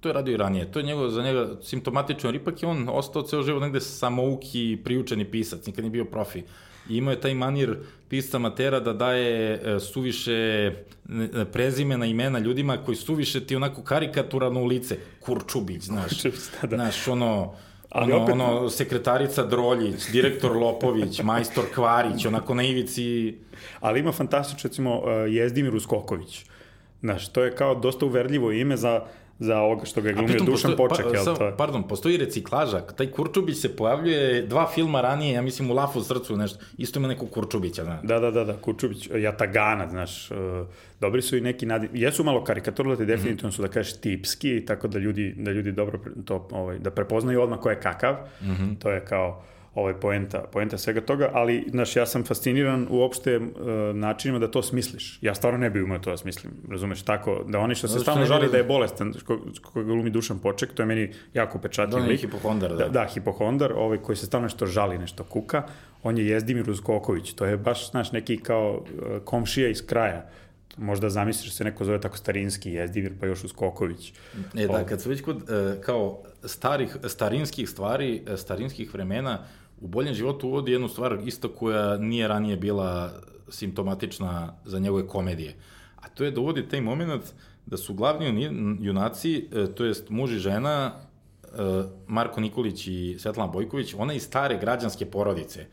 to 0.04 0.08
je 0.08 0.12
radio 0.12 0.34
i 0.34 0.36
ranije. 0.36 0.72
To 0.72 0.78
je 0.78 0.82
njegov, 0.82 1.08
za 1.08 1.22
njega 1.22 1.48
simptomatično, 1.62 2.28
jer 2.28 2.34
ipak 2.34 2.62
je 2.62 2.68
on 2.68 2.88
ostao 2.88 3.22
ceo 3.22 3.42
život 3.42 3.62
negde 3.62 3.80
samouki, 3.80 4.78
priučeni 4.84 5.24
pisac, 5.24 5.66
nikad 5.66 5.84
nije 5.84 5.90
bio 5.90 6.04
profi. 6.04 6.42
I 6.88 6.96
imao 6.96 7.12
je 7.12 7.20
taj 7.20 7.34
manir 7.34 7.76
pisca 8.08 8.38
Matera 8.38 8.80
da 8.80 8.92
daje 8.92 9.60
e, 9.64 9.80
suviše 9.80 10.32
e, 10.32 10.72
prezimena 11.52 12.06
imena 12.06 12.38
ljudima 12.38 12.76
koji 12.76 12.96
suviše 12.96 13.46
ti 13.46 13.56
onako 13.56 13.82
karikaturano 13.82 14.62
u 14.62 14.66
lice. 14.66 14.96
Kurčubić, 15.20 15.82
znaš. 15.82 16.08
Kurčubić, 16.08 16.40
da, 16.62 16.68
da. 16.68 16.76
Znaš, 16.76 17.08
ono... 17.08 17.54
Ali 17.90 18.12
ono, 18.12 18.22
opet... 18.22 18.32
ono, 18.32 18.68
sekretarica 18.68 19.42
Droljić, 19.46 20.10
direktor 20.12 20.56
Lopović, 20.56 21.22
majstor 21.32 21.64
Kvarić, 21.74 22.26
onako 22.26 22.54
na 22.54 22.62
ivici... 22.62 23.34
Ali 23.80 24.00
ima 24.00 24.12
fantastično, 24.12 24.68
recimo, 24.68 25.02
e, 25.06 25.10
Jezdimir 25.30 25.74
Uskoković. 25.74 26.44
Znaš, 27.00 27.28
to 27.28 27.44
je 27.44 27.56
kao 27.56 27.74
dosta 27.74 28.06
uverljivo 28.06 28.52
ime 28.52 28.76
za 28.76 29.04
za 29.38 29.58
ovoga 29.58 29.84
što 29.84 30.00
ga 30.00 30.08
je 30.08 30.14
glumio 30.14 30.38
Dušan 30.38 30.70
postoji, 30.76 30.88
Poček, 30.88 31.06
pa, 31.06 31.16
jel 31.16 31.24
sam, 31.24 31.36
to 31.36 31.46
je? 31.46 31.56
Pardon, 31.56 31.88
postoji 31.88 32.16
reciklaža. 32.16 32.80
Taj 32.80 33.10
Kurčubić 33.10 33.56
se 33.56 33.76
pojavljuje 33.76 34.42
dva 34.42 34.66
filma 34.74 35.00
ranije, 35.00 35.32
ja 35.32 35.42
mislim 35.42 35.70
u 35.70 35.74
Lafu 35.74 36.02
srcu 36.02 36.36
nešto. 36.36 36.64
Isto 36.78 36.98
ima 36.98 37.08
nekog 37.08 37.30
Kurčubića, 37.30 37.84
znaš. 37.84 38.00
Da, 38.02 38.20
da, 38.20 38.30
da, 38.30 38.44
da, 38.44 38.56
Kurčubić, 38.56 39.08
Jatagana, 39.14 39.88
znaš, 39.88 40.30
uh, 40.30 40.36
dobri 41.00 41.22
su 41.22 41.36
i 41.36 41.40
neki 41.40 41.66
nadi... 41.66 41.88
Jesu 41.92 42.24
malo 42.24 42.44
karikaturlati, 42.44 43.06
definitivno 43.06 43.52
su, 43.52 43.62
da 43.62 43.68
kažeš, 43.68 43.92
tipski, 44.00 44.64
tako 44.66 44.88
da 44.88 44.98
ljudi, 44.98 45.34
da 45.36 45.50
ljudi 45.50 45.72
dobro 45.72 45.98
to, 46.24 46.48
ovaj, 46.50 46.78
da 46.78 46.90
prepoznaju 46.90 47.42
odmah 47.42 47.60
ko 47.60 47.70
je 47.70 47.80
kakav. 47.80 48.14
Mm 48.42 48.46
-hmm. 48.46 48.78
To 48.78 48.90
je 48.90 49.04
kao 49.04 49.42
ovaj 49.74 49.94
poenta, 50.00 50.44
poenta 50.52 50.78
svega 50.78 51.00
toga, 51.00 51.30
ali 51.32 51.66
znaš, 51.70 51.96
ja 51.96 52.06
sam 52.06 52.24
fasciniran 52.24 52.86
uopšte 52.90 53.36
uh, 53.36 53.46
načinima 53.94 54.38
da 54.38 54.50
to 54.50 54.62
smisliš. 54.62 55.18
Ja 55.22 55.34
stvarno 55.34 55.58
ne 55.58 55.70
bih 55.70 55.84
umeo 55.84 55.98
to 55.98 56.10
da 56.10 56.16
smislim, 56.16 56.52
razumeš, 56.70 57.02
tako, 57.02 57.44
da 57.48 57.58
oni 57.58 57.74
što 57.74 57.88
se 57.88 58.00
stalno 58.00 58.26
žali 58.26 58.50
da 58.50 58.56
je 58.56 58.64
bolestan, 58.64 59.12
ko, 59.26 59.38
koga 59.62 59.86
glumi 59.86 60.10
Dušan 60.10 60.38
Poček, 60.38 60.72
to 60.74 60.82
je 60.82 60.86
meni 60.86 61.12
jako 61.34 61.58
pečatljiv 61.58 62.02
da, 62.02 62.08
lik. 62.08 62.20
hipohondar, 62.20 62.70
da. 62.70 62.76
Da, 62.76 62.88
da 62.88 63.06
hipohondar, 63.14 63.72
ovaj 63.72 63.98
koji 63.98 64.16
se 64.16 64.26
stalno 64.26 64.44
nešto 64.44 64.66
žali, 64.66 64.98
nešto 64.98 65.24
kuka, 65.24 65.62
on 66.02 66.18
je 66.18 66.26
Jezdimir 66.26 66.70
Uzkoković, 66.70 67.32
to 67.32 67.44
je 67.44 67.56
baš, 67.56 67.90
znaš, 67.90 68.12
neki 68.12 68.36
kao 68.36 68.72
uh, 68.72 69.22
komšija 69.24 69.68
iz 69.68 69.86
kraja 69.86 70.26
možda 70.76 71.10
zamisliš 71.10 71.50
da 71.50 71.56
se 71.56 71.64
neko 71.64 71.84
zove 71.84 72.00
tako 72.00 72.16
starinski 72.16 72.72
Jezdimir, 72.72 73.12
pa 73.20 73.26
još 73.26 73.44
Uskoković. 73.44 74.12
E 74.56 74.66
da, 74.66 74.86
kad 74.86 75.02
su 75.02 75.08
već 75.08 75.20
kod 75.20 75.50
e, 75.50 75.80
kao 75.80 76.22
starih, 76.44 76.96
starinskih 77.08 77.68
stvari, 77.68 78.22
e, 78.26 78.36
starinskih 78.36 78.94
vremena, 78.94 79.38
u 79.84 79.86
boljem 79.86 80.14
životu 80.14 80.48
uvodi 80.48 80.72
jednu 80.72 80.88
stvar 80.88 81.18
isto 81.26 81.48
koja 81.48 81.96
nije 81.96 82.28
ranije 82.28 82.56
bila 82.56 83.12
simptomatična 83.48 84.54
za 84.64 84.78
njegove 84.78 85.06
komedije. 85.06 85.54
A 85.96 86.08
to 86.08 86.24
je 86.24 86.30
da 86.30 86.40
uvodi 86.40 86.68
taj 86.68 86.80
moment 86.80 87.24
da 87.66 87.76
su 87.76 87.94
glavni 87.94 88.48
junaci, 88.80 89.48
e, 89.52 89.66
to 89.74 89.84
jest 89.84 90.10
muž 90.10 90.32
i 90.32 90.38
žena, 90.38 90.92
Marko 92.06 92.40
Nikolić 92.40 92.86
i 92.86 93.16
Svetlana 93.18 93.52
Bojković, 93.52 93.94
ona 93.98 94.14
iz 94.14 94.22
stare 94.22 94.58
građanske 94.58 95.06
porodice. 95.06 95.66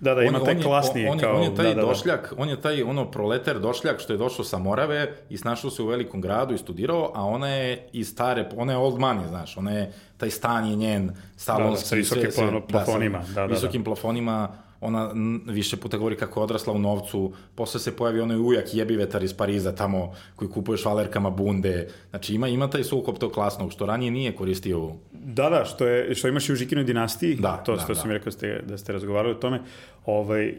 Da, 0.00 0.14
da, 0.14 0.22
ima 0.22 0.38
on, 0.38 0.44
taj 0.44 0.62
klasniji 0.62 1.08
on, 1.08 1.18
kao... 1.18 1.36
On 1.36 1.42
je 1.42 1.54
taj 1.54 1.64
da, 1.64 1.74
da, 1.74 1.80
da. 1.80 1.86
došljak, 1.86 2.34
on 2.38 2.48
je 2.48 2.60
taj 2.60 2.82
ono 2.82 3.10
proleter 3.10 3.60
došljak 3.60 4.00
što 4.00 4.12
je 4.12 4.16
došao 4.16 4.44
sa 4.44 4.58
Morave 4.58 5.14
i 5.30 5.38
snašao 5.38 5.70
se 5.70 5.82
u 5.82 5.86
velikom 5.86 6.20
gradu 6.20 6.54
i 6.54 6.58
studirao, 6.58 7.12
a 7.14 7.24
ona 7.24 7.48
je 7.48 7.88
iz 7.92 8.08
stare, 8.08 8.48
ona 8.56 8.72
je 8.72 8.78
old 8.78 8.98
money, 8.98 9.28
znaš, 9.28 9.56
ona 9.56 9.72
je, 9.72 9.92
taj 10.16 10.30
stan 10.30 10.66
je 10.66 10.76
njen, 10.76 11.10
salonski... 11.36 11.70
Da, 11.70 11.80
da, 11.80 11.86
sa 11.86 11.94
visokim 11.94 12.30
sve, 12.32 12.66
plafonima. 12.68 13.18
Da, 13.18 13.34
da, 13.34 13.40
da, 13.40 13.46
visokim 13.46 13.82
da. 13.82 13.84
plafonima, 13.84 14.48
ona 14.80 15.10
više 15.46 15.76
puta 15.76 15.96
govori 15.98 16.16
kako 16.16 16.40
je 16.40 16.44
odrasla 16.44 16.72
u 16.72 16.78
novcu, 16.78 17.32
posle 17.54 17.80
se 17.80 17.96
pojavi 17.96 18.20
onaj 18.20 18.36
ujak 18.36 18.74
jebivetar 18.74 19.22
iz 19.22 19.34
Pariza 19.34 19.74
tamo 19.74 20.14
koji 20.36 20.50
kupuje 20.50 20.78
švalerkama 20.78 21.30
bunde. 21.30 21.88
Znači 22.10 22.34
ima 22.34 22.48
ima 22.48 22.70
taj 22.70 22.84
sukob 22.84 23.18
tog 23.18 23.32
klasnog 23.32 23.72
što 23.72 23.86
ranije 23.86 24.10
nije 24.10 24.36
koristio. 24.36 24.92
Da, 25.28 25.50
da, 25.50 25.64
što 25.64 25.86
je 25.86 26.14
što 26.14 26.28
imaš 26.28 26.48
i 26.48 26.52
u 26.52 26.56
Žikinoj 26.56 26.84
dinastiji. 26.84 27.36
Da, 27.36 27.56
to 27.56 27.74
da, 27.74 27.82
što 27.82 27.94
da. 27.94 28.00
sam 28.00 28.10
rekao 28.10 28.32
ste 28.32 28.62
da 28.66 28.78
ste 28.78 28.92
razgovarali 28.92 29.34
o 29.34 29.38
tome. 29.38 29.60
Ovaj 30.04 30.48
uh, 30.48 30.56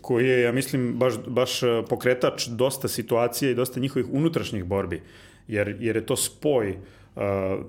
koji 0.00 0.28
je 0.28 0.40
ja 0.40 0.52
mislim 0.52 0.92
baš 0.98 1.14
baš 1.26 1.60
pokretač 1.88 2.46
dosta 2.46 2.88
situacija 2.88 3.50
i 3.50 3.54
dosta 3.54 3.80
njihovih 3.80 4.06
unutrašnjih 4.12 4.64
borbi. 4.64 5.02
Jer 5.48 5.76
jer 5.80 5.96
je 5.96 6.06
to 6.06 6.16
spoj 6.16 6.70
uh, 6.70 7.22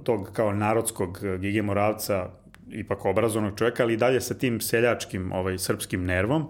tog 0.03 0.29
kao 0.33 0.53
narodskog 0.53 1.19
Gige 1.39 1.61
Moravca 1.61 2.29
ipak 2.71 3.05
obrazovnog 3.05 3.57
čoveka, 3.57 3.83
ali 3.83 3.93
i 3.93 3.97
dalje 3.97 4.21
sa 4.21 4.33
tim 4.33 4.61
seljačkim, 4.61 5.31
ovaj, 5.31 5.57
srpskim 5.57 6.05
nervom, 6.05 6.47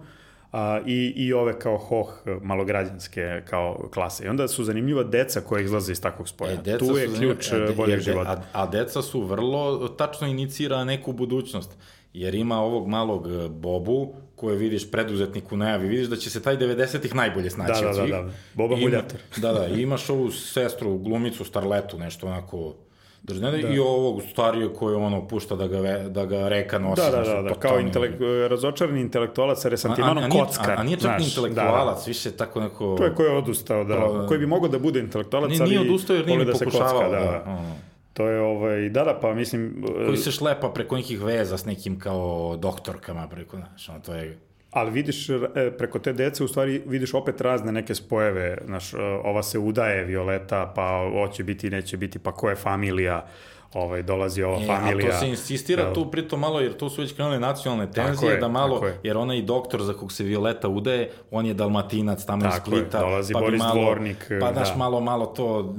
a, 0.58 0.80
i, 0.86 1.14
i 1.16 1.34
ove 1.34 1.60
kao 1.60 1.78
hoh 1.78 2.10
malograđanske 2.42 3.42
kao 3.50 3.90
klase. 3.94 4.26
I 4.26 4.28
onda 4.28 4.48
su 4.48 4.64
zanimljiva 4.64 5.04
deca 5.04 5.42
koja 5.42 5.64
izlaze 5.64 5.92
iz 5.92 6.02
takvog 6.02 6.30
spoja. 6.30 6.52
E, 6.52 6.78
tu 6.78 6.98
je 6.98 7.08
ključ 7.18 7.52
a, 7.52 7.58
de, 7.58 7.74
boljeg 7.74 8.00
života. 8.00 8.44
A, 8.54 8.64
a 8.64 8.68
deca 8.68 9.02
su 9.02 9.22
vrlo 9.22 9.88
tačno 9.88 10.28
inicira 10.28 10.84
neku 10.84 11.14
budućnost. 11.14 11.78
Jer 12.14 12.36
ima 12.36 12.60
ovog 12.60 12.88
malog 12.88 13.28
e, 13.28 13.50
Bobu, 13.50 14.14
koje 14.36 14.58
vidiš 14.58 14.92
preduzetnik 14.92 15.52
u 15.52 15.58
najavi, 15.58 15.88
vidiš 15.88 16.08
da 16.08 16.16
će 16.16 16.30
se 16.30 16.42
taj 16.42 16.58
90-ih 16.58 17.16
najbolje 17.16 17.50
snaći 17.50 17.84
da, 17.84 17.92
da, 17.92 18.02
da, 18.02 18.08
da, 18.08 18.32
Boba 18.54 18.76
Muljator. 18.76 19.20
da, 19.38 19.54
da, 19.54 19.68
i 19.68 19.82
imaš 19.82 20.10
ovu 20.10 20.32
sestru, 20.32 20.98
glumicu, 20.98 21.46
starletu, 21.46 21.98
nešto 21.98 22.28
onako 22.28 22.76
Držnene, 23.24 23.58
da. 23.58 23.70
i 23.70 23.80
ovog 23.80 24.22
starijeg 24.32 24.72
koji 24.74 24.96
ono 24.96 25.28
pušta 25.28 25.56
da 25.56 25.68
ga, 25.68 25.80
ve, 25.80 26.10
da 26.10 26.26
ga 26.26 26.48
reka 26.48 26.80
nosi. 26.80 27.02
Da, 27.02 27.10
da, 27.10 27.34
da, 27.34 27.42
da 27.42 27.54
kao 27.54 27.80
intelek, 27.80 28.12
razočarani 28.50 29.02
intelektualac 29.02 29.62
sa 29.62 29.70
resantimanom 29.70 30.24
a, 30.24 30.28
a, 30.28 30.30
kockar. 30.30 30.72
A, 30.72 30.82
a 30.82 30.84
nije 30.84 30.98
čak 30.98 31.02
znaš, 31.02 31.28
intelektualac, 31.28 31.98
da, 31.98 32.02
da. 32.02 32.08
više 32.08 32.32
tako 32.32 32.60
neko... 32.60 32.96
Čovjek 32.98 33.16
koji 33.16 33.28
je 33.28 33.38
odustao, 33.38 33.84
da, 33.84 33.96
da, 33.96 34.26
koji 34.28 34.40
bi 34.40 34.46
mogao 34.48 34.70
da 34.70 34.80
bude 34.80 35.00
intelektualac, 35.00 35.50
nije, 35.50 35.64
nije 35.64 35.80
odustao 35.80 36.16
jer 36.16 36.28
nije 36.28 36.46
da 36.46 36.52
pokušavao. 36.52 36.92
Kocka, 36.92 37.10
da, 37.10 37.20
da. 37.20 37.32
da. 37.32 37.76
To 38.14 38.28
je, 38.28 38.42
ovaj, 38.42 38.90
da, 38.90 39.04
da, 39.04 39.20
pa 39.22 39.34
mislim... 39.34 39.86
Koji 40.06 40.18
se 40.18 40.32
šlepa 40.32 40.70
preko 40.70 40.96
nekih 40.96 41.22
veza 41.22 41.58
s 41.58 41.66
nekim 41.66 42.00
kao 42.00 42.56
doktorkama, 42.60 43.28
preko, 43.28 43.58
znaš, 43.58 43.90
ono, 43.90 44.00
to 44.00 44.14
je 44.14 44.38
ali 44.72 44.92
vidiš 44.92 45.30
e, 45.30 45.72
preko 45.78 46.00
te 46.00 46.14
dece 46.14 46.44
u 46.44 46.48
stvari 46.48 46.82
vidiš 46.86 47.14
opet 47.14 47.42
razne 47.42 47.72
neke 47.72 47.96
spojeve, 47.96 48.58
znaš, 48.66 48.94
e, 48.94 48.98
ova 49.24 49.44
se 49.44 49.60
udaje 49.60 50.04
Violeta, 50.04 50.74
pa 50.76 51.10
hoće 51.12 51.44
biti, 51.44 51.70
neće 51.70 51.98
biti, 51.98 52.20
pa 52.20 52.32
ko 52.32 52.50
je 52.50 52.56
familija, 52.56 53.26
ovaj, 53.74 54.04
dolazi 54.04 54.44
ova 54.44 54.60
e, 54.64 54.66
familija. 54.66 55.10
A 55.10 55.12
to 55.12 55.20
se 55.20 55.30
insistira 55.30 55.84
da, 55.84 55.94
tu 55.94 56.12
pritom 56.12 56.40
malo, 56.40 56.60
jer 56.60 56.74
to 56.74 56.90
su 56.90 57.02
već 57.02 57.14
krenule 57.14 57.40
nacionalne 57.40 57.92
tenzije, 57.92 58.32
je, 58.32 58.38
da 58.38 58.48
malo, 58.48 58.82
jer 59.04 59.18
ona 59.18 59.36
i 59.36 59.42
doktor 59.42 59.84
za 59.84 59.94
kog 59.94 60.12
se 60.12 60.24
Violeta 60.24 60.68
udaje, 60.68 61.12
on 61.32 61.46
je 61.46 61.54
dalmatinac 61.54 62.26
tamo 62.26 62.42
tako 62.42 62.56
iz 62.56 62.62
Splita. 62.62 62.98
Je, 62.98 63.04
dolazi 63.04 63.34
pa 63.34 63.40
Boris 63.40 63.60
malo, 63.60 63.82
Dvornik. 63.82 64.32
Pa 64.42 64.52
daš 64.52 64.70
da. 64.70 64.78
malo, 64.78 65.00
malo 65.00 65.26
to, 65.26 65.76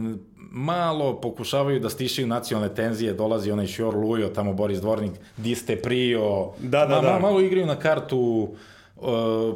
malo 0.50 1.20
pokušavaju 1.20 1.80
da 1.80 1.90
stišaju 1.90 2.26
nacionalne 2.26 2.74
tenzije, 2.74 3.12
dolazi 3.12 3.50
onaj 3.50 3.66
Šjor 3.66 3.94
Lujo, 3.94 4.28
tamo 4.28 4.52
Boris 4.52 4.80
Dvornik, 4.80 5.12
di 5.36 5.54
ste 5.54 5.76
prio, 5.76 6.50
da, 6.58 6.86
da, 6.86 7.02
ma, 7.02 7.08
da. 7.08 7.18
malo 7.18 7.40
igraju 7.40 7.66
na 7.66 7.76
kartu 7.76 8.18
uh, 8.18 8.58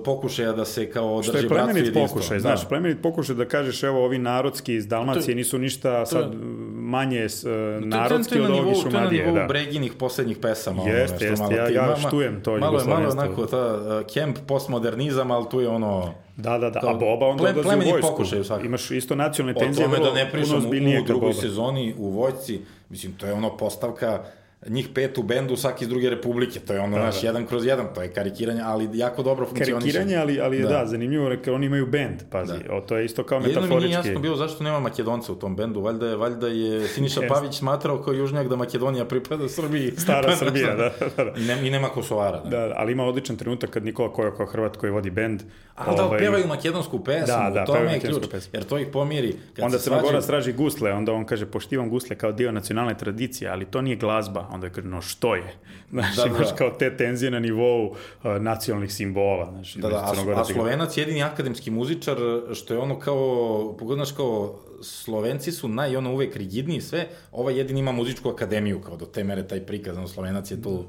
pokušaja 0.05 0.52
da 0.52 0.64
se 0.64 0.90
kao 0.90 1.14
održi 1.14 1.33
bratstvo 1.33 1.48
Što 1.48 1.55
je 1.55 1.64
plemenit 1.64 1.94
pokušaj, 1.94 2.40
znaš, 2.40 2.62
da. 2.62 2.68
plemenit 2.68 3.02
pokušaj 3.02 3.37
da 3.37 3.44
kažeš 3.44 3.83
evo 3.83 4.05
ovi 4.05 4.18
narodski 4.18 4.74
iz 4.74 4.87
Dalmacije 4.87 5.35
nisu 5.35 5.59
ništa 5.59 6.07
sad 6.07 6.35
manje 6.72 7.28
s, 7.28 7.44
uh, 7.44 7.50
narodski 7.81 8.40
od 8.40 8.50
ovih 8.50 8.76
Šumadije. 8.83 8.90
To 8.90 9.14
je 9.14 9.26
na 9.26 9.31
nivou 9.31 9.35
da. 9.35 9.46
Breginih 9.46 9.92
poslednjih 9.98 10.38
pesama. 10.38 10.83
Jeste, 10.83 11.24
jeste, 11.24 11.55
ja, 11.55 11.68
ja 11.68 11.96
štujem 11.96 12.42
to 12.42 12.57
malo 12.57 12.78
je 12.78 12.85
malo 12.85 13.11
onako 13.11 13.46
ta 13.46 13.74
uh, 13.76 14.07
kemp 14.14 14.38
postmodernizam, 14.46 15.31
ali 15.31 15.46
tu 15.50 15.61
je 15.61 15.68
ono... 15.68 16.14
Da, 16.37 16.59
da, 16.59 16.70
da, 16.70 16.81
a 16.83 16.94
Boba 16.94 17.26
onda 17.26 17.42
ple, 17.42 17.50
odlazi 17.50 17.88
u 17.88 17.90
vojsku. 17.90 18.11
Pokušaj, 18.11 18.44
svaki. 18.44 18.66
Imaš 18.66 18.90
isto 18.90 19.14
nacionalne 19.14 19.61
tenzije, 19.61 19.88
vrlo, 19.88 20.05
da 20.05 20.14
ne 20.14 20.31
pričam 20.31 20.64
u, 20.64 21.02
u 21.02 21.05
drugoj 21.07 21.35
sezoni 21.35 21.94
u 21.98 22.11
vojci, 22.11 22.61
mislim, 22.88 23.12
to 23.12 23.26
je 23.26 23.33
ono 23.33 23.57
postavka 23.57 24.22
njih 24.68 24.88
pet 24.94 25.18
u 25.18 25.22
bendu, 25.22 25.57
svaki 25.57 25.85
iz 25.85 25.88
druge 25.88 26.11
republike, 26.11 26.61
to 26.61 26.72
je 26.72 26.81
ono 26.81 26.96
da, 26.96 27.05
naš 27.05 27.20
da. 27.20 27.27
jedan 27.27 27.46
kroz 27.46 27.66
jedan, 27.66 27.87
to 27.94 28.03
je 28.03 28.12
karikiranje, 28.12 28.61
ali 28.64 28.88
jako 28.98 29.22
dobro 29.22 29.46
funkcioniše. 29.46 29.72
Karikiranje, 29.75 30.16
ali, 30.16 30.40
ali 30.40 30.62
da. 30.62 30.68
da, 30.68 30.87
zanimljivo, 30.87 31.29
jer 31.29 31.51
oni 31.51 31.66
imaju 31.66 31.87
bend, 31.87 32.22
pazi, 32.31 32.53
da. 32.68 32.75
o, 32.75 32.81
to 32.81 32.96
je 32.96 33.05
isto 33.05 33.25
kao 33.25 33.37
Jedno 33.37 33.48
metaforički. 33.48 33.75
Jedno 33.75 33.81
mi 33.81 33.87
nije 33.87 34.12
jasno 34.12 34.20
bilo 34.20 34.37
zašto 34.37 34.64
nema 34.64 34.81
Makedonca 34.81 35.33
u 35.33 35.35
tom 35.35 35.57
bendu, 35.57 35.81
valjda 35.81 36.07
je, 36.07 36.16
valjda 36.16 36.48
je 36.48 36.88
Siniša 36.88 37.20
Pavić 37.29 37.59
smatrao 37.59 38.03
kao 38.03 38.14
južnjak 38.14 38.48
da 38.48 38.57
Makedonija 38.57 39.05
pripada 39.05 39.48
Srbiji. 39.48 39.92
Stara 40.03 40.37
Srbija, 40.42 40.75
da, 40.77 40.90
da, 41.16 41.25
da. 41.25 41.33
I, 41.37 41.44
ne, 41.44 41.66
I 41.66 41.70
nema 41.70 41.88
Kosovara. 41.88 42.40
Da. 42.40 42.51
da, 42.51 42.75
ali 42.77 42.92
ima 42.92 43.05
odličan 43.05 43.37
trenutak 43.37 43.70
kad 43.70 43.85
Nikola 43.85 44.12
Kojo 44.12 44.35
kao 44.35 44.46
Hrvat 44.46 44.77
koji 44.77 44.92
vodi 44.92 45.11
bend. 45.11 45.42
A 45.75 45.94
da 45.94 46.05
ovaj... 46.05 46.18
pevaju 46.18 46.46
makedonsku 46.46 47.05
pesmu, 47.05 47.27
da, 47.27 47.51
da, 47.55 47.64
to 47.64 47.77
je 47.77 48.01
ključ, 48.01 48.25
pesmu. 48.31 48.51
jer 48.53 48.64
to 48.64 48.79
ih 48.79 48.88
pomiri. 48.92 49.37
Kad 49.57 49.64
onda 49.64 49.79
se 49.79 49.85
Crna 49.85 50.03
Gora 50.03 50.22
straži 50.22 50.53
gusle, 50.53 50.92
onda 50.92 51.12
on 51.12 51.25
kaže 51.25 51.46
poštivam 51.46 51.90
gusle 51.90 52.16
kao 52.16 52.33
dio 52.33 52.53
nacionalne 52.53 52.98
tradicije, 52.98 53.51
ali 53.51 53.64
to 53.64 53.83
nije 53.83 53.96
glazba. 53.96 54.48
Onda 54.53 54.67
je 54.67 54.73
kaže, 54.73 54.88
no 54.88 55.01
što 55.01 55.35
je? 55.35 55.55
Znaš, 55.91 56.17
da, 56.17 56.27
imaš 56.27 56.51
da. 56.51 56.57
kao 56.57 56.71
te 56.71 56.97
tenzije 56.97 57.31
na 57.31 57.41
nivou 57.41 57.87
uh, 57.87 57.97
nacionalnih 58.41 58.93
simbola. 58.93 59.51
Znaš, 59.51 59.75
da, 59.75 59.88
da, 59.88 59.97
a, 59.97 60.41
a 60.41 60.45
Slovenac 60.45 60.97
je 60.97 61.01
jedini 61.01 61.23
akademski 61.23 61.71
muzičar, 61.71 62.17
što 62.55 62.75
je 62.75 62.81
ono 62.81 62.99
kao, 62.99 63.77
pogledaš 63.79 64.12
kao, 64.12 64.59
Slovenci 64.83 65.53
su 65.53 65.69
naj, 65.69 65.97
ono, 65.97 66.12
uvek 66.12 66.37
rigidniji 66.37 66.81
sve, 66.81 67.09
ovaj 67.33 67.59
jedini 67.59 67.81
ima 67.81 67.93
muzičku 67.93 68.29
akademiju, 68.29 68.81
kao 68.81 68.97
do 68.97 69.07
te 69.07 69.25
mere 69.25 69.49
taj 69.49 69.61
prikaz, 69.67 69.97
ono, 69.97 70.09
Slovenac 70.09 70.51
je 70.51 70.62
tu... 70.62 70.85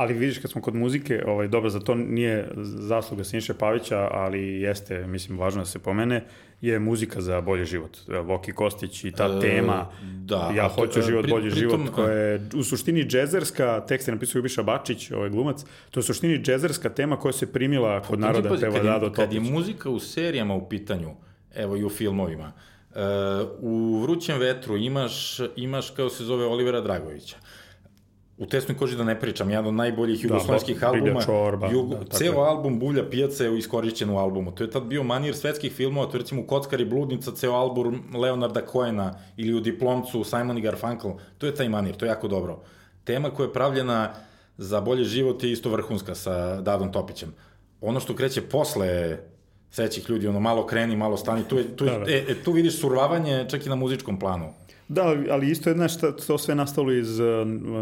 Ali 0.00 0.14
vidiš 0.14 0.38
kad 0.38 0.50
smo 0.50 0.60
kod 0.60 0.74
muzike, 0.74 1.22
ovaj 1.26 1.48
dobro 1.48 1.70
za 1.70 1.80
to 1.80 1.94
nije 1.94 2.48
zasluga 2.64 3.24
Siniše 3.24 3.54
Pavića, 3.54 4.08
ali 4.12 4.60
jeste 4.60 5.06
mislim 5.06 5.38
važno 5.38 5.60
da 5.60 5.66
se 5.66 5.78
pomene 5.78 6.24
je 6.60 6.78
muzika 6.78 7.20
za 7.20 7.40
bolji 7.40 7.64
život. 7.64 7.98
Voki 8.22 8.52
Kostić 8.52 9.04
i 9.04 9.12
ta 9.12 9.24
e, 9.36 9.40
tema 9.40 9.86
da, 10.02 10.52
ja 10.56 10.68
hoću 10.68 11.00
to, 11.00 11.06
život, 11.06 11.22
pri, 11.22 11.30
bolji 11.30 11.50
pritom, 11.50 11.70
život 11.70 11.94
koja 11.94 12.12
je 12.12 12.48
u 12.54 12.62
suštini 12.62 13.04
džezerska, 13.04 13.84
tekst 13.88 14.08
je 14.08 14.14
napisao 14.14 14.38
Ljubiša 14.38 14.62
Bačić, 14.62 15.10
ovaj 15.10 15.30
glumac, 15.30 15.64
to 15.90 16.00
je 16.00 16.00
u 16.00 16.04
suštini 16.04 16.38
džezerska 16.38 16.88
tema 16.88 17.16
koja 17.16 17.32
se 17.32 17.52
primila 17.52 18.02
kod 18.02 18.20
naroda 18.20 18.48
pa, 18.48 18.56
peva 18.56 18.78
Dado 18.78 19.06
Topić. 19.06 19.16
Kad 19.16 19.32
je 19.32 19.40
muzika 19.40 19.90
u 19.90 20.00
serijama 20.00 20.54
u 20.54 20.68
pitanju, 20.68 21.10
evo 21.54 21.76
i 21.76 21.84
u 21.84 21.90
filmovima, 21.90 22.52
Uh, 22.90 22.96
u 23.60 24.00
Vrućem 24.02 24.38
vetru 24.38 24.76
imaš, 24.76 25.38
imaš 25.56 25.90
kao 25.90 26.10
se 26.10 26.24
zove 26.24 26.44
Olivera 26.44 26.80
Dragovića 26.80 27.36
u 28.40 28.46
tesnoj 28.46 28.76
koži 28.78 28.96
da 28.96 29.04
ne 29.04 29.20
pričam, 29.20 29.50
jedan 29.50 29.66
od 29.66 29.74
najboljih 29.74 30.22
Da, 30.22 30.28
jugoslovenskih 30.28 30.76
Bilja 30.76 30.88
albuma. 30.88 31.20
Čorba, 31.22 31.68
Jugo, 31.72 31.94
da, 31.94 32.16
ceo 32.16 32.32
je. 32.32 32.48
album 32.48 32.78
Bulja 32.78 33.04
pijaca 33.10 33.44
je 33.44 33.58
iskorišćen 33.58 34.10
u 34.10 34.18
albumu. 34.18 34.50
To 34.50 34.64
je 34.64 34.70
tad 34.70 34.82
bio 34.82 35.02
manir 35.02 35.36
svetskih 35.36 35.72
filmova, 35.72 36.06
to 36.06 36.16
je 36.16 36.20
recimo 36.20 36.46
Kockar 36.46 36.80
i 36.80 36.84
bludnica, 36.84 37.32
ceo 37.32 37.52
album 37.52 38.02
Leonarda 38.14 38.60
Cohena 38.72 39.14
ili 39.36 39.54
u 39.54 39.60
Diplomcu 39.60 40.24
Simon 40.24 40.58
i 40.58 40.60
Garfunkel. 40.60 41.12
To 41.38 41.46
je 41.46 41.54
taj 41.54 41.68
manir, 41.68 41.96
to 41.96 42.04
je 42.04 42.08
jako 42.08 42.28
dobro. 42.28 42.60
Tema 43.04 43.30
koja 43.30 43.46
je 43.46 43.52
pravljena 43.52 44.10
za 44.58 44.80
bolji 44.80 45.04
život 45.04 45.42
je 45.44 45.52
isto 45.52 45.70
vrhunska 45.70 46.14
sa 46.14 46.60
Dadom 46.60 46.92
Topićem. 46.92 47.34
Ono 47.80 48.00
što 48.00 48.16
kreće 48.16 48.40
posle 48.42 49.18
sećih 49.70 50.10
ljudi, 50.10 50.28
ono 50.28 50.40
malo 50.40 50.66
kreni, 50.66 50.96
malo 50.96 51.16
stani, 51.16 51.42
tu, 51.48 51.58
je, 51.58 51.76
tu, 51.76 51.84
je, 51.84 51.90
Da, 51.90 51.98
da. 51.98 52.10
E, 52.10 52.24
e, 52.28 52.34
tu 52.44 52.52
vidiš 52.52 52.80
survavanje 52.80 53.46
čak 53.50 53.66
i 53.66 53.68
na 53.68 53.74
muzičkom 53.74 54.18
planu. 54.18 54.52
Da, 54.88 55.02
ali 55.30 55.50
isto 55.50 55.70
je, 55.70 55.74
znaš, 55.74 55.98
to- 56.00 56.38
sve 56.38 56.54
nastalo 56.54 56.92
iz 56.92 57.20
uh, 57.20 57.26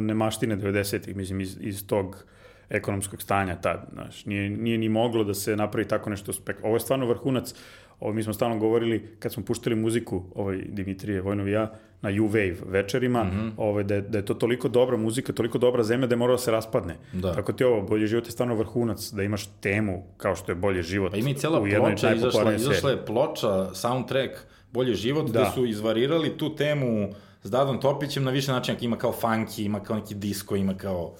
nemaštine 0.01 0.57
90-ih, 0.57 1.16
mislim, 1.16 1.41
iz, 1.41 1.57
iz 1.61 1.86
tog 1.86 2.24
ekonomskog 2.70 3.22
stanja 3.22 3.57
tad, 3.57 3.89
znaš, 3.93 4.26
nije, 4.26 4.51
nije 4.51 4.78
ni 4.78 4.89
moglo 4.89 5.24
da 5.24 5.34
se 5.34 5.57
napravi 5.57 5.89
tako 5.89 6.11
nešto 6.11 6.32
spek... 6.32 6.57
Ovo 6.62 6.76
je 6.76 6.80
stvarno 6.80 7.07
vrhunac, 7.07 7.55
ovo 8.01 8.13
mi 8.13 8.23
smo 8.23 8.33
stalno 8.33 8.59
govorili, 8.59 9.17
kad 9.19 9.33
smo 9.33 9.45
puštali 9.45 9.77
muziku, 9.77 10.23
ovaj 10.35 10.57
Dimitrije 10.69 11.21
Vojnov 11.21 11.49
i 11.49 11.53
ja, 11.53 11.73
na 12.03 12.11
U-Wave 12.11 12.57
večerima, 12.67 13.25
mm. 13.25 13.31
-hmm. 13.31 13.53
ovaj, 13.57 13.85
da, 13.85 13.95
je, 13.95 14.01
da 14.01 14.19
je 14.19 14.25
to 14.25 14.35
toliko 14.35 14.69
dobra 14.69 14.97
muzika, 14.97 15.33
toliko 15.33 15.59
dobra 15.59 15.83
zemlja 15.83 16.07
da 16.07 16.13
je 16.13 16.19
moralo 16.19 16.37
da 16.37 16.43
se 16.43 16.51
raspadne. 16.51 16.97
Da. 17.13 17.35
Tako 17.35 17.53
ti 17.53 17.65
ovo, 17.65 17.83
bolji 17.83 18.07
život 18.07 18.27
je 18.27 18.31
stvarno 18.31 18.55
vrhunac, 18.55 19.11
da 19.13 19.23
imaš 19.23 19.47
temu 19.61 20.05
kao 20.17 20.37
što 20.37 20.53
je 20.53 20.57
bolji 20.57 20.83
život. 20.83 21.11
Pa 21.11 21.17
ima 21.17 21.31
i 21.31 21.35
cela 21.35 21.61
ploča, 21.61 22.15
izašla, 22.15 22.55
izašla 22.55 22.91
je 22.91 23.05
ploča, 23.07 23.75
soundtrack, 23.75 24.33
Bolji 24.73 24.95
život, 24.95 25.31
da. 25.31 25.41
Gde 25.41 25.51
su 25.55 25.67
izvarirali 25.67 26.39
tu 26.39 26.57
temu 26.57 27.09
s 27.43 27.51
Dadom 27.51 27.81
Topićem 27.81 28.25
na 28.25 28.31
više 28.31 28.53
načina, 28.53 28.79
ima 28.81 28.97
kao 28.97 29.15
funky, 29.23 29.67
ima 29.67 29.81
kao 29.81 29.97
neki 29.97 30.15
disco, 30.15 30.57
ima 30.57 30.75
kao... 30.75 31.15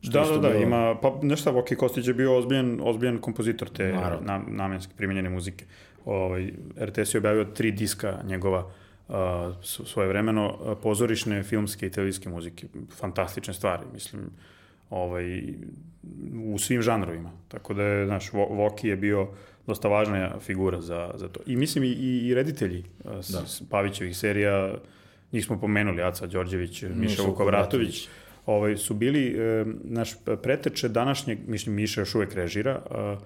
što 0.00 0.12
Da, 0.12 0.20
da, 0.20 0.38
da, 0.38 0.48
bilo- 0.48 0.62
ima, 0.62 0.94
pa 1.02 1.18
nešto, 1.22 1.52
Voki 1.52 1.76
Kostić 1.76 2.06
je 2.06 2.14
bio 2.14 2.38
ozbiljan, 2.38 2.80
ozbiljan 2.82 3.18
kompozitor 3.18 3.68
te 3.68 3.92
Naravno. 3.92 4.26
na, 4.26 4.42
namenski 4.48 4.92
primjenjene 4.96 5.30
muzike. 5.30 5.64
Ovaj, 6.04 6.52
RTS 6.80 7.14
je 7.14 7.18
objavio 7.18 7.44
tri 7.44 7.72
diska 7.72 8.18
njegova 8.24 8.66
uh, 9.08 9.14
svoje 9.62 10.08
vremeno, 10.08 10.58
uh, 10.60 10.78
pozorišne, 10.82 11.42
filmske 11.42 11.86
i 11.86 11.90
televizijske 11.90 12.28
muzike. 12.28 12.66
Fantastične 12.98 13.54
stvari, 13.54 13.82
mislim, 13.92 14.22
ovaj, 14.90 15.42
u 16.44 16.58
svim 16.58 16.82
žanrovima. 16.82 17.30
Tako 17.48 17.74
da 17.74 17.82
je, 17.82 18.06
znaš, 18.06 18.32
Vo- 18.32 18.48
Voki 18.56 18.88
je 18.88 18.96
bio 18.96 19.28
dosta 19.66 19.88
važna 19.88 20.38
figura 20.40 20.80
za, 20.80 21.10
za 21.14 21.28
to. 21.28 21.40
I 21.46 21.56
mislim 21.56 21.84
i, 21.84 21.88
i, 21.88 22.34
reditelji 22.34 22.84
uh, 23.04 23.12
s, 23.20 23.30
Da. 23.30 23.46
s 23.46 23.62
Pavićevih 23.70 24.16
serija, 24.16 24.74
njih 25.32 25.44
smo 25.44 25.60
pomenuli, 25.60 26.02
Aca 26.02 26.26
Đorđević, 26.26 26.82
Miša 26.82 26.94
Miša 26.94 27.22
Vukovratović, 27.22 28.08
ovaj, 28.46 28.76
su 28.76 28.94
bili 28.94 29.26
e, 29.26 29.64
naš 29.84 30.14
preteče 30.42 30.88
današnjeg, 30.88 31.38
mislim 31.46 31.74
Miša 31.74 32.00
još 32.00 32.14
uvek 32.14 32.34
režira, 32.34 32.82
a, 32.90 33.16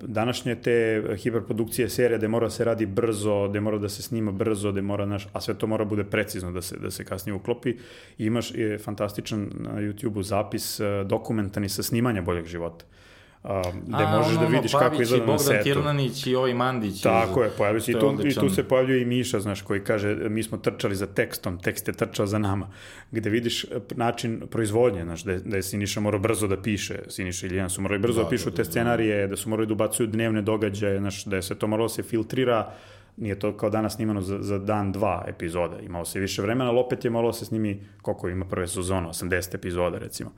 današnje 0.00 0.54
te 0.54 1.02
hiperprodukcije 1.16 1.88
serija 1.88 2.18
gde 2.18 2.28
mora 2.28 2.46
da 2.46 2.50
se 2.50 2.64
radi 2.64 2.86
brzo, 2.86 3.48
gde 3.48 3.60
mora 3.60 3.78
da 3.78 3.88
se 3.88 4.02
snima 4.02 4.32
brzo, 4.32 4.72
gde 4.72 4.82
mora, 4.82 5.06
naš, 5.06 5.28
a 5.32 5.40
sve 5.40 5.54
to 5.54 5.66
mora 5.66 5.84
bude 5.84 6.04
precizno 6.04 6.52
da 6.52 6.62
se, 6.62 6.76
da 6.76 6.90
se 6.90 7.04
kasnije 7.04 7.34
uklopi. 7.34 7.70
I 8.18 8.26
imaš 8.26 8.54
je 8.54 8.78
fantastičan 8.78 9.50
na 9.54 9.70
YouTube-u 9.70 10.22
zapis 10.22 10.80
e, 10.80 11.04
dokumentarni 11.04 11.68
sa 11.68 11.82
snimanja 11.82 12.22
boljeg 12.22 12.46
života. 12.46 12.84
A, 12.84 13.01
gde 13.42 14.04
A, 14.04 14.16
možeš 14.16 14.36
ono, 14.36 14.40
da 14.40 14.46
vidiš 14.46 14.72
kako 14.72 14.84
Pavić 14.84 15.00
i 15.00 15.02
izgleda 15.02 15.26
na 15.26 15.32
Bogdan 15.32 15.46
setu. 15.46 15.64
Tirnanić 15.64 16.26
i 16.26 16.34
ovaj 16.34 16.54
Mandić. 16.54 17.02
Tako 17.02 17.42
je, 17.42 17.50
pojavio 17.50 17.80
se 17.80 17.92
i 17.92 17.94
tu, 17.94 18.18
i 18.24 18.34
tu 18.34 18.50
se 18.50 18.64
pojavljuje 18.68 19.02
i 19.02 19.04
Miša, 19.04 19.40
znaš, 19.40 19.62
koji 19.62 19.84
kaže 19.84 20.14
mi 20.14 20.42
smo 20.42 20.58
trčali 20.58 20.94
za 20.96 21.06
tekstom, 21.06 21.58
tekst 21.58 21.88
je 21.88 21.94
trčao 21.94 22.26
za 22.26 22.38
nama, 22.38 22.70
gde 23.10 23.30
vidiš 23.30 23.64
e, 23.64 23.66
način 23.94 24.42
proizvodnje, 24.50 25.02
znaš, 25.04 25.22
da 25.22 25.38
da 25.38 25.56
je 25.56 25.62
Siniša 25.62 26.00
morao 26.00 26.20
brzo 26.20 26.46
da 26.46 26.62
piše, 26.62 26.98
Siniša 27.08 27.46
i 27.46 27.50
Ljiljana 27.50 27.68
su 27.68 27.82
morali 27.82 28.00
brzo 28.00 28.18
da, 28.18 28.24
Da, 28.24 28.30
pišu 28.30 28.44
da, 28.44 28.50
da, 28.50 28.56
te 28.56 28.62
da. 28.62 28.70
scenarije, 28.70 29.26
da 29.28 29.36
su 29.36 29.48
morali 29.48 29.66
da 29.66 29.72
ubacuju 29.74 30.06
dnevne 30.06 30.42
događaje, 30.42 30.98
znaš, 30.98 31.24
da 31.24 31.36
je 31.36 31.42
sve 31.42 31.56
to 31.56 31.66
moralo 31.66 31.88
da 31.88 31.94
se 31.94 32.02
filtrira, 32.02 32.72
nije 33.16 33.38
to 33.38 33.56
kao 33.56 33.70
danas 33.70 33.94
snimano 33.94 34.20
za, 34.20 34.38
za 34.40 34.58
dan, 34.58 34.92
dva 34.92 35.24
epizoda, 35.28 35.80
imalo 35.80 36.04
se 36.04 36.20
više 36.20 36.42
vremena, 36.42 36.70
ali 36.70 36.78
opet 36.78 37.04
je 37.04 37.10
moralo 37.10 37.32
da 37.32 37.38
se 37.38 37.44
snimi, 37.44 37.86
koliko 38.02 38.28
ima 38.28 38.44
prve 38.44 38.68
sezone, 38.68 39.08
80 39.08 39.54
epizoda, 39.54 39.98
recimo, 39.98 40.32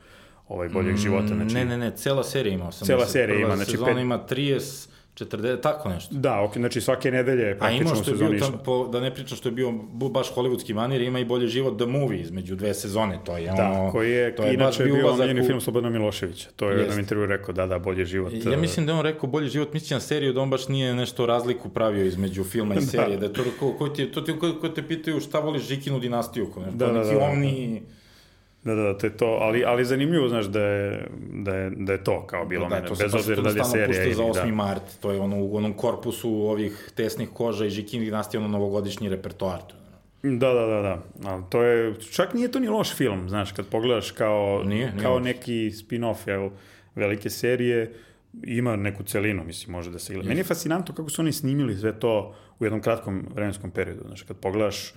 ovaj 0.49 0.69
boljeg 0.69 0.97
života, 0.97 1.27
znači... 1.27 1.55
Ne, 1.55 1.65
ne, 1.65 1.79
ne, 1.79 1.91
cela 1.91 2.25
serija 2.25 2.55
ima 2.55 2.65
80. 2.65 2.87
Cela 2.87 3.07
serija 3.07 3.37
Prva 3.37 3.47
ima, 3.47 3.57
znači 3.57 3.71
sezona 3.71 3.91
pet- 3.91 4.01
ima 4.01 4.19
30, 4.21 4.89
40, 5.17 5.61
tako 5.61 5.89
nešto. 5.89 6.15
Da, 6.15 6.41
ok, 6.43 6.55
znači 6.55 6.81
svake 6.81 7.11
nedelje 7.11 7.57
A 7.61 7.71
ima 7.71 7.79
praktično 7.81 7.95
što 7.97 8.25
je 8.25 8.31
bio, 8.31 8.41
tam, 8.41 8.61
po, 8.65 8.89
da 8.89 9.01
ne 9.01 9.15
pričam 9.15 9.37
što 9.37 9.49
je 9.49 9.53
bio 9.53 9.73
baš 10.11 10.35
hollywoodski 10.35 10.75
manir, 10.75 11.01
ima 11.01 11.19
i 11.19 11.25
bolji 11.25 11.49
život 11.49 11.77
The 11.77 11.87
Movie 11.89 12.21
između 12.21 12.57
dve 12.57 12.75
sezone, 12.75 13.19
to 13.25 13.37
je 13.37 13.47
Da, 13.47 13.71
ono... 13.71 13.93
koji 13.93 14.11
je, 14.11 14.37
to 14.37 14.43
je 14.45 14.55
inače 14.55 14.85
bio 14.85 14.95
ulazak 14.97 15.15
omiljeni 15.15 15.41
u- 15.41 15.47
film 15.47 15.61
Slobodana 15.61 15.91
Miloševića. 15.91 16.49
To 16.57 16.65
je 16.65 16.69
u 16.69 16.73
Jeste. 16.73 16.83
jednom 16.85 16.99
intervju 16.99 17.27
rekao, 17.27 17.55
da, 17.55 17.67
da, 17.67 17.79
bolji 17.79 18.05
život. 18.05 18.33
Ja 18.35 18.53
eh, 18.53 18.57
mislim 18.57 18.87
da 18.87 18.93
je 18.93 18.99
on 18.99 19.05
rekao 19.05 19.29
bolji 19.29 19.49
život, 19.49 19.73
misli 19.73 19.95
na 19.95 20.01
seriju, 20.01 20.33
da 20.33 20.41
on 20.41 20.51
baš 20.51 20.69
nije 20.69 20.95
nešto 20.95 21.27
razliku 21.27 21.69
pravio 21.69 22.05
između 22.05 22.45
filma 22.45 22.75
i 22.75 22.81
serije, 22.93 23.17
da 23.17 23.27
je 23.27 23.33
to 23.33 23.43
ko, 23.61 23.73
ko, 23.73 23.89
ti, 23.89 24.07
to 24.07 24.21
ti 24.21 24.39
ko, 24.39 24.53
ko 24.61 24.69
te 24.69 24.83
pitaju 24.83 25.21
šta 25.21 25.39
voliš 25.39 25.63
Žikinu 25.63 25.99
dinastiju, 26.01 26.47
ko, 26.47 26.61
nešto, 26.61 26.77
Da, 26.77 26.87
da, 26.87 26.93
neki 26.93 27.09
da, 27.09 27.19
da. 27.19 27.25
omni... 27.25 27.69
Da, 27.75 27.81
da, 27.81 27.81
da, 27.81 28.04
to 28.99 29.07
je 29.07 29.17
to, 29.17 29.27
ali, 29.27 29.65
ali 29.65 29.85
zanimljivo, 29.85 30.29
znaš, 30.29 30.45
da 30.47 30.61
je, 30.61 31.09
da 31.33 31.55
je, 31.55 31.71
da 31.71 31.93
je 31.93 32.05
to 32.05 32.27
kao 32.27 32.47
bilo 32.47 32.69
da, 32.69 32.75
mene, 32.75 32.89
to 32.89 32.97
se 32.97 33.05
bez 33.05 33.15
obzira 33.15 33.43
da 33.43 33.49
li 33.51 33.59
je 33.59 33.65
serija 33.65 33.87
pušta 33.87 34.03
ili, 34.03 34.15
za 34.15 34.23
8. 34.23 34.35
da. 34.35 34.55
mart, 34.55 34.83
to 35.01 35.13
je 35.13 35.21
ono 35.21 35.37
u 35.37 35.57
onom 35.57 35.73
korpusu 35.73 36.31
ovih 36.31 36.91
tesnih 36.95 37.29
koža 37.29 37.67
i 37.67 37.71
Žikin 37.71 38.01
dinastija, 38.01 38.41
ono 38.41 38.49
novogodišnji 38.49 39.09
repertoar. 39.09 39.59
To. 39.59 39.75
Da, 40.23 40.53
da, 40.53 40.67
da, 40.67 40.81
da. 40.83 41.03
Ali 41.31 41.43
to 41.51 41.63
je, 41.63 41.95
čak 42.13 42.35
nije 42.35 42.51
to 42.51 42.61
ni 42.61 42.69
loš 42.69 42.95
film, 42.95 43.29
znaš, 43.29 43.53
kad 43.53 43.67
pogledaš 43.67 44.11
kao, 44.11 44.63
Nije, 44.65 44.91
nije 44.91 45.03
kao 45.03 45.15
loš. 45.15 45.25
neki 45.25 45.71
spin-off, 45.71 46.29
jel, 46.29 46.51
velike 46.95 47.31
serije, 47.31 47.93
ima 48.43 48.77
neku 48.77 49.03
celinu, 49.03 49.45
mislim, 49.45 49.73
može 49.73 49.91
da 49.91 49.99
se 49.99 50.15
gleda. 50.15 50.29
Meni 50.29 50.41
je 50.41 50.45
fascinantno 50.45 50.95
kako 50.95 51.11
su 51.11 51.23
oni 51.23 51.33
snimili 51.33 51.77
sve 51.77 51.99
to 52.01 52.35
u 52.59 52.65
jednom 52.65 52.81
kratkom 52.81 53.27
vremenskom 53.35 53.71
periodu. 53.71 54.03
Znaš, 54.07 54.23
kad 54.23 54.37
pogledaš, 54.37 54.95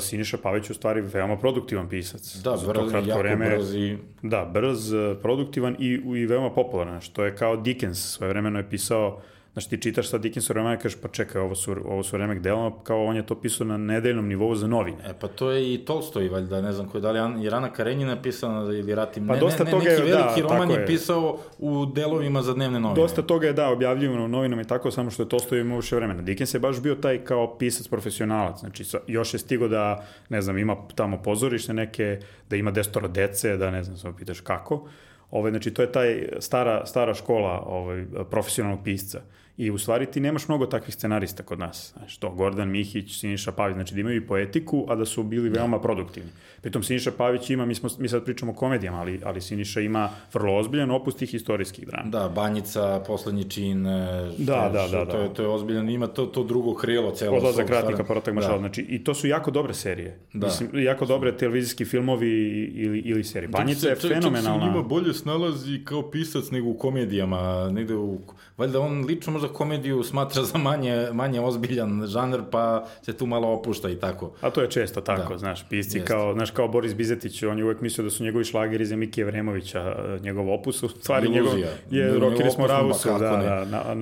Siniša 0.00 0.38
Pavić 0.42 0.70
je 0.70 0.72
u 0.72 0.74
stvari 0.74 1.00
veoma 1.00 1.36
produktivan 1.36 1.88
pisac. 1.88 2.36
Da, 2.36 2.50
brz, 2.50 2.92
jako 3.08 3.18
vreme. 3.18 3.56
brz 3.56 3.74
i... 3.74 3.98
Da, 4.22 4.44
brz, 4.44 4.92
eh, 4.92 5.16
produktivan 5.22 5.76
i, 5.78 6.00
i 6.16 6.26
veoma 6.26 6.54
popularan, 6.54 7.00
što 7.00 7.24
je 7.24 7.36
kao 7.36 7.56
Dickens 7.56 7.98
svoje 7.98 8.28
vremeno 8.28 8.58
je 8.58 8.70
pisao, 8.70 9.20
znači 9.54 9.68
ti 9.70 9.82
čitaš 9.82 10.08
sad 10.08 10.20
Dickens 10.20 10.48
vremena 10.48 10.74
i 10.74 10.78
kažeš 10.78 11.00
pa 11.00 11.08
čekaj, 11.08 11.40
ovo 11.40 11.54
su, 11.54 11.76
ovo 11.84 12.02
su 12.02 12.16
remek 12.16 12.38
dela, 12.38 12.72
kao 12.82 13.04
on 13.04 13.16
je 13.16 13.26
to 13.26 13.40
pisao 13.40 13.66
na 13.66 13.76
nedeljnom 13.76 14.28
nivou 14.28 14.54
za 14.54 14.66
novine. 14.66 14.98
E, 15.04 15.14
pa 15.20 15.28
to 15.28 15.50
je 15.50 15.74
i 15.74 15.78
Tolstoj, 15.78 16.28
valjda, 16.28 16.60
ne 16.60 16.72
znam 16.72 16.88
ko 16.88 16.98
je, 16.98 17.00
da 17.00 17.10
li 17.10 17.44
je 17.44 17.50
Rana 17.50 17.72
Karenjina 17.72 18.22
pisana 18.22 18.72
ili 18.72 18.94
Ratim, 18.94 19.26
Pa 19.26 19.34
ne, 19.34 19.40
dosta 19.40 19.64
ne, 19.64 19.70
ne, 19.70 19.70
toga 19.70 19.84
neki 19.84 20.02
je, 20.02 20.08
da, 20.08 20.16
veliki 20.16 20.42
roman 20.42 20.58
tako 20.58 20.72
je 20.72 20.80
je. 20.80 20.86
pisao 20.86 21.38
u 21.58 21.86
delovima 21.86 22.42
za 22.42 22.54
dnevne 22.54 22.80
novine. 22.80 23.02
Dosta 23.02 23.22
toga 23.22 23.46
je 23.46 23.52
da 23.52 23.68
objavljivano 23.68 24.24
u 24.24 24.28
novinama 24.28 24.62
i 24.62 24.66
tako, 24.66 24.90
samo 24.90 25.10
što 25.10 25.22
je 25.22 25.28
Tolstoj 25.28 25.60
imao 25.60 25.76
više 25.76 25.96
vremena. 25.96 26.22
Dickens 26.22 26.54
je 26.54 26.60
baš 26.60 26.80
bio 26.80 26.94
taj 26.94 27.24
kao 27.24 27.58
pisac 27.58 27.88
profesionalac, 27.88 28.60
znači 28.60 28.84
još 29.06 29.34
je 29.34 29.38
stigo 29.38 29.68
da, 29.68 30.04
ne 30.28 30.42
znam, 30.42 30.58
ima 30.58 30.76
tamo 30.94 31.22
pozorište 31.22 31.74
neke, 31.74 32.18
da 32.50 32.56
ima 32.56 32.70
desetoro 32.70 33.08
dece, 33.08 33.56
da 33.56 33.70
ne 33.70 33.82
znam, 33.82 33.96
samo 33.96 34.16
pitaš 34.16 34.40
kako. 34.40 34.88
Ovaj, 35.30 35.50
znači, 35.50 35.74
to 35.74 35.82
je 35.82 35.92
taj 35.92 36.28
stara, 36.38 36.86
stara 36.86 37.14
škola 37.14 37.62
ovaj, 37.66 38.04
profesionalnog 38.30 38.84
pisca. 38.84 39.20
I 39.56 39.70
u 39.70 39.78
stvari 39.78 40.06
ti 40.06 40.20
nemaš 40.20 40.48
mnogo 40.48 40.66
takvih 40.66 40.94
scenarista 40.94 41.42
kod 41.42 41.58
nas. 41.58 41.92
Znaš, 41.92 42.16
to 42.16 42.30
Gordan 42.30 42.68
Mihić, 42.68 43.20
Siniša 43.20 43.52
Pavić, 43.52 43.74
znači 43.74 43.94
da 43.94 44.00
imaju 44.00 44.16
i 44.16 44.26
poetiku, 44.26 44.86
a 44.88 44.94
da 44.94 45.04
su 45.04 45.22
bili 45.22 45.48
veoma 45.48 45.80
produktivni. 45.80 46.30
Pritom 46.60 46.82
Siniša 46.82 47.10
Pavić 47.12 47.50
ima, 47.50 47.66
mi, 47.66 47.74
smo, 47.74 47.88
mi 47.98 48.08
sad 48.08 48.24
pričamo 48.24 48.52
o 48.52 48.54
komedijama, 48.54 48.98
ali, 48.98 49.20
ali 49.24 49.40
Siniša 49.40 49.80
ima 49.80 50.10
vrlo 50.32 50.56
ozbiljan 50.56 50.90
opus 50.90 51.16
tih 51.16 51.34
istorijskih 51.34 51.86
drama. 51.86 52.10
Da, 52.10 52.28
Banjica, 52.28 53.02
poslednji 53.06 53.44
čin, 53.44 53.86
e, 53.86 54.30
što, 54.34 54.42
Da, 54.44 54.70
da, 54.72 54.86
što, 54.88 54.96
da, 54.96 55.04
To, 55.04 55.16
da. 55.16 55.22
je, 55.22 55.34
to 55.34 55.42
je 55.42 55.48
ozbiljan, 55.48 55.88
ima 55.90 56.06
to, 56.06 56.26
to 56.26 56.44
drugo 56.44 56.74
krilo 56.74 57.10
celo. 57.10 57.36
Odlazak 57.36 57.60
ratnika, 57.60 57.80
stvarno. 57.82 58.04
povratak 58.04 58.34
maršala. 58.34 58.58
Znači, 58.58 58.82
i 58.82 59.04
to 59.04 59.14
su 59.14 59.26
jako 59.28 59.50
dobre 59.50 59.74
serije. 59.74 60.18
Da. 60.32 60.46
Mislim, 60.46 60.70
jako 60.74 61.06
dobre 61.06 61.36
televizijski 61.36 61.84
filmovi 61.84 62.30
ili, 62.66 62.98
ili 62.98 63.24
serije. 63.24 63.48
Banjica 63.48 63.88
je 63.88 63.96
se- 63.96 64.02
Čak 64.02 64.10
se 64.10 64.14
fenomenalna. 64.14 64.66
njima 64.66 64.82
bolje 64.82 65.14
snalazi 65.14 65.80
kao 65.84 66.10
pisac 66.10 66.50
nego 66.50 66.68
u 66.68 66.74
komedijama. 66.74 67.70
Negde 67.70 67.94
u, 67.94 68.18
valjda 68.56 68.80
on 68.80 69.04
lično 69.04 69.32
možda 69.44 69.56
komediju 69.56 70.02
smatra 70.02 70.42
za 70.42 70.58
manje, 70.58 71.08
manje 71.12 71.40
ozbiljan 71.40 72.06
žaner, 72.06 72.42
pa 72.50 72.86
se 73.02 73.12
tu 73.12 73.26
malo 73.26 73.48
opušta 73.48 73.90
i 73.90 73.96
tako. 73.96 74.32
A 74.40 74.50
to 74.50 74.60
je 74.62 74.70
često 74.70 75.00
tako, 75.00 75.32
Da. 75.32 75.38
znaš, 75.38 75.68
pisci 75.68 75.98
Jeste. 75.98 76.06
kao, 76.06 76.32
znaš, 76.34 76.50
kao 76.50 76.68
Boris 76.68 76.94
Bizetić, 76.94 77.42
on 77.42 77.58
je 77.58 77.64
uvek 77.64 77.80
mislio 77.80 78.04
da 78.04 78.10
su 78.10 78.24
njegovi 78.24 78.44
šlageri 78.44 78.86
za 78.86 78.96
Mikije 78.96 79.24
Vremovića, 79.24 79.96
njegov 80.20 80.52
opus, 80.52 80.82
u 80.82 80.88
stvari 80.88 81.28
njegov 81.28 81.48
Iluzija. 81.48 81.70
je 81.90 82.12
Njegov 82.12 82.28
opus, 82.28 82.54
smo 82.54 82.66
Rausu, 82.66 83.08
kako 83.08 83.18
da, 83.18 83.30
da, 83.30 83.64
na, 83.64 83.94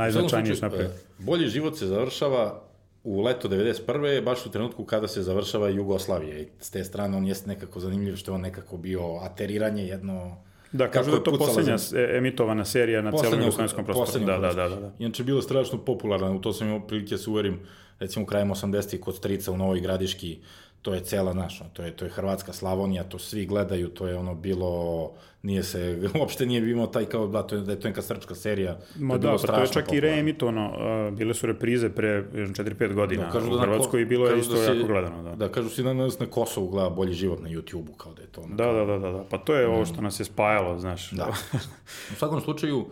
napravio. 0.63 0.87
e, 0.87 0.93
Bolji 1.19 1.49
život 1.49 1.79
se 1.79 1.87
završava 1.87 2.61
u 3.05 3.23
leto 3.23 3.49
91. 3.49 4.25
baš 4.25 4.47
u 4.47 4.51
trenutku 4.51 4.85
kada 4.85 5.09
se 5.09 5.23
završava 5.23 5.69
Jugoslavija 5.69 6.39
i 6.39 6.47
s 6.61 6.71
te 6.71 6.85
strane 6.85 7.17
on 7.17 7.27
jeste 7.27 7.49
nekako 7.49 7.81
zanimljiv 7.81 8.17
što 8.17 8.31
je 8.31 8.35
on 8.35 8.41
nekako 8.41 8.77
bio 8.77 9.17
ateriranje 9.17 9.87
jedno 9.87 10.37
Da, 10.73 10.91
kažu 10.91 11.11
da 11.11 11.17
je 11.17 11.25
to 11.25 11.39
poslednja 11.39 11.77
e, 11.95 12.17
emitovana 12.19 12.65
serija 12.65 13.03
na 13.03 13.11
celom 13.11 13.23
Poslednja 13.23 13.45
jugoslovenskom 13.45 13.85
prostoru. 13.85 14.07
poslednja 14.07 14.39
Da, 14.39 14.39
da, 14.39 14.55
da, 14.55 14.69
da, 14.69 14.81
da. 14.81 14.93
Inače, 14.99 15.25
bila 15.25 15.43
strašno 15.43 15.79
popularna, 15.79 16.31
u 16.31 16.41
to 16.41 16.53
sam 16.53 16.67
imao 16.69 16.87
prilike 16.87 17.11
da 17.15 17.19
se 17.19 17.31
uverim, 17.31 17.61
recimo 17.99 18.27
krajem 18.27 18.51
80-ih 18.51 19.01
kod 19.01 19.17
strica 19.17 19.53
u 19.53 19.57
Novoj 19.57 19.81
Gradiški, 19.81 20.39
to 20.83 20.95
je 20.95 21.01
cela 21.01 21.33
naša, 21.33 21.65
to 21.65 21.83
je, 21.83 21.93
to 21.93 22.05
je 22.05 22.11
Hrvatska 22.11 22.53
Slavonija, 22.53 23.05
to 23.05 23.19
svi 23.19 23.47
gledaju, 23.47 23.89
to 23.89 24.07
je 24.07 24.17
ono 24.17 24.35
bilo, 24.35 25.11
nije 25.43 25.63
se, 25.63 25.81
uopšte 26.19 26.47
nije 26.47 26.61
bilo 26.61 26.87
taj 26.87 27.05
kao, 27.05 27.27
da, 27.27 27.43
to 27.43 27.55
je, 27.55 27.61
da 27.61 27.73
je 27.73 27.81
to 27.81 27.89
neka 27.89 28.03
srčka 28.03 28.35
serija. 28.35 28.79
Ma 28.97 29.09
to 29.11 29.29
je 29.29 29.33
da, 29.33 29.39
pa 29.39 29.47
to 29.49 29.61
je 29.61 29.67
čak 29.67 29.85
popularno. 29.85 29.97
i 29.99 30.01
reemitovano, 30.03 30.73
uh, 31.09 31.19
bile 31.19 31.35
su 31.35 31.47
reprize 31.47 31.89
pre 31.91 32.09
4-5 32.33 32.95
godina 32.95 33.25
Da, 33.25 33.31
kažu 33.31 33.47
u 33.47 33.51
da 33.51 33.57
ko- 33.57 33.63
Hrvatskoj 33.63 34.03
i 34.03 34.07
bilo 34.07 34.27
je 34.27 34.31
kažu 34.31 34.41
isto 34.41 34.55
da 34.55 34.61
si- 34.63 34.71
jako 34.71 34.87
gledano, 34.87 35.23
da. 35.23 35.35
Da, 35.37 35.49
kažu 35.49 35.69
si 35.69 35.83
da 35.83 35.93
nas 35.93 36.19
na 36.19 36.27
Kosovu 36.27 36.69
gleda 36.69 36.91
bolji 36.91 37.13
život 37.15 37.41
na 37.41 37.49
YouTube-u, 37.49 37.93
kao 37.93 38.15
da 38.15 38.23
je 38.23 38.29
to 38.29 38.41
ono. 38.41 38.55
Da, 38.57 38.67
da, 38.67 38.85
da, 38.85 38.99
da, 38.99 39.13
da. 39.13 39.25
Pa 39.25 39.39
to 39.39 39.55
je 39.55 39.67
ovo 39.69 39.87
što 39.87 40.01
nas 40.01 40.21
je 40.21 40.25
spajalo, 40.25 40.79
znaš. 40.79 41.11
Da. 41.11 41.29
U 42.13 42.17
svakom 42.17 42.41
slučaju, 42.41 42.87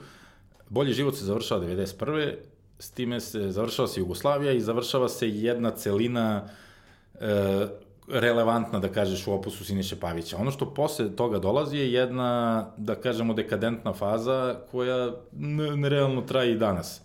bolji 0.68 0.92
život 0.92 1.14
se 1.14 1.24
završava 1.24 1.60
91. 1.62 2.34
S 2.78 2.90
time 2.90 3.20
se 3.20 3.50
završava 3.50 3.88
se 3.88 4.00
Jugoslavija 4.00 4.52
i 4.52 4.60
završava 4.60 5.08
se 5.08 5.28
jedna 5.30 5.70
celina 5.70 6.44
e, 6.46 6.50
relevantna, 8.08 8.78
da 8.78 8.88
kažeš, 8.88 9.26
u 9.26 9.32
opusu 9.32 9.64
Siniše 9.64 10.00
Pavića. 10.00 10.36
Ono 10.36 10.50
što 10.50 10.74
posle 10.74 11.16
toga 11.16 11.38
dolazi 11.38 11.76
je 11.78 11.92
jedna, 11.92 12.66
da 12.76 12.94
kažemo, 12.94 13.34
dekadentna 13.34 13.92
faza 13.92 14.56
koja 14.70 15.12
nerealno 15.76 16.22
traje 16.22 16.52
i 16.52 16.58
danas. 16.58 17.00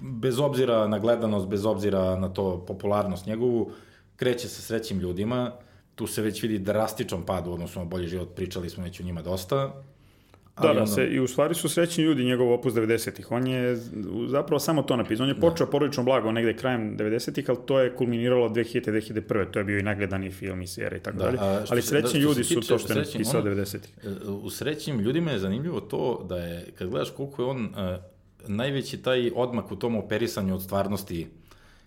Bez 0.00 0.38
obzira 0.40 0.88
na 0.88 0.98
gledanost, 0.98 1.48
bez 1.48 1.66
obzira 1.66 2.16
na 2.16 2.28
to 2.28 2.64
popularnost 2.66 3.26
njegovu, 3.26 3.70
kreće 4.16 4.48
sa 4.48 4.62
srećim 4.62 4.98
ljudima, 4.98 5.52
tu 5.94 6.06
se 6.06 6.22
već 6.22 6.42
vidi 6.42 6.58
drastičan 6.58 7.22
pad 7.22 7.46
u 7.46 7.52
odnosu 7.52 7.78
na 7.78 7.84
bolji 7.84 8.08
život, 8.08 8.28
pričali 8.36 8.70
smo 8.70 8.84
već 8.84 9.00
o 9.00 9.02
njima 9.02 9.22
dosta, 9.22 9.72
Da, 10.54 10.62
Ali 10.62 10.74
da, 10.74 10.82
ono- 10.82 10.86
se, 10.86 11.06
i 11.06 11.20
u 11.20 11.28
stvari 11.28 11.54
su 11.54 11.68
srećni 11.68 12.04
ljudi 12.04 12.24
njegov 12.24 12.52
opus 12.52 12.72
90-ih. 12.74 13.30
On 13.30 13.46
je 13.46 13.76
zapravo 14.28 14.58
samo 14.58 14.82
to 14.82 14.96
napisao. 14.96 15.24
On 15.24 15.28
je 15.28 15.40
počeo 15.40 15.66
porodično 15.66 16.02
blago 16.02 16.32
negde 16.32 16.56
krajem 16.56 16.96
90-ih, 16.98 17.44
ali 17.48 17.58
to 17.66 17.80
je 17.80 17.94
kulminiralo 17.94 18.48
2000-2001. 18.48 19.22
To 19.46 19.58
je 19.58 19.64
bio 19.64 19.78
i 19.78 19.82
nagledani 19.82 20.30
film 20.30 20.62
i 20.62 20.66
serija 20.66 20.98
i 20.98 21.02
tako 21.02 21.18
Da, 21.18 21.24
dalje. 21.24 21.38
a 21.40 21.64
Ali 21.70 21.82
srećni 21.82 22.12
da, 22.12 22.18
ljudi 22.18 22.44
su 22.44 22.54
tiče 22.54 22.68
to 22.68 22.78
što 22.78 22.92
je 22.92 22.98
napisao 22.98 23.40
ono- 23.40 23.50
90-ih. 23.50 23.94
U 24.34 24.50
srećnim 24.50 25.00
ljudima 25.00 25.30
je 25.30 25.38
zanimljivo 25.38 25.80
to 25.80 26.24
da 26.24 26.36
je, 26.38 26.66
kad 26.72 26.88
gledaš 26.88 27.10
koliko 27.10 27.42
je 27.42 27.46
on 27.46 27.64
uh, 27.64 27.70
najveći 28.48 28.96
taj 28.98 29.30
odmak 29.34 29.72
u 29.72 29.76
tom 29.76 29.96
operisanju 29.96 30.54
od 30.54 30.62
stvarnosti, 30.62 31.26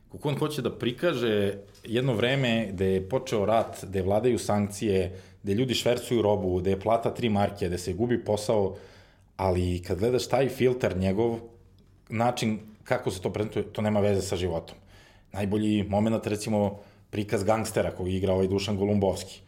koliko 0.10 0.30
on 0.30 0.38
hoće 0.38 0.62
da 0.62 0.72
prikaže 0.72 1.54
jedno 1.84 2.14
vreme 2.14 2.70
gde 2.72 2.86
je 2.88 3.10
počeo 3.10 3.46
rat, 3.46 3.78
gde 3.84 4.02
vladaju 4.02 4.40
sankcije, 4.40 5.20
gde 5.46 5.54
ljudi 5.54 5.76
švercuju 5.78 6.22
robu, 6.26 6.56
gde 6.58 6.72
je 6.74 6.80
plata 6.80 7.14
tri 7.14 7.30
marke, 7.30 7.68
gde 7.68 7.78
se 7.78 7.94
gubi 7.94 8.18
posao, 8.26 8.76
ali 9.38 9.84
kad 9.86 10.00
gledaš 10.00 10.26
taj 10.28 10.50
filter 10.50 10.98
njegov, 10.98 11.38
način 12.10 12.60
kako 12.84 13.12
se 13.12 13.22
to 13.22 13.30
prezentuje, 13.34 13.68
to 13.74 13.82
nema 13.82 14.00
veze 14.00 14.22
sa 14.26 14.36
životom. 14.36 14.78
Najbolji 15.34 15.84
moment, 15.84 16.28
recimo, 16.28 16.80
prikaz 17.10 17.44
gangstera 17.44 17.92
koji 17.92 18.16
igra 18.16 18.34
ovaj 18.34 18.48
Dušan 18.48 18.78
Golumbovski. 18.78 19.42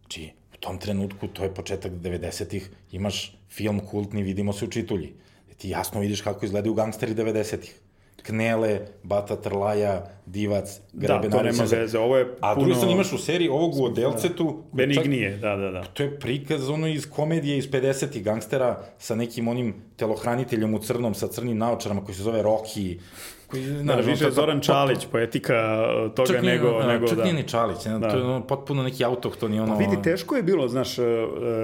Znači, 0.00 0.28
u 0.54 0.60
tom 0.60 0.78
trenutku, 0.78 1.28
to 1.28 1.44
je 1.44 1.54
početak 1.54 1.92
90-ih, 1.92 2.70
imaš 2.92 3.38
film 3.50 3.80
kultni 3.80 4.22
Vidimo 4.22 4.52
se 4.52 4.64
u 4.64 4.70
čitulji. 4.70 5.14
Ti 5.56 5.68
jasno 5.68 6.00
vidiš 6.00 6.20
kako 6.20 6.44
izgledaju 6.44 6.74
gangsteri 6.74 7.14
90-ih. 7.14 7.80
Knele, 8.22 8.80
Bata 9.02 9.36
Trlaja, 9.36 10.06
Divac, 10.26 10.80
Da, 10.92 11.06
Grebe 11.06 11.30
to 11.30 11.42
nema 11.42 11.64
veze. 11.70 11.98
Ovo 11.98 12.16
je 12.16 12.34
A 12.40 12.54
puno 12.54 12.64
drugi 12.64 12.76
strani 12.76 12.94
imaš 12.94 13.12
u 13.12 13.18
seriji 13.18 13.48
ovog 13.48 13.74
u 13.76 13.84
Odelcetu, 13.84 14.44
čak- 14.44 14.76
benignije, 14.76 15.36
da, 15.36 15.56
da, 15.56 15.70
da. 15.70 15.84
to 15.84 16.02
je 16.02 16.18
prikaz 16.18 16.68
ono 16.68 16.88
iz 16.88 17.10
komedije 17.10 17.58
iz 17.58 17.70
50-ih 17.70 18.24
gangstera 18.24 18.78
sa 18.98 19.14
nekim 19.14 19.48
onim 19.48 19.74
telohraniteljem 19.96 20.74
u 20.74 20.78
crnom 20.78 21.14
sa 21.14 21.28
crnim 21.28 21.58
naočarama 21.58 22.04
koji 22.04 22.14
se 22.14 22.22
zove 22.22 22.42
Rocky. 22.42 22.98
Koji, 23.46 23.62
Da, 23.62 23.82
znaš, 23.82 24.06
više 24.06 24.24
je 24.24 24.30
Zoran 24.30 24.60
Čalić, 24.60 25.06
poetika 25.12 25.84
uh, 26.06 26.14
toga 26.14 26.32
čak 26.32 26.42
nije, 26.42 26.54
nego, 26.54 26.78
da, 26.78 26.86
nego 26.86 27.06
čak 27.08 27.18
da. 27.18 27.24
nije 27.24 27.34
ni 27.34 27.48
Čalić, 27.48 27.84
ne, 27.84 27.98
Da. 27.98 28.10
to 28.10 28.16
je 28.16 28.22
ono, 28.22 28.46
potpuno 28.46 28.82
neki 28.82 29.04
autohtoni 29.04 29.60
ono... 29.60 29.76
Vidi, 29.76 30.02
teško 30.02 30.36
je 30.36 30.42
bilo, 30.42 30.68
znaš, 30.68 30.98
uh, 30.98 31.04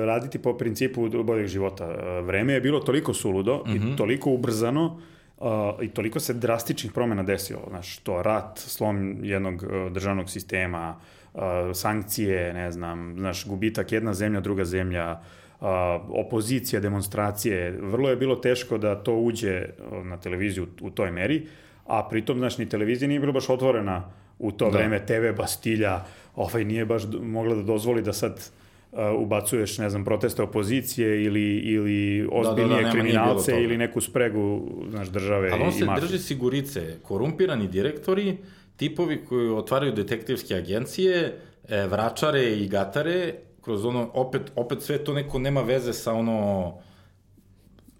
raditi 0.05 0.39
po 0.39 0.57
principu 0.57 1.09
boljeg 1.25 1.47
života. 1.47 1.87
Uh, 1.87 2.27
Vreme 2.27 2.53
je 2.53 2.61
bilo 2.61 2.81
toliko 2.81 3.15
suludo 3.15 3.63
mm 3.67 3.71
-hmm. 3.71 3.95
i 3.95 3.97
toliko 3.97 4.31
ubrzano 4.31 5.01
uh, 5.41 5.49
i 5.83 5.89
toliko 5.89 6.21
se 6.21 6.35
drastičnih 6.35 6.93
promena 6.93 7.23
desilo. 7.23 7.63
Znaš, 7.69 7.99
to 7.99 8.23
rat, 8.23 8.59
slom 8.59 9.25
jednog 9.25 9.63
uh, 9.63 9.93
državnog 9.93 10.31
sistema, 10.31 10.97
uh, 11.35 11.43
sankcije, 11.75 12.55
ne 12.55 12.73
znam, 12.73 13.15
znaš, 13.19 13.47
gubitak 13.47 13.93
jedna 13.93 14.15
zemlja, 14.15 14.41
druga 14.41 14.65
zemlja, 14.65 15.13
uh, 15.13 15.67
opozicija, 16.09 16.81
demonstracije. 16.81 17.71
Vrlo 17.81 18.11
je 18.11 18.17
bilo 18.17 18.37
teško 18.37 18.79
da 18.79 19.03
to 19.03 19.15
uđe 19.15 19.65
uh, 19.69 20.07
na 20.07 20.17
televiziju 20.17 20.65
u, 20.65 20.87
u 20.87 20.91
toj 20.91 21.11
meri, 21.11 21.47
a 21.87 22.09
pritom, 22.11 22.39
znaš, 22.39 22.59
ni 22.59 22.69
televizija 22.69 23.09
nije 23.09 23.21
bila 23.21 23.33
baš 23.33 23.51
otvorena 23.51 24.05
u 24.39 24.53
to 24.53 24.71
da. 24.71 24.79
vreme, 24.79 25.07
TV 25.07 25.37
Bastilja, 25.37 26.05
ovaj 26.37 26.65
nije 26.65 26.87
baš 26.87 27.03
mogla 27.23 27.55
da 27.55 27.63
dozvoli 27.63 28.03
da 28.03 28.13
sad 28.13 28.51
uh, 28.93 28.99
ubacuješ, 29.19 29.79
ne 29.79 29.91
znam, 29.91 30.05
proteste 30.05 30.43
opozicije 30.43 31.25
ili, 31.25 31.57
ili 31.57 32.29
ozbiljnije 32.33 32.77
nema, 32.77 32.81
nije 32.81 32.93
kriminalce 32.93 33.53
bilo 33.53 33.57
toga. 33.57 33.65
ili 33.65 33.79
neku 33.79 34.01
spregu, 34.01 34.69
znaš, 34.91 35.09
države 35.09 35.51
Ali 35.53 35.63
on 35.63 35.73
se 35.73 35.85
mafije. 35.85 36.07
drži 36.07 36.19
sigurice, 36.19 36.99
korumpirani 37.03 37.69
direktori, 37.69 38.37
tipovi 38.77 39.25
koji 39.25 39.51
otvaraju 39.51 39.93
detektivske 39.93 40.55
agencije, 40.55 41.39
e, 41.69 41.87
vračare 41.87 42.43
i 42.43 42.69
gatare, 42.69 43.35
kroz 43.61 43.85
ono, 43.85 44.11
opet, 44.15 44.43
opet 44.57 44.83
sve 44.83 45.05
to 45.05 45.15
neko 45.15 45.39
nema 45.39 45.61
veze 45.63 45.93
sa 45.93 46.13
ono 46.13 46.75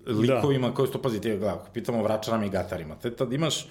likovima 0.07 0.69
da. 0.69 0.75
koji 0.75 0.87
su 0.87 0.93
to, 0.93 1.03
pazite, 1.03 1.29
gledaj, 1.29 1.55
ako 1.55 1.71
pitamo 1.73 2.03
vračarama 2.03 2.45
i 2.47 2.51
gatarima, 2.51 2.95
te 2.95 3.11
tad 3.17 3.33
imaš, 3.33 3.69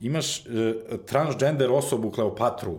imaš 0.00 0.46
e, 0.46 0.74
transgender 1.06 1.70
osobu 1.70 2.10
Kleopatru, 2.10 2.78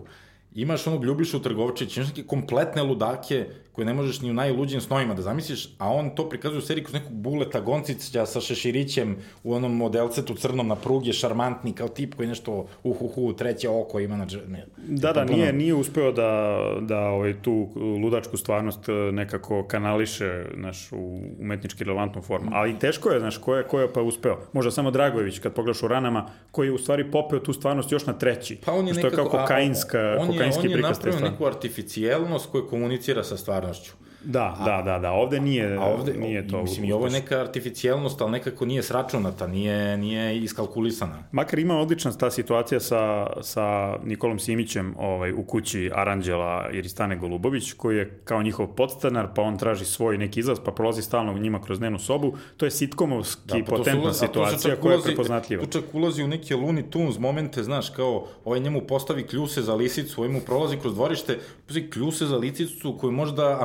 imaš 0.54 0.86
onog 0.86 1.04
Ljubišu 1.04 1.42
Trgovčića, 1.42 2.00
imaš 2.00 2.16
neke 2.16 2.26
kompletne 2.26 2.82
ludake 2.82 3.46
koje 3.80 3.86
ne 3.86 3.94
možeš 3.94 4.20
ni 4.20 4.30
u 4.30 4.34
najluđim 4.34 4.80
snovima 4.80 5.14
da 5.14 5.22
zamisliš, 5.22 5.68
a 5.78 5.88
on 5.92 6.10
to 6.10 6.28
prikazuje 6.28 6.58
u 6.58 6.62
seriji 6.62 6.84
kroz 6.84 6.94
nekog 6.94 7.12
buleta 7.12 7.60
Goncića 7.60 8.26
sa 8.26 8.40
šeširićem 8.40 9.16
u 9.44 9.54
onom 9.54 9.76
modelcetu 9.76 10.34
crnom 10.34 10.68
na 10.68 10.76
pruge, 10.76 11.12
šarmantni 11.12 11.72
kao 11.72 11.88
tip 11.88 12.14
koji 12.14 12.28
nešto 12.28 12.66
uhuhu, 12.82 13.32
treće 13.32 13.68
oko 13.68 14.00
ima 14.00 14.16
na 14.16 14.26
dž... 14.26 14.36
Ne, 14.48 14.66
Da, 14.76 15.12
da, 15.12 15.24
nije, 15.24 15.52
nije 15.52 15.74
uspeo 15.74 16.12
da, 16.12 16.60
da 16.80 16.98
ovaj, 16.98 17.34
tu 17.42 17.68
ludačku 18.02 18.36
stvarnost 18.36 18.88
eh, 18.88 18.92
nekako 18.92 19.64
kanališe 19.64 20.44
naš, 20.54 20.92
u 20.92 21.20
umetnički 21.40 21.84
relevantnu 21.84 22.22
formu. 22.22 22.50
Ali 22.52 22.78
teško 22.78 23.10
je, 23.10 23.20
znaš, 23.20 23.38
ko 23.38 23.54
je, 23.56 23.62
ko 23.64 23.80
je 23.80 23.92
pa 23.92 24.02
uspeo. 24.02 24.38
Možda 24.52 24.70
samo 24.70 24.90
Dragojević, 24.90 25.38
kad 25.38 25.52
pogledaš 25.52 25.82
u 25.82 25.88
ranama, 25.88 26.26
koji 26.50 26.68
je 26.68 26.72
u 26.72 26.78
stvari 26.78 27.10
popeo 27.10 27.38
tu 27.38 27.52
stvarnost 27.52 27.92
još 27.92 28.06
na 28.06 28.12
treći. 28.12 28.58
Pa 28.64 28.72
on 28.72 28.88
je 28.88 28.94
što 28.94 29.06
je 29.06 29.10
kao 29.10 29.24
nekako, 29.24 29.36
a, 29.36 29.40
kokainska, 29.40 30.16
on 30.20 30.26
je, 30.26 30.32
kokainski 30.32 30.66
on 30.66 30.70
je 30.70 30.76
prikaz 30.76 30.98
te 30.98 31.06
napravio 31.06 31.30
neku 31.30 31.46
artificijelnost 31.46 32.50
koja 32.50 32.66
komunicira 32.66 33.24
sa 33.24 33.36
odpornością. 33.70 34.09
Da, 34.24 34.56
da, 34.64 34.82
da, 34.82 34.98
da, 34.98 35.10
ovde 35.10 35.40
nije, 35.40 35.76
A 35.76 35.84
ovde, 35.84 36.12
nije 36.12 36.48
to. 36.48 36.62
mislim, 36.62 36.84
i 36.84 36.92
ovo 36.92 37.06
je 37.06 37.12
neka 37.12 37.40
artificijelnost, 37.40 38.20
ali 38.20 38.30
nekako 38.30 38.66
nije 38.66 38.82
sračunata, 38.82 39.46
nije, 39.46 39.96
nije 39.96 40.38
iskalkulisana. 40.38 41.22
Makar 41.32 41.58
ima 41.58 41.78
odlična 41.78 42.12
ta 42.12 42.30
situacija 42.30 42.80
sa, 42.80 43.26
sa 43.42 43.96
Nikolom 44.04 44.38
Simićem 44.38 44.94
ovaj, 44.98 45.32
u 45.32 45.42
kući 45.42 45.90
Aranđela 45.94 46.70
Iristane 46.72 47.16
Golubović, 47.16 47.72
koji 47.72 47.96
je 47.96 48.20
kao 48.24 48.42
njihov 48.42 48.66
podstanar, 48.66 49.28
pa 49.34 49.42
on 49.42 49.58
traži 49.58 49.84
svoj 49.84 50.18
neki 50.18 50.40
izlaz, 50.40 50.58
pa 50.64 50.72
prolazi 50.72 51.02
stalno 51.02 51.38
njima 51.38 51.62
kroz 51.62 51.78
dnevnu 51.78 51.98
sobu. 51.98 52.36
To 52.56 52.64
je 52.64 52.70
sitkomovski 52.70 53.58
da, 53.58 53.64
pa 53.64 53.76
potentna 53.76 54.02
ulazi, 54.02 54.18
situacija 54.18 54.76
koja 54.76 54.94
je 54.94 55.02
prepoznatljiva. 55.02 55.64
Tu 55.64 55.70
čak 55.70 55.94
ulazi 55.94 56.24
u 56.24 56.28
neke 56.28 56.54
Looney 56.54 56.90
Tunes 56.90 57.18
momente, 57.18 57.62
znaš, 57.62 57.90
kao 57.90 58.26
ovaj 58.44 58.60
njemu 58.60 58.80
postavi 58.80 59.26
kljuse 59.26 59.62
za 59.62 59.74
lisicu, 59.74 60.20
ovaj 60.20 60.32
mu 60.32 60.40
prolazi 60.40 60.76
kroz 60.76 60.94
dvorište, 60.94 61.38
postavi 61.66 61.90
kljuse 61.90 62.26
za 62.26 62.36
lisicu 62.36 62.96
koju 63.00 63.12
možda 63.12 63.58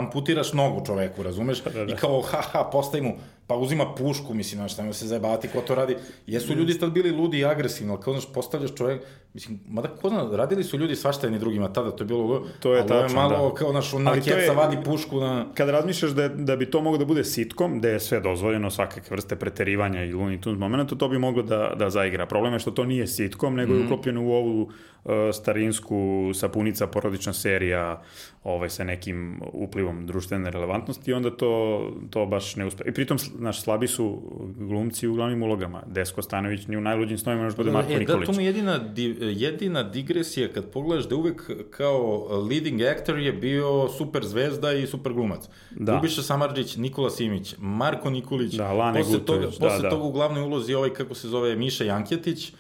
amputiraš 0.45 0.53
nogu 0.53 0.85
čoveku, 0.85 1.23
razumeš? 1.23 1.63
Da, 1.63 1.69
da, 1.69 1.85
da. 1.85 1.93
I 1.93 1.95
kao, 1.95 2.21
ha, 2.21 2.41
ha, 2.51 2.63
postavi 2.71 3.03
mu, 3.03 3.15
pa 3.47 3.55
uzima 3.55 3.93
pušku, 3.95 4.33
mislim, 4.33 4.59
znaš, 4.59 4.77
nema 4.77 4.93
se 4.93 5.07
zajebavati 5.07 5.47
ko 5.47 5.61
to 5.61 5.75
radi. 5.75 5.95
Jesu 6.27 6.53
ljudi 6.53 6.79
tad 6.79 6.91
bili 6.91 7.11
ludi 7.11 7.39
i 7.39 7.45
agresivni, 7.45 7.93
ali 7.93 8.01
kao, 8.01 8.13
znaš, 8.13 8.33
postavljaš 8.33 8.75
čovek, 8.75 9.01
mislim, 9.33 9.59
mada 9.67 9.87
ko 9.87 10.09
zna, 10.09 10.29
radili 10.31 10.63
su 10.63 10.77
ljudi 10.77 10.95
svašta 10.95 11.27
jedni 11.27 11.39
drugima 11.39 11.73
tada, 11.73 11.91
to 11.91 12.03
je 12.03 12.07
bilo, 12.07 12.47
to 12.59 12.73
je 12.73 12.79
ali 12.79 12.89
tačno, 12.89 13.15
malo, 13.15 13.49
da. 13.49 13.55
kao, 13.55 13.73
naš, 13.73 13.93
ona 13.93 14.13
keca 14.13 14.37
je, 14.37 14.51
vadi 14.51 14.77
pušku 14.85 15.19
na... 15.19 15.45
Kad 15.53 15.69
razmišljaš 15.69 16.11
da, 16.11 16.27
da 16.27 16.55
bi 16.55 16.65
to 16.71 16.81
moglo 16.81 16.97
da 16.97 17.05
bude 17.05 17.23
sitkom, 17.23 17.81
da 17.81 17.89
je 17.89 17.99
sve 17.99 18.19
dozvoljeno, 18.19 18.71
svakakve 18.71 19.15
vrste 19.15 19.35
preterivanja 19.35 20.03
i 20.03 20.13
Looney 20.13 20.39
Tunes 20.39 20.59
momenta, 20.59 20.95
to 20.95 21.07
bi 21.07 21.19
moglo 21.19 21.43
da, 21.43 21.73
da 21.75 21.89
zaigra. 21.89 22.25
Problem 22.25 22.53
je 22.53 22.59
što 22.59 22.71
to 22.71 22.83
nije 22.85 23.07
sitkom, 23.07 23.55
nego 23.55 23.73
mm. 23.73 23.77
je 23.77 23.85
uklopljeno 23.85 24.23
u 24.23 24.31
ovu 24.31 24.61
uh, 24.61 25.11
starinsku 25.33 26.31
sapunica 26.33 26.87
porodična 26.87 27.33
serija 27.33 28.01
ovaj, 28.43 28.69
sa 28.69 28.83
nekim 28.83 29.41
uplivom 29.53 30.07
društvene 30.07 30.51
relevantnosti 30.51 31.11
i 31.11 31.13
onda 31.13 31.37
to, 31.37 31.81
to 32.09 32.25
baš 32.25 32.55
ne 32.55 32.65
uspe. 32.65 32.83
I 32.87 32.91
pritom, 32.91 33.17
znaš, 33.37 33.61
slabi 33.61 33.87
su 33.87 34.21
glumci 34.57 35.07
u 35.07 35.13
glavnim 35.13 35.43
ulogama. 35.43 35.83
Desko 35.87 36.21
Stanović 36.21 36.67
ni 36.67 36.77
u 36.77 36.81
najluđim 36.81 37.17
snovima 37.17 37.43
još 37.43 37.55
bude 37.55 37.71
Marko 37.71 37.93
e, 37.93 37.99
Nikolić. 37.99 38.27
Da, 38.27 38.33
to 38.33 38.33
mu 38.33 38.41
jedina, 38.41 38.77
di, 38.77 39.15
jedina 39.19 39.83
digresija 39.83 40.53
kad 40.53 40.71
pogledaš 40.71 41.09
da 41.09 41.15
uvek 41.15 41.51
kao 41.69 42.27
leading 42.49 42.81
actor 42.81 43.19
je 43.19 43.33
bio 43.33 43.89
super 43.97 44.25
zvezda 44.25 44.73
i 44.73 44.87
super 44.87 45.13
glumac. 45.13 45.49
Da. 45.71 45.95
Ljubiša 45.95 46.21
Samarđić, 46.21 46.75
Nikola 46.77 47.09
Simić, 47.09 47.55
Marko 47.57 48.09
Nikolić, 48.09 48.53
da, 48.53 48.73
Lane 48.73 48.99
posle 48.99 49.19
Gutović, 49.19 49.43
toga, 49.43 49.57
da, 49.59 49.67
posle 49.67 49.81
da. 49.81 49.89
toga 49.89 50.03
u 50.03 50.11
glavnoj 50.11 50.43
ulozi 50.43 50.73
ovaj, 50.73 50.89
kako 50.89 51.15
se 51.15 51.27
zove, 51.27 51.55
Miša 51.55 51.83
Jankjetić, 51.83 52.53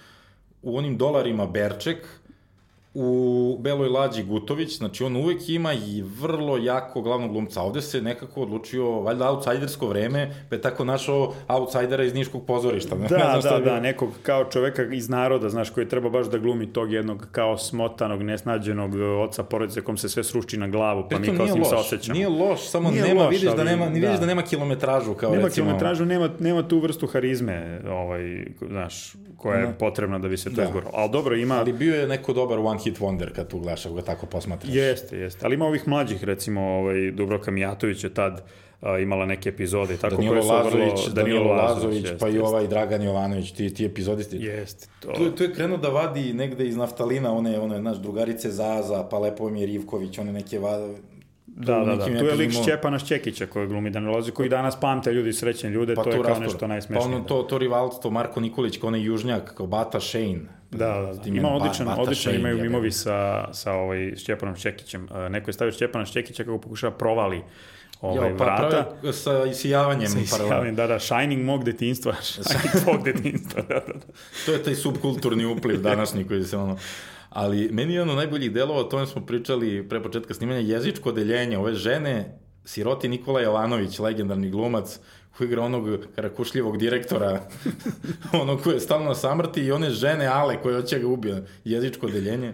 u 0.61 0.77
onim 0.77 0.97
dolarima 0.97 1.47
Berček, 1.47 2.07
u 2.97 3.57
Beloj 3.59 3.89
lađi 3.89 4.23
Gutović, 4.23 4.77
znači 4.77 5.03
on 5.03 5.15
uvek 5.15 5.49
ima 5.49 5.73
i 5.73 6.03
vrlo 6.21 6.57
jako 6.57 7.01
glavnog 7.01 7.31
glumca. 7.31 7.61
Ovde 7.61 7.81
se 7.81 8.01
nekako 8.01 8.41
odlučio, 8.41 8.91
valjda, 9.01 9.29
outsidersko 9.29 9.87
vreme, 9.87 10.45
pa 10.49 10.55
je 10.55 10.61
tako 10.61 10.85
našao 10.85 11.33
outsidera 11.47 12.03
iz 12.03 12.13
Niškog 12.13 12.45
pozorišta. 12.45 12.95
Ne? 12.95 13.07
Da, 13.07 13.17
ne 13.43 13.49
da, 13.49 13.59
da, 13.59 13.79
nekog 13.79 14.09
kao 14.23 14.45
čoveka 14.45 14.83
iz 14.83 15.09
naroda, 15.09 15.49
znaš, 15.49 15.69
koji 15.69 15.89
treba 15.89 16.09
baš 16.09 16.27
da 16.27 16.37
glumi 16.37 16.73
tog 16.73 16.91
jednog 16.91 17.27
kao 17.31 17.57
smotanog, 17.57 18.21
nesnađenog 18.21 18.91
oca 19.23 19.43
porodice 19.43 19.81
kom 19.81 19.97
se 19.97 20.09
sve 20.09 20.23
sruči 20.23 20.57
na 20.57 20.67
glavu, 20.67 21.03
pa 21.09 21.17
Pritom 21.17 21.33
mi 21.33 21.37
kao 21.37 21.47
s 21.47 21.55
njim 21.55 21.65
se 21.65 21.75
osjećamo. 21.75 22.15
Nije 22.15 22.29
loš, 22.29 22.69
samo 22.69 22.91
nije 22.91 23.03
nema, 23.03 23.23
loš, 23.23 23.31
vidiš 23.31 23.51
da 23.51 23.63
nema, 23.63 23.85
da. 23.85 23.91
vidiš 23.91 24.19
da 24.19 24.25
nema 24.25 24.41
kilometražu, 24.41 25.13
kao 25.13 25.31
nema 25.31 25.43
recimo. 25.43 25.67
Nema 25.67 25.79
kilometražu, 25.79 26.05
nema, 26.05 26.29
nema 26.39 26.67
tu 26.67 26.79
vrstu 26.79 27.07
harizme, 27.07 27.81
ovaj, 27.89 28.45
znaš, 28.69 29.13
koja 29.37 29.59
je 29.59 29.73
potrebna 29.79 30.19
da 30.19 30.27
bi 30.27 30.37
se 30.37 30.49
to 30.49 30.55
da. 30.55 30.63
izgoralo. 30.63 30.91
Ali 30.95 31.11
dobro, 31.11 31.35
ima... 31.35 31.55
Ali 31.55 31.73
bio 31.73 31.95
je 31.95 32.07
neko 32.07 32.33
dobar 32.33 32.59
one 32.59 32.79
hit 32.85 32.99
wonder 32.99 33.33
kad 33.33 33.47
tu 33.47 33.59
gledaš, 33.59 33.85
ako 33.85 33.95
ga 33.95 34.01
tako 34.01 34.25
posmatraš. 34.25 34.73
Jeste, 34.73 35.17
jeste. 35.17 35.45
Ali 35.45 35.55
ima 35.55 35.65
ovih 35.65 35.87
mlađih, 35.87 36.23
recimo, 36.23 36.61
ovaj, 36.61 37.11
Dubrovka 37.11 37.51
Mijatović 37.51 38.03
je 38.03 38.13
tad 38.13 38.43
a, 38.81 38.99
imala 38.99 39.25
neke 39.25 39.49
epizode 39.49 39.93
i 39.93 39.97
tako 39.97 40.15
Danilo 40.15 40.33
koje 40.33 40.43
su 40.43 40.49
Lazović, 40.49 40.73
vrlo... 40.73 41.13
Danilo, 41.13 41.39
Danilo 41.39 41.53
Lazović, 41.53 42.03
jest, 42.03 42.19
pa 42.19 42.27
jest. 42.27 42.37
i 42.37 42.39
ovaj 42.39 42.67
Dragan 42.67 43.01
Jovanović, 43.01 43.51
ti, 43.51 43.73
ti 43.73 43.85
epizodisti. 43.85 44.37
Jeste. 44.37 44.87
To... 44.99 45.11
Tu, 45.11 45.31
tu 45.31 45.43
je 45.43 45.53
krenuo 45.53 45.77
da 45.77 45.89
vadi 45.89 46.33
negde 46.33 46.67
iz 46.67 46.77
naftalina 46.77 47.33
one, 47.33 47.59
one, 47.59 47.79
znaš, 47.79 47.97
drugarice 47.97 48.51
Zaza, 48.51 49.03
pa 49.11 49.19
Lepomir 49.19 49.69
Ivković, 49.69 50.19
one 50.19 50.33
neke 50.33 50.59
va, 50.59 50.89
Da, 51.55 51.79
da, 51.79 51.95
da. 51.95 52.05
Tu 52.05 52.25
je 52.25 52.35
lik 52.35 52.51
Šćepana 52.51 52.99
Šćekića 52.99 53.45
koji 53.45 53.67
glumi 53.67 53.89
Danilo 53.89 54.23
koji 54.33 54.49
danas 54.49 54.79
pamte 54.79 55.11
ljudi 55.11 55.33
srećne 55.33 55.69
ljude, 55.69 55.95
pa 55.95 56.03
to 56.03 56.09
je 56.09 56.23
kao 56.23 56.39
nešto 56.39 56.67
najsmešnije. 56.67 57.11
Pa 57.11 57.15
ono, 57.15 57.25
to, 57.25 57.43
to 57.43 57.57
rivalstvo, 57.57 58.11
Marko 58.11 58.39
Nikolić, 58.39 58.77
kao 58.77 58.87
onaj 58.87 59.01
južnjak, 59.01 59.53
kao 59.53 59.67
Bata 59.67 59.99
Shane. 59.99 60.41
Da, 60.71 60.87
da, 60.87 61.13
da. 61.13 61.29
Ima 61.29 61.49
odličan, 61.49 61.87
odličan 61.87 62.15
Shane, 62.15 62.37
imaju 62.37 62.61
mimovi 62.61 62.91
sa, 62.91 63.47
sa 63.53 63.73
ovaj 63.73 64.15
Šćepanom 64.17 64.55
Šćekićem. 64.55 65.07
neko 65.29 65.49
je 65.49 65.53
stavio 65.53 65.71
Šćepana 65.71 66.05
Šćekića 66.05 66.43
kako 66.43 66.57
pokušava 66.57 66.93
provali 66.97 67.41
ovaj, 68.01 68.29
jo, 68.29 68.37
pa 68.37 68.43
vrata. 68.43 69.11
sa 69.13 69.45
isijavanjem. 69.45 70.07
Sa 70.07 70.19
isijavanjem, 70.19 70.75
da, 70.75 70.87
da, 70.87 70.99
Shining 70.99 71.45
mog 71.45 71.63
detinstva, 71.63 72.15
Shining 72.21 72.83
tvog 72.83 73.03
detinstva, 73.03 73.61
da, 73.61 73.73
da, 73.73 73.93
da. 73.93 73.99
to 74.45 74.51
je 74.51 74.63
taj 74.63 74.75
subkulturni 74.75 75.45
upliv 75.45 75.81
današnji 75.81 76.23
koji 76.27 76.43
se 76.43 76.57
ono... 76.57 76.77
Ali 77.35 77.69
meni 77.71 77.93
je 77.93 78.01
ono 78.01 78.15
najboljih 78.15 78.51
delova, 78.51 78.79
o 78.79 78.83
tome 78.83 79.07
smo 79.07 79.25
pričali 79.25 79.89
pre 79.89 80.03
početka 80.03 80.33
snimanja, 80.33 80.59
jezičko 80.59 81.09
odeljenje 81.09 81.57
ove 81.57 81.73
žene, 81.73 82.37
siroti 82.65 83.09
Nikola 83.09 83.41
Jovanović, 83.41 83.99
legendarni 83.99 84.49
glumac, 84.49 84.99
koji 85.37 85.47
igra 85.47 85.63
onog 85.63 86.05
karakušljivog 86.15 86.77
direktora, 86.77 87.41
ono 88.41 88.57
koje 88.57 88.73
je 88.73 88.79
stalno 88.79 89.07
na 89.07 89.15
samrti 89.15 89.61
i 89.61 89.71
one 89.71 89.89
žene 89.89 90.25
Ale 90.25 90.61
koje 90.61 90.81
hoće 90.81 90.99
ga 90.99 91.07
ubije, 91.07 91.43
jezičko 91.65 92.07
odeljenje 92.07 92.53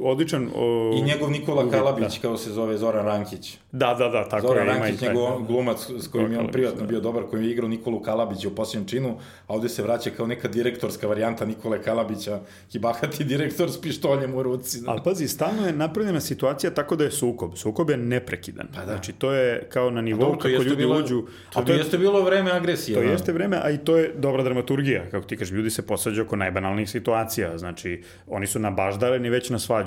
odličan... 0.00 0.50
O, 0.56 0.92
I 0.94 1.02
njegov 1.02 1.30
Nikola 1.30 1.70
Kalabić, 1.70 2.14
da. 2.14 2.20
kao 2.22 2.36
se 2.36 2.52
zove 2.52 2.76
Zoran 2.76 3.06
Rankić. 3.06 3.58
Da, 3.72 3.94
da, 3.98 4.08
da, 4.08 4.28
tako 4.28 4.46
Zoran 4.46 4.66
je. 4.66 4.72
Zoran 4.72 4.82
Rankić, 4.82 5.00
njegov 5.00 5.36
taj, 5.36 5.46
glumac 5.46 5.90
s 5.98 6.08
kojim 6.08 6.32
je 6.32 6.38
on 6.38 6.48
privatno 6.48 6.80
da. 6.80 6.86
bio 6.86 7.00
dobar, 7.00 7.22
kojim 7.30 7.44
je 7.44 7.50
igrao 7.50 7.68
Nikolu 7.68 8.00
Kalabića 8.00 8.48
u 8.48 8.50
posljednjem 8.50 8.88
činu, 8.88 9.16
a 9.46 9.54
ovde 9.54 9.68
se 9.68 9.82
vraća 9.82 10.10
kao 10.10 10.26
neka 10.26 10.48
direktorska 10.48 11.06
varijanta 11.06 11.44
Nikole 11.44 11.82
Kalabića 11.82 12.40
i 12.72 12.78
bahati 12.78 13.24
direktor 13.24 13.70
s 13.70 13.80
pištoljem 13.80 14.34
u 14.34 14.42
ruci. 14.42 14.82
Ali 14.86 15.00
pazi, 15.04 15.28
stalno 15.28 15.66
je 15.66 15.72
napravljena 15.72 16.20
situacija 16.20 16.74
tako 16.74 16.96
da 16.96 17.04
je 17.04 17.10
sukob. 17.10 17.56
Sukob 17.56 17.90
je 17.90 17.96
neprekidan. 17.96 18.68
Pa 18.74 18.80
da. 18.80 18.86
Znači, 18.86 19.12
to 19.12 19.32
je 19.32 19.66
kao 19.68 19.90
na 19.90 20.00
nivou 20.00 20.20
dobro, 20.20 20.38
kako 20.38 20.62
ljudi 20.62 20.76
bilo, 20.76 20.98
uđu... 20.98 21.22
A 21.54 21.64
to 21.64 21.72
je, 21.72 21.78
jeste 21.78 21.98
bilo 21.98 22.22
vreme 22.22 22.50
agresije. 22.50 22.94
To 22.94 23.00
da. 23.00 23.10
jeste 23.10 23.32
vreme, 23.32 23.60
a 23.62 23.70
i 23.70 23.78
to 23.78 23.96
je 23.96 24.14
dobra 24.18 24.42
dramaturgija. 24.42 25.10
Kako 25.10 25.26
ti 25.26 25.36
kažeš, 25.36 25.52
ljudi 25.52 25.70
se 25.70 25.86
posađu 25.86 26.22
oko 26.22 26.36
najbanalnijih 26.36 26.90
situacija. 26.90 27.58
Znači, 27.58 28.02
oni 28.26 28.46
su 28.46 28.58
nabaždareni 28.58 29.30
već 29.30 29.50
na 29.50 29.58
svađu 29.58 29.83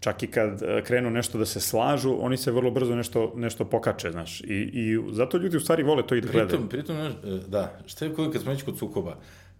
čak 0.00 0.22
i 0.22 0.26
kad 0.26 0.62
e, 0.62 0.82
krenu 0.84 1.10
nešto 1.10 1.38
da 1.38 1.46
se 1.46 1.60
slažu, 1.60 2.16
oni 2.20 2.36
se 2.36 2.50
vrlo 2.50 2.70
brzo 2.70 2.94
nešto, 2.94 3.32
nešto 3.36 3.64
pokače, 3.64 4.10
znaš. 4.10 4.40
I, 4.40 4.70
I 4.72 4.98
zato 5.12 5.36
ljudi 5.36 5.56
u 5.56 5.60
stvari 5.60 5.82
vole 5.82 6.06
to 6.06 6.14
i 6.14 6.20
da 6.20 6.28
gledaju. 6.32 6.68
Pritom, 6.68 6.68
pritom, 6.68 6.96
e, 6.96 7.40
da, 7.48 7.78
šta 7.86 8.04
je 8.04 8.14
kad 8.32 8.42
smo 8.42 8.54
kad 8.64 8.78
sukoba? 8.78 9.16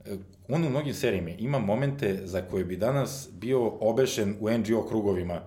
E, 0.07 0.17
on 0.49 0.65
u 0.65 0.71
mnogim 0.71 0.95
serijima 0.95 1.31
ima 1.39 1.59
momente 1.59 2.21
za 2.25 2.43
koje 2.43 2.65
bi 2.65 2.77
danas 2.77 3.29
bio 3.33 3.69
obešen 3.69 4.37
u 4.41 4.51
NGO 4.51 4.87
krugovima, 4.89 5.41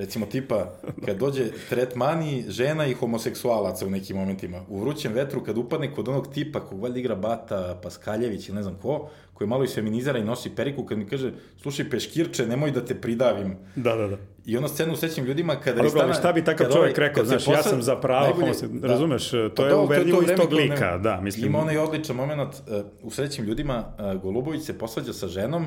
Recimo 0.00 0.26
tipa, 0.26 0.72
kad 1.06 1.16
dođe 1.16 1.44
tretmani 1.68 2.44
žena 2.48 2.86
i 2.86 2.94
homoseksualaca 2.94 3.86
u 3.86 3.90
nekim 3.90 4.16
momentima. 4.16 4.60
U 4.68 4.80
vrućem 4.80 5.12
vetru, 5.12 5.44
kad 5.44 5.58
upadne 5.58 5.94
kod 5.94 6.08
onog 6.08 6.34
tipa 6.34 6.60
kog 6.60 6.80
valjda 6.82 6.98
igra 6.98 7.14
Bata 7.14 7.80
Paskaljević 7.82 8.48
ili 8.48 8.56
ne 8.56 8.62
znam 8.62 8.74
ko, 8.82 9.08
koji 9.34 9.48
malo 9.48 9.64
i 9.64 9.66
feminizara 9.66 10.18
i 10.18 10.24
nosi 10.24 10.50
periku, 10.50 10.84
kad 10.84 10.98
mi 10.98 11.06
kaže, 11.06 11.32
slušaj 11.62 11.90
peškirče, 11.90 12.46
nemoj 12.46 12.70
da 12.70 12.84
te 12.84 12.94
pridavim. 12.94 13.56
Da, 13.76 13.96
da, 13.96 14.08
da. 14.08 14.16
I 14.46 14.56
ono 14.56 14.68
scenu 14.68 14.96
sećam 14.96 15.24
ljudima 15.24 15.56
kada... 15.56 15.80
Ali 15.80 15.90
dobro, 15.90 16.14
šta 16.14 16.32
bi 16.32 16.44
takav 16.44 16.66
čovjek 16.66 16.98
ovaj, 16.98 17.08
rekao, 17.08 17.24
znaš, 17.24 17.44
posad, 17.44 17.58
ja 17.58 17.62
sam 17.62 17.82
za 17.82 17.96
pravo, 17.96 18.24
najbolje, 18.24 18.52
da, 18.80 18.88
razumeš, 18.88 19.30
to 19.30 19.50
pa 19.56 19.62
je 19.62 19.68
da, 19.68 19.76
uverljivo 19.76 20.22
iz 20.22 20.28
tog 20.36 20.52
lika, 20.52 20.98
da, 20.98 21.20
mislim. 21.20 21.46
Ima 21.46 21.58
onaj 21.58 21.78
odličan 21.78 22.16
moment, 22.16 22.40
uh, 22.40 22.84
u 23.02 23.10
srećim 23.10 23.44
ljudima, 23.44 23.84
uh, 23.98 24.22
Golubović 24.22 24.62
se 24.62 24.78
posvađa 24.78 25.12
sa 25.12 25.28
ženom 25.28 25.66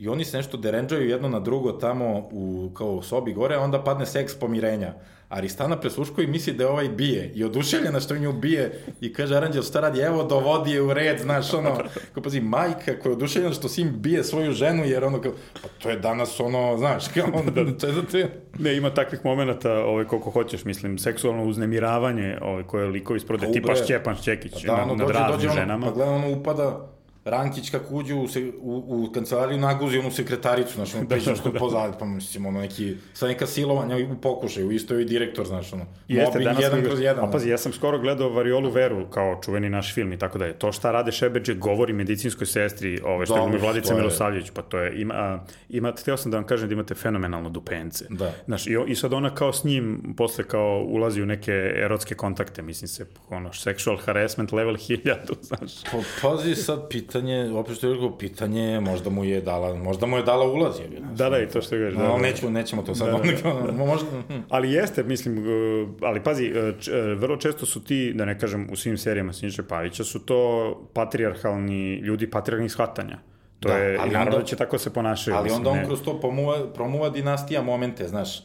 i 0.00 0.08
oni 0.08 0.24
se 0.24 0.36
nešto 0.36 0.56
derenđaju 0.56 1.08
jedno 1.08 1.28
na 1.28 1.40
drugo 1.40 1.72
tamo 1.72 2.28
u, 2.32 2.70
kao 2.74 2.88
u 2.88 3.02
sobi 3.02 3.32
gore, 3.32 3.54
a 3.54 3.60
onda 3.60 3.84
padne 3.84 4.06
seks 4.06 4.34
pomirenja. 4.34 4.94
Aristana 5.28 5.80
presluškuje 5.80 6.24
i 6.24 6.30
misli 6.30 6.52
da 6.52 6.64
je 6.64 6.70
ovaj 6.70 6.88
bije 6.88 7.32
i 7.34 7.44
oduševljena 7.44 8.00
što 8.00 8.18
nju 8.18 8.32
bije 8.32 8.80
i 9.00 9.12
kaže 9.12 9.36
Aranđel 9.36 9.62
šta 9.62 9.80
radi, 9.80 10.00
evo 10.00 10.24
dovodi 10.24 10.70
je 10.70 10.82
u 10.82 10.94
red, 10.94 11.18
znaš 11.18 11.54
ono, 11.54 11.76
kao 12.14 12.22
pazi, 12.22 12.40
majka 12.40 12.98
koja 13.02 13.10
je 13.10 13.16
oduševljena 13.16 13.54
što 13.54 13.68
sin 13.68 13.92
bije 13.96 14.24
svoju 14.24 14.52
ženu 14.52 14.84
jer 14.84 15.04
ono 15.04 15.20
kao, 15.20 15.32
pa 15.62 15.68
to 15.82 15.90
je 15.90 15.96
danas 15.98 16.40
ono, 16.40 16.76
znaš, 16.78 17.08
kao 17.08 17.26
ono, 17.40 17.50
da, 17.50 17.78
to 17.78 17.86
je 17.86 17.92
za 17.92 18.02
te. 18.02 18.30
Ne, 18.58 18.76
ima 18.76 18.94
takvih 18.94 19.24
momenta, 19.24 19.72
ovaj, 19.72 20.04
koliko 20.04 20.30
hoćeš, 20.30 20.64
mislim, 20.64 20.98
seksualno 20.98 21.44
uznemiravanje, 21.44 22.38
ovaj, 22.42 22.62
koje 22.62 22.86
likovi 22.86 23.20
sprode, 23.20 23.46
pa, 23.46 23.52
tipa 23.52 23.74
Šćepan 23.74 24.16
Šćekić, 24.16 24.66
pa, 24.66 24.76
da, 24.76 24.82
ono, 24.82 24.94
na, 24.94 25.04
nad 25.04 25.10
raznim 25.10 25.48
dođe, 25.48 25.60
ženama. 25.60 25.86
Pa 25.86 25.92
gleda, 25.92 26.10
ono 26.10 26.30
upada, 26.30 26.90
Rankić 27.24 27.70
kako 27.70 27.94
uđe 27.94 28.14
u, 28.14 28.28
se, 28.28 28.52
u, 28.60 28.84
u 28.86 29.12
kancelariju 29.12 29.58
naguzi 29.58 29.98
onu 29.98 30.10
sekretaricu, 30.10 30.74
znaš, 30.74 30.94
ono, 30.94 31.08
pričam 31.08 31.36
što 31.40 31.50
da. 31.50 31.58
pozadnje, 31.58 31.96
pa 31.98 32.04
mislim, 32.04 32.46
ono, 32.46 32.60
neki, 32.60 32.96
sa 33.14 33.26
neka 33.26 33.46
silovanja 33.46 33.96
u 33.96 34.20
pokušaju, 34.20 34.70
isto 34.70 34.94
je 34.94 35.02
i 35.02 35.04
direktor, 35.04 35.46
znaš, 35.46 35.72
ono, 35.72 35.86
Jeste, 36.08 36.38
mobbing 36.38 36.60
jedan 36.60 36.82
kroz 36.82 37.00
jedan. 37.00 37.24
A 37.24 37.30
pazi, 37.30 37.50
ja 37.50 37.58
sam 37.58 37.72
skoro 37.72 37.98
gledao 37.98 38.30
Variolu 38.30 38.70
Veru, 38.70 39.06
kao 39.10 39.40
čuveni 39.44 39.70
naš 39.70 39.94
film 39.94 40.12
i 40.12 40.18
tako 40.18 40.38
da 40.38 40.46
je. 40.46 40.52
To 40.52 40.72
šta 40.72 40.92
rade 40.92 41.12
Šebeđe 41.12 41.54
govori 41.54 41.92
medicinskoj 41.92 42.46
sestri, 42.46 43.00
ove, 43.04 43.26
što 43.26 43.34
da, 43.34 43.46
mi 43.46 43.58
Vladica 43.58 43.94
Milosavljević, 43.94 44.50
pa 44.50 44.62
to 44.62 44.78
je, 44.78 45.00
ima, 45.00 45.14
a, 45.14 45.44
ima, 45.68 45.92
htio 45.98 46.16
sam 46.16 46.30
da 46.30 46.36
vam 46.36 46.46
kažem 46.46 46.68
da 46.68 46.72
imate 46.72 46.94
fenomenalno 46.94 47.50
dupence. 47.50 48.04
Da. 48.08 48.32
Znaš, 48.46 48.66
i, 48.66 48.76
i 48.86 48.94
sad 48.94 49.12
ona 49.12 49.34
kao 49.34 49.52
s 49.52 49.64
njim, 49.64 50.14
posle 50.16 50.44
kao 50.44 50.84
ulazi 50.88 51.22
u 51.22 51.26
neke 51.26 51.52
erotske 51.76 52.14
kontakte, 52.14 52.62
mislim 52.62 52.88
se, 52.88 53.06
ono, 53.28 53.48
sexual 53.48 53.98
harassment 54.04 54.52
level 54.52 54.74
1000, 54.74 55.16
znaš. 55.48 55.82
Pa, 55.92 55.98
pazi 56.22 56.54
sad, 56.54 56.88
pitanje, 57.10 57.50
opet 57.54 57.76
što 57.76 57.86
je 57.86 57.94
rekao, 57.94 58.18
pitanje, 58.18 58.80
možda 58.80 59.10
mu 59.10 59.24
je 59.24 59.40
dala, 59.40 59.74
možda 59.74 60.06
mu 60.06 60.16
je 60.16 60.22
dala 60.22 60.46
ulaz. 60.46 60.80
Je, 60.80 61.00
da, 61.14 61.30
da, 61.30 61.38
i 61.38 61.48
to 61.48 61.62
što 61.62 61.74
je 61.74 61.90
da, 61.90 61.98
no, 61.98 62.08
da. 62.08 62.18
Nećemo, 62.18 62.50
nećemo 62.50 62.82
to 62.82 62.94
sad. 62.94 63.08
Da, 63.08 63.50
da, 63.50 63.72
da. 63.72 63.72
možda, 63.72 64.06
hm. 64.28 64.40
ali 64.48 64.72
jeste, 64.72 65.02
mislim, 65.02 65.38
uh, 65.38 65.88
ali 66.02 66.22
pazi, 66.22 66.52
uh, 66.52 66.56
uh, 66.56 67.20
vrlo 67.20 67.36
često 67.36 67.66
su 67.66 67.84
ti, 67.84 68.12
da 68.14 68.24
ne 68.24 68.38
kažem, 68.38 68.68
u 68.72 68.76
svim 68.76 68.98
serijama 68.98 69.32
Siniše 69.32 69.62
Pavića, 69.62 70.04
su 70.04 70.18
to 70.18 70.74
patrijarhalni 70.94 71.94
ljudi 71.94 72.30
patrijarhalnih 72.30 72.72
shvatanja. 72.72 73.18
To 73.60 73.68
da, 73.68 73.76
je, 73.76 73.98
ali 74.00 74.10
naravno 74.10 74.38
da 74.38 74.44
će 74.44 74.56
tako 74.56 74.78
se 74.78 74.92
ponašaju. 74.92 75.36
Ali 75.36 75.50
onda 75.50 75.70
on 75.70 75.76
ne. 75.76 75.84
kroz 75.84 76.02
to 76.02 76.20
promuva, 76.20 76.72
promuva 76.74 77.10
dinastija 77.10 77.62
momente, 77.62 78.08
znaš 78.08 78.44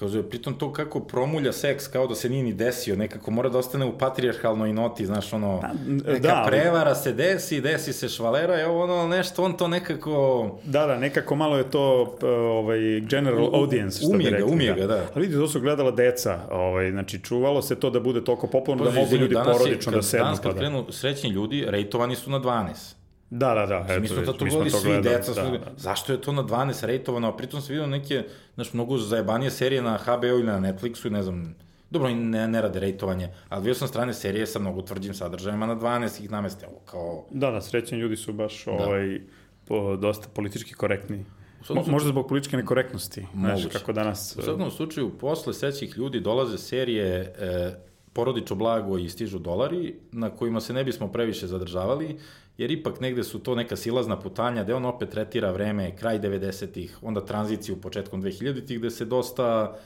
Kaže, 0.00 0.22
pritom 0.22 0.54
to 0.54 0.72
kako 0.72 1.00
promulja 1.00 1.52
seks 1.52 1.88
kao 1.88 2.06
da 2.06 2.14
se 2.14 2.28
nije 2.28 2.42
ni 2.42 2.52
desio, 2.52 2.96
nekako 2.96 3.30
mora 3.30 3.48
da 3.48 3.58
ostane 3.58 3.84
u 3.84 3.98
patrijarhalnoj 3.98 4.72
noti, 4.72 5.06
znaš, 5.06 5.32
ono, 5.32 5.60
da, 5.62 5.72
neka 6.12 6.28
da, 6.28 6.44
prevara 6.46 6.94
se 6.94 7.12
desi, 7.12 7.60
desi 7.60 7.92
se 7.92 8.08
švalera, 8.08 8.54
je 8.54 8.66
ono 8.66 9.08
nešto, 9.08 9.44
on 9.44 9.56
to 9.56 9.68
nekako... 9.68 10.46
Da, 10.64 10.86
da, 10.86 10.98
nekako 10.98 11.36
malo 11.36 11.58
je 11.58 11.70
to 11.70 12.16
ovaj, 12.22 13.00
general 13.00 13.54
audience, 13.54 13.98
što 13.98 14.08
umije 14.08 14.30
bi 14.30 14.36
rekli. 14.36 14.52
Umije 14.52 14.74
ga, 14.74 14.80
da. 14.80 14.86
da. 14.86 15.06
Ali 15.14 15.26
vidi, 15.26 15.38
to 15.38 15.48
su 15.48 15.60
gledala 15.60 15.90
deca, 15.90 16.38
ovaj, 16.50 16.90
znači 16.90 17.18
čuvalo 17.18 17.62
se 17.62 17.74
to 17.74 17.90
da 17.90 18.00
bude 18.00 18.24
toliko 18.24 18.46
popularno 18.46 18.84
da 18.84 19.00
mogu 19.00 19.16
ljudi 19.16 19.34
porodično 19.34 19.92
da 19.92 20.02
sednu. 20.02 20.24
Danas 20.24 20.40
kad 20.40 20.50
pa 20.50 20.54
da. 20.54 20.58
krenu 20.58 20.86
srećni 20.90 21.30
ljudi, 21.30 21.64
rejtovani 21.68 22.16
su 22.16 22.30
na 22.30 22.40
12. 22.40 22.99
Da, 23.30 23.54
da, 23.54 23.66
da. 23.66 23.86
Eto, 23.88 24.00
mi 24.00 24.08
smo 24.08 24.22
gledali 24.22 24.70
svi, 24.70 24.88
gledali, 24.88 25.16
deca, 25.16 25.34
da, 25.34 25.50
da. 25.50 25.72
Zašto 25.76 26.12
je 26.12 26.20
to 26.20 26.32
na 26.32 26.42
12 26.42 26.86
rejtovano, 26.86 27.28
a 27.28 27.36
pritom 27.36 27.60
se 27.60 27.72
vidio 27.72 27.86
neke, 27.86 28.24
znaš, 28.54 28.72
mnogo 28.72 28.98
zajebanije 28.98 29.50
serije 29.50 29.82
na 29.82 29.98
HBO 30.04 30.26
ili 30.26 30.46
na 30.46 30.60
Netflixu, 30.60 31.10
ne 31.10 31.22
znam, 31.22 31.54
dobro, 31.90 32.10
ne, 32.10 32.48
ne 32.48 32.62
rade 32.62 32.80
rejtovanje, 32.80 33.28
ali 33.48 33.60
vidio 33.60 33.74
sam 33.74 33.88
strane 33.88 34.14
serije 34.14 34.46
sa 34.46 34.58
mnogo 34.58 34.82
tvrđim 34.82 35.14
sadržajima 35.14 35.66
na 35.66 35.76
12 35.76 36.22
ih 36.22 36.30
nameste, 36.30 36.66
ovo 36.66 36.80
kao... 36.84 37.24
Da, 37.30 37.50
da, 37.50 37.60
srećeni 37.60 38.00
ljudi 38.00 38.16
su 38.16 38.32
baš 38.32 38.64
da. 38.64 38.72
ovaj, 38.72 39.20
po, 39.64 39.96
dosta 39.96 40.28
politički 40.34 40.74
korektni. 40.74 41.24
Mo, 41.68 41.84
možda 41.86 42.08
zbog 42.08 42.28
političke 42.28 42.56
nekorektnosti, 42.56 43.26
znaš, 43.34 43.66
kako 43.72 43.92
danas... 43.92 44.36
U 44.38 44.42
svakom 44.42 44.70
slučaju, 44.70 45.18
posle 45.18 45.54
sećih 45.54 45.94
ljudi 45.96 46.20
dolaze 46.20 46.58
serije 46.58 47.34
e, 47.38 47.72
porodično 48.12 48.56
blago 48.56 48.98
i 48.98 49.08
stižu 49.08 49.38
dolari, 49.38 49.94
na 50.12 50.30
kojima 50.30 50.60
se 50.60 50.72
ne 50.72 50.84
bismo 50.84 51.08
previše 51.12 51.46
zadržavali, 51.46 52.18
jer 52.58 52.70
ipak 52.70 53.00
negde 53.00 53.24
su 53.24 53.38
to 53.38 53.54
neka 53.54 53.76
silazna 53.76 54.20
putanja, 54.20 54.64
gde 54.64 54.74
on 54.74 54.84
opet 54.84 55.10
tretira 55.10 55.50
vreme, 55.50 55.96
kraj 55.96 56.20
90-ih, 56.20 56.98
onda 57.02 57.24
tranziciju 57.24 57.80
početkom 57.80 58.22
2000-ih, 58.22 58.78
gde 58.78 58.90
se 58.90 59.04
dosta 59.04 59.76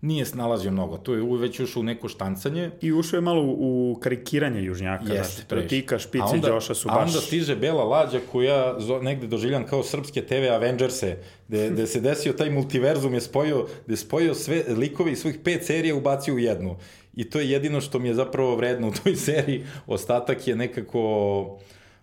nije 0.00 0.24
snalazio 0.24 0.70
mnogo. 0.70 0.96
Tu 0.96 1.14
je 1.14 1.38
već 1.38 1.60
ušao 1.60 1.80
u 1.80 1.84
neko 1.84 2.08
štancanje. 2.08 2.70
I 2.80 2.92
ušao 2.92 3.16
je 3.16 3.20
malo 3.20 3.42
u, 3.42 3.98
karikiranje 4.02 4.62
južnjaka. 4.62 5.12
Jeste, 5.12 5.44
znači, 5.48 5.68
Tika, 5.68 5.98
Špice 5.98 6.36
i 6.36 6.40
Đoša 6.40 6.74
su 6.74 6.88
baš... 6.88 6.96
A 6.96 7.00
onda 7.00 7.20
stiže 7.20 7.56
Bela 7.56 7.84
Lađa 7.84 8.20
koja 8.32 8.76
negde 9.02 9.26
doživljam 9.26 9.66
kao 9.66 9.82
srpske 9.82 10.22
TV 10.22 10.52
Avengerse, 10.52 11.16
gde, 11.48 11.70
gde 11.70 11.86
se 11.86 12.00
desio 12.00 12.32
taj 12.32 12.50
multiverzum, 12.50 13.14
je 13.14 13.20
spojio, 13.20 13.66
gde 13.84 13.92
je 13.92 13.96
spojio 13.96 14.34
sve 14.34 14.64
likove 14.68 15.12
iz 15.12 15.18
svojih 15.18 15.38
pet 15.44 15.66
serija 15.66 15.94
ubacio 15.94 16.34
u 16.34 16.38
jednu. 16.38 16.76
I 17.16 17.30
to 17.30 17.40
je 17.40 17.50
jedino 17.50 17.80
što 17.80 17.98
mi 17.98 18.08
je 18.08 18.14
zapravo 18.14 18.56
vredno 18.56 18.88
u 18.88 18.92
toj 19.02 19.16
seriji. 19.16 19.64
Ostatak 19.86 20.48
je 20.48 20.56
nekako 20.56 21.58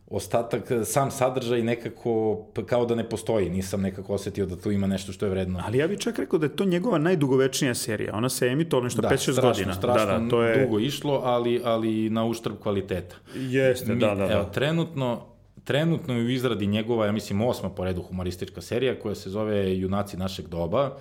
ostatak, 0.07 0.71
sam 0.85 1.11
sadržaj 1.11 1.61
nekako 1.61 2.45
kao 2.65 2.85
da 2.85 2.95
ne 2.95 3.09
postoji. 3.09 3.49
Nisam 3.49 3.81
nekako 3.81 4.13
osetio 4.13 4.45
da 4.45 4.55
tu 4.55 4.71
ima 4.71 4.87
nešto 4.87 5.11
što 5.11 5.25
je 5.25 5.29
vredno. 5.29 5.61
Ali 5.65 5.77
ja 5.77 5.87
bih 5.87 5.99
čak 5.99 6.19
rekao 6.19 6.39
da 6.39 6.45
je 6.45 6.55
to 6.55 6.65
njegova 6.65 6.97
najdugovečnija 6.97 7.73
serija. 7.75 8.15
Ona 8.15 8.29
se 8.29 8.47
emitovala 8.47 8.83
nešto 8.83 9.01
da, 9.01 9.09
5-6 9.09 9.41
godina. 9.41 9.73
Strašno, 9.73 10.05
da, 10.05 10.19
da, 10.19 10.29
to 10.29 10.43
je... 10.43 10.63
dugo 10.63 10.79
išlo, 10.79 11.21
ali, 11.23 11.61
ali 11.63 12.09
na 12.09 12.25
uštrb 12.25 12.55
kvaliteta. 12.61 13.15
Jeste, 13.35 13.93
Mi, 13.93 13.99
da, 13.99 14.15
da, 14.15 14.27
da. 14.27 14.33
Evo, 14.33 14.43
trenutno, 14.43 15.25
trenutno 15.63 16.13
je 16.13 16.25
u 16.25 16.29
izradi 16.29 16.67
njegova, 16.67 17.05
ja 17.05 17.11
mislim, 17.11 17.41
osma 17.41 17.69
po 17.69 17.85
redu 17.85 18.01
humoristička 18.01 18.61
serija 18.61 18.99
koja 18.99 19.15
se 19.15 19.29
zove 19.29 19.77
Junaci 19.77 20.17
našeg 20.17 20.47
doba, 20.47 20.97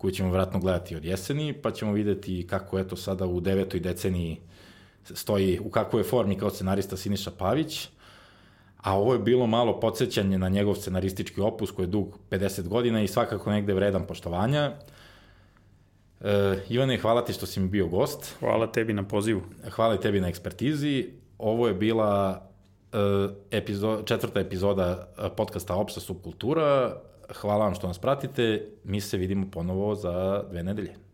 koju 0.00 0.10
ćemo 0.10 0.30
vratno 0.30 0.60
gledati 0.60 0.96
od 0.96 1.04
jeseni, 1.04 1.52
pa 1.52 1.70
ćemo 1.70 1.92
videti 1.92 2.46
kako 2.46 2.78
je 2.78 2.88
to 2.88 2.96
sada 2.96 3.26
u 3.26 3.40
devetoj 3.40 3.80
deceniji 3.80 4.40
stoji, 5.04 5.58
u 5.64 5.70
kakvoj 5.70 6.00
je 6.00 6.04
formi 6.04 6.38
kao 6.38 6.50
scenarista 6.50 6.96
Siniša 6.96 7.30
Pavić 7.30 7.88
a 8.82 8.98
ovo 8.98 9.12
je 9.12 9.18
bilo 9.18 9.46
malo 9.46 9.80
podsjećanje 9.80 10.38
na 10.38 10.48
njegov 10.48 10.74
scenaristički 10.74 11.40
opus 11.40 11.70
koji 11.70 11.84
je 11.84 11.90
dug 11.90 12.18
50 12.30 12.68
godina 12.68 13.02
i 13.02 13.08
svakako 13.08 13.50
negde 13.50 13.74
vredan 13.74 14.06
poštovanja. 14.06 14.72
E, 16.20 16.58
Ivane, 16.68 16.98
hvala 16.98 17.24
ti 17.24 17.32
što 17.32 17.46
si 17.46 17.60
mi 17.60 17.68
bio 17.68 17.86
gost. 17.86 18.34
Hvala 18.40 18.72
tebi 18.72 18.92
na 18.92 19.08
pozivu. 19.08 19.42
Hvala 19.70 19.94
i 19.94 20.00
tebi 20.00 20.20
na 20.20 20.28
ekspertizi. 20.28 21.08
Ovo 21.38 21.68
je 21.68 21.74
bila 21.74 22.42
e, 22.92 22.96
epizo, 23.50 24.02
četvrta 24.04 24.40
epizoda 24.40 25.08
e, 25.18 25.28
podcasta 25.36 25.74
Opsa 25.74 26.00
Subkultura. 26.00 27.00
Hvala 27.34 27.64
vam 27.64 27.74
što 27.74 27.86
nas 27.86 27.98
pratite. 27.98 28.68
Mi 28.84 29.00
se 29.00 29.16
vidimo 29.16 29.46
ponovo 29.50 29.94
za 29.94 30.44
dve 30.50 30.62
nedelje. 30.62 31.09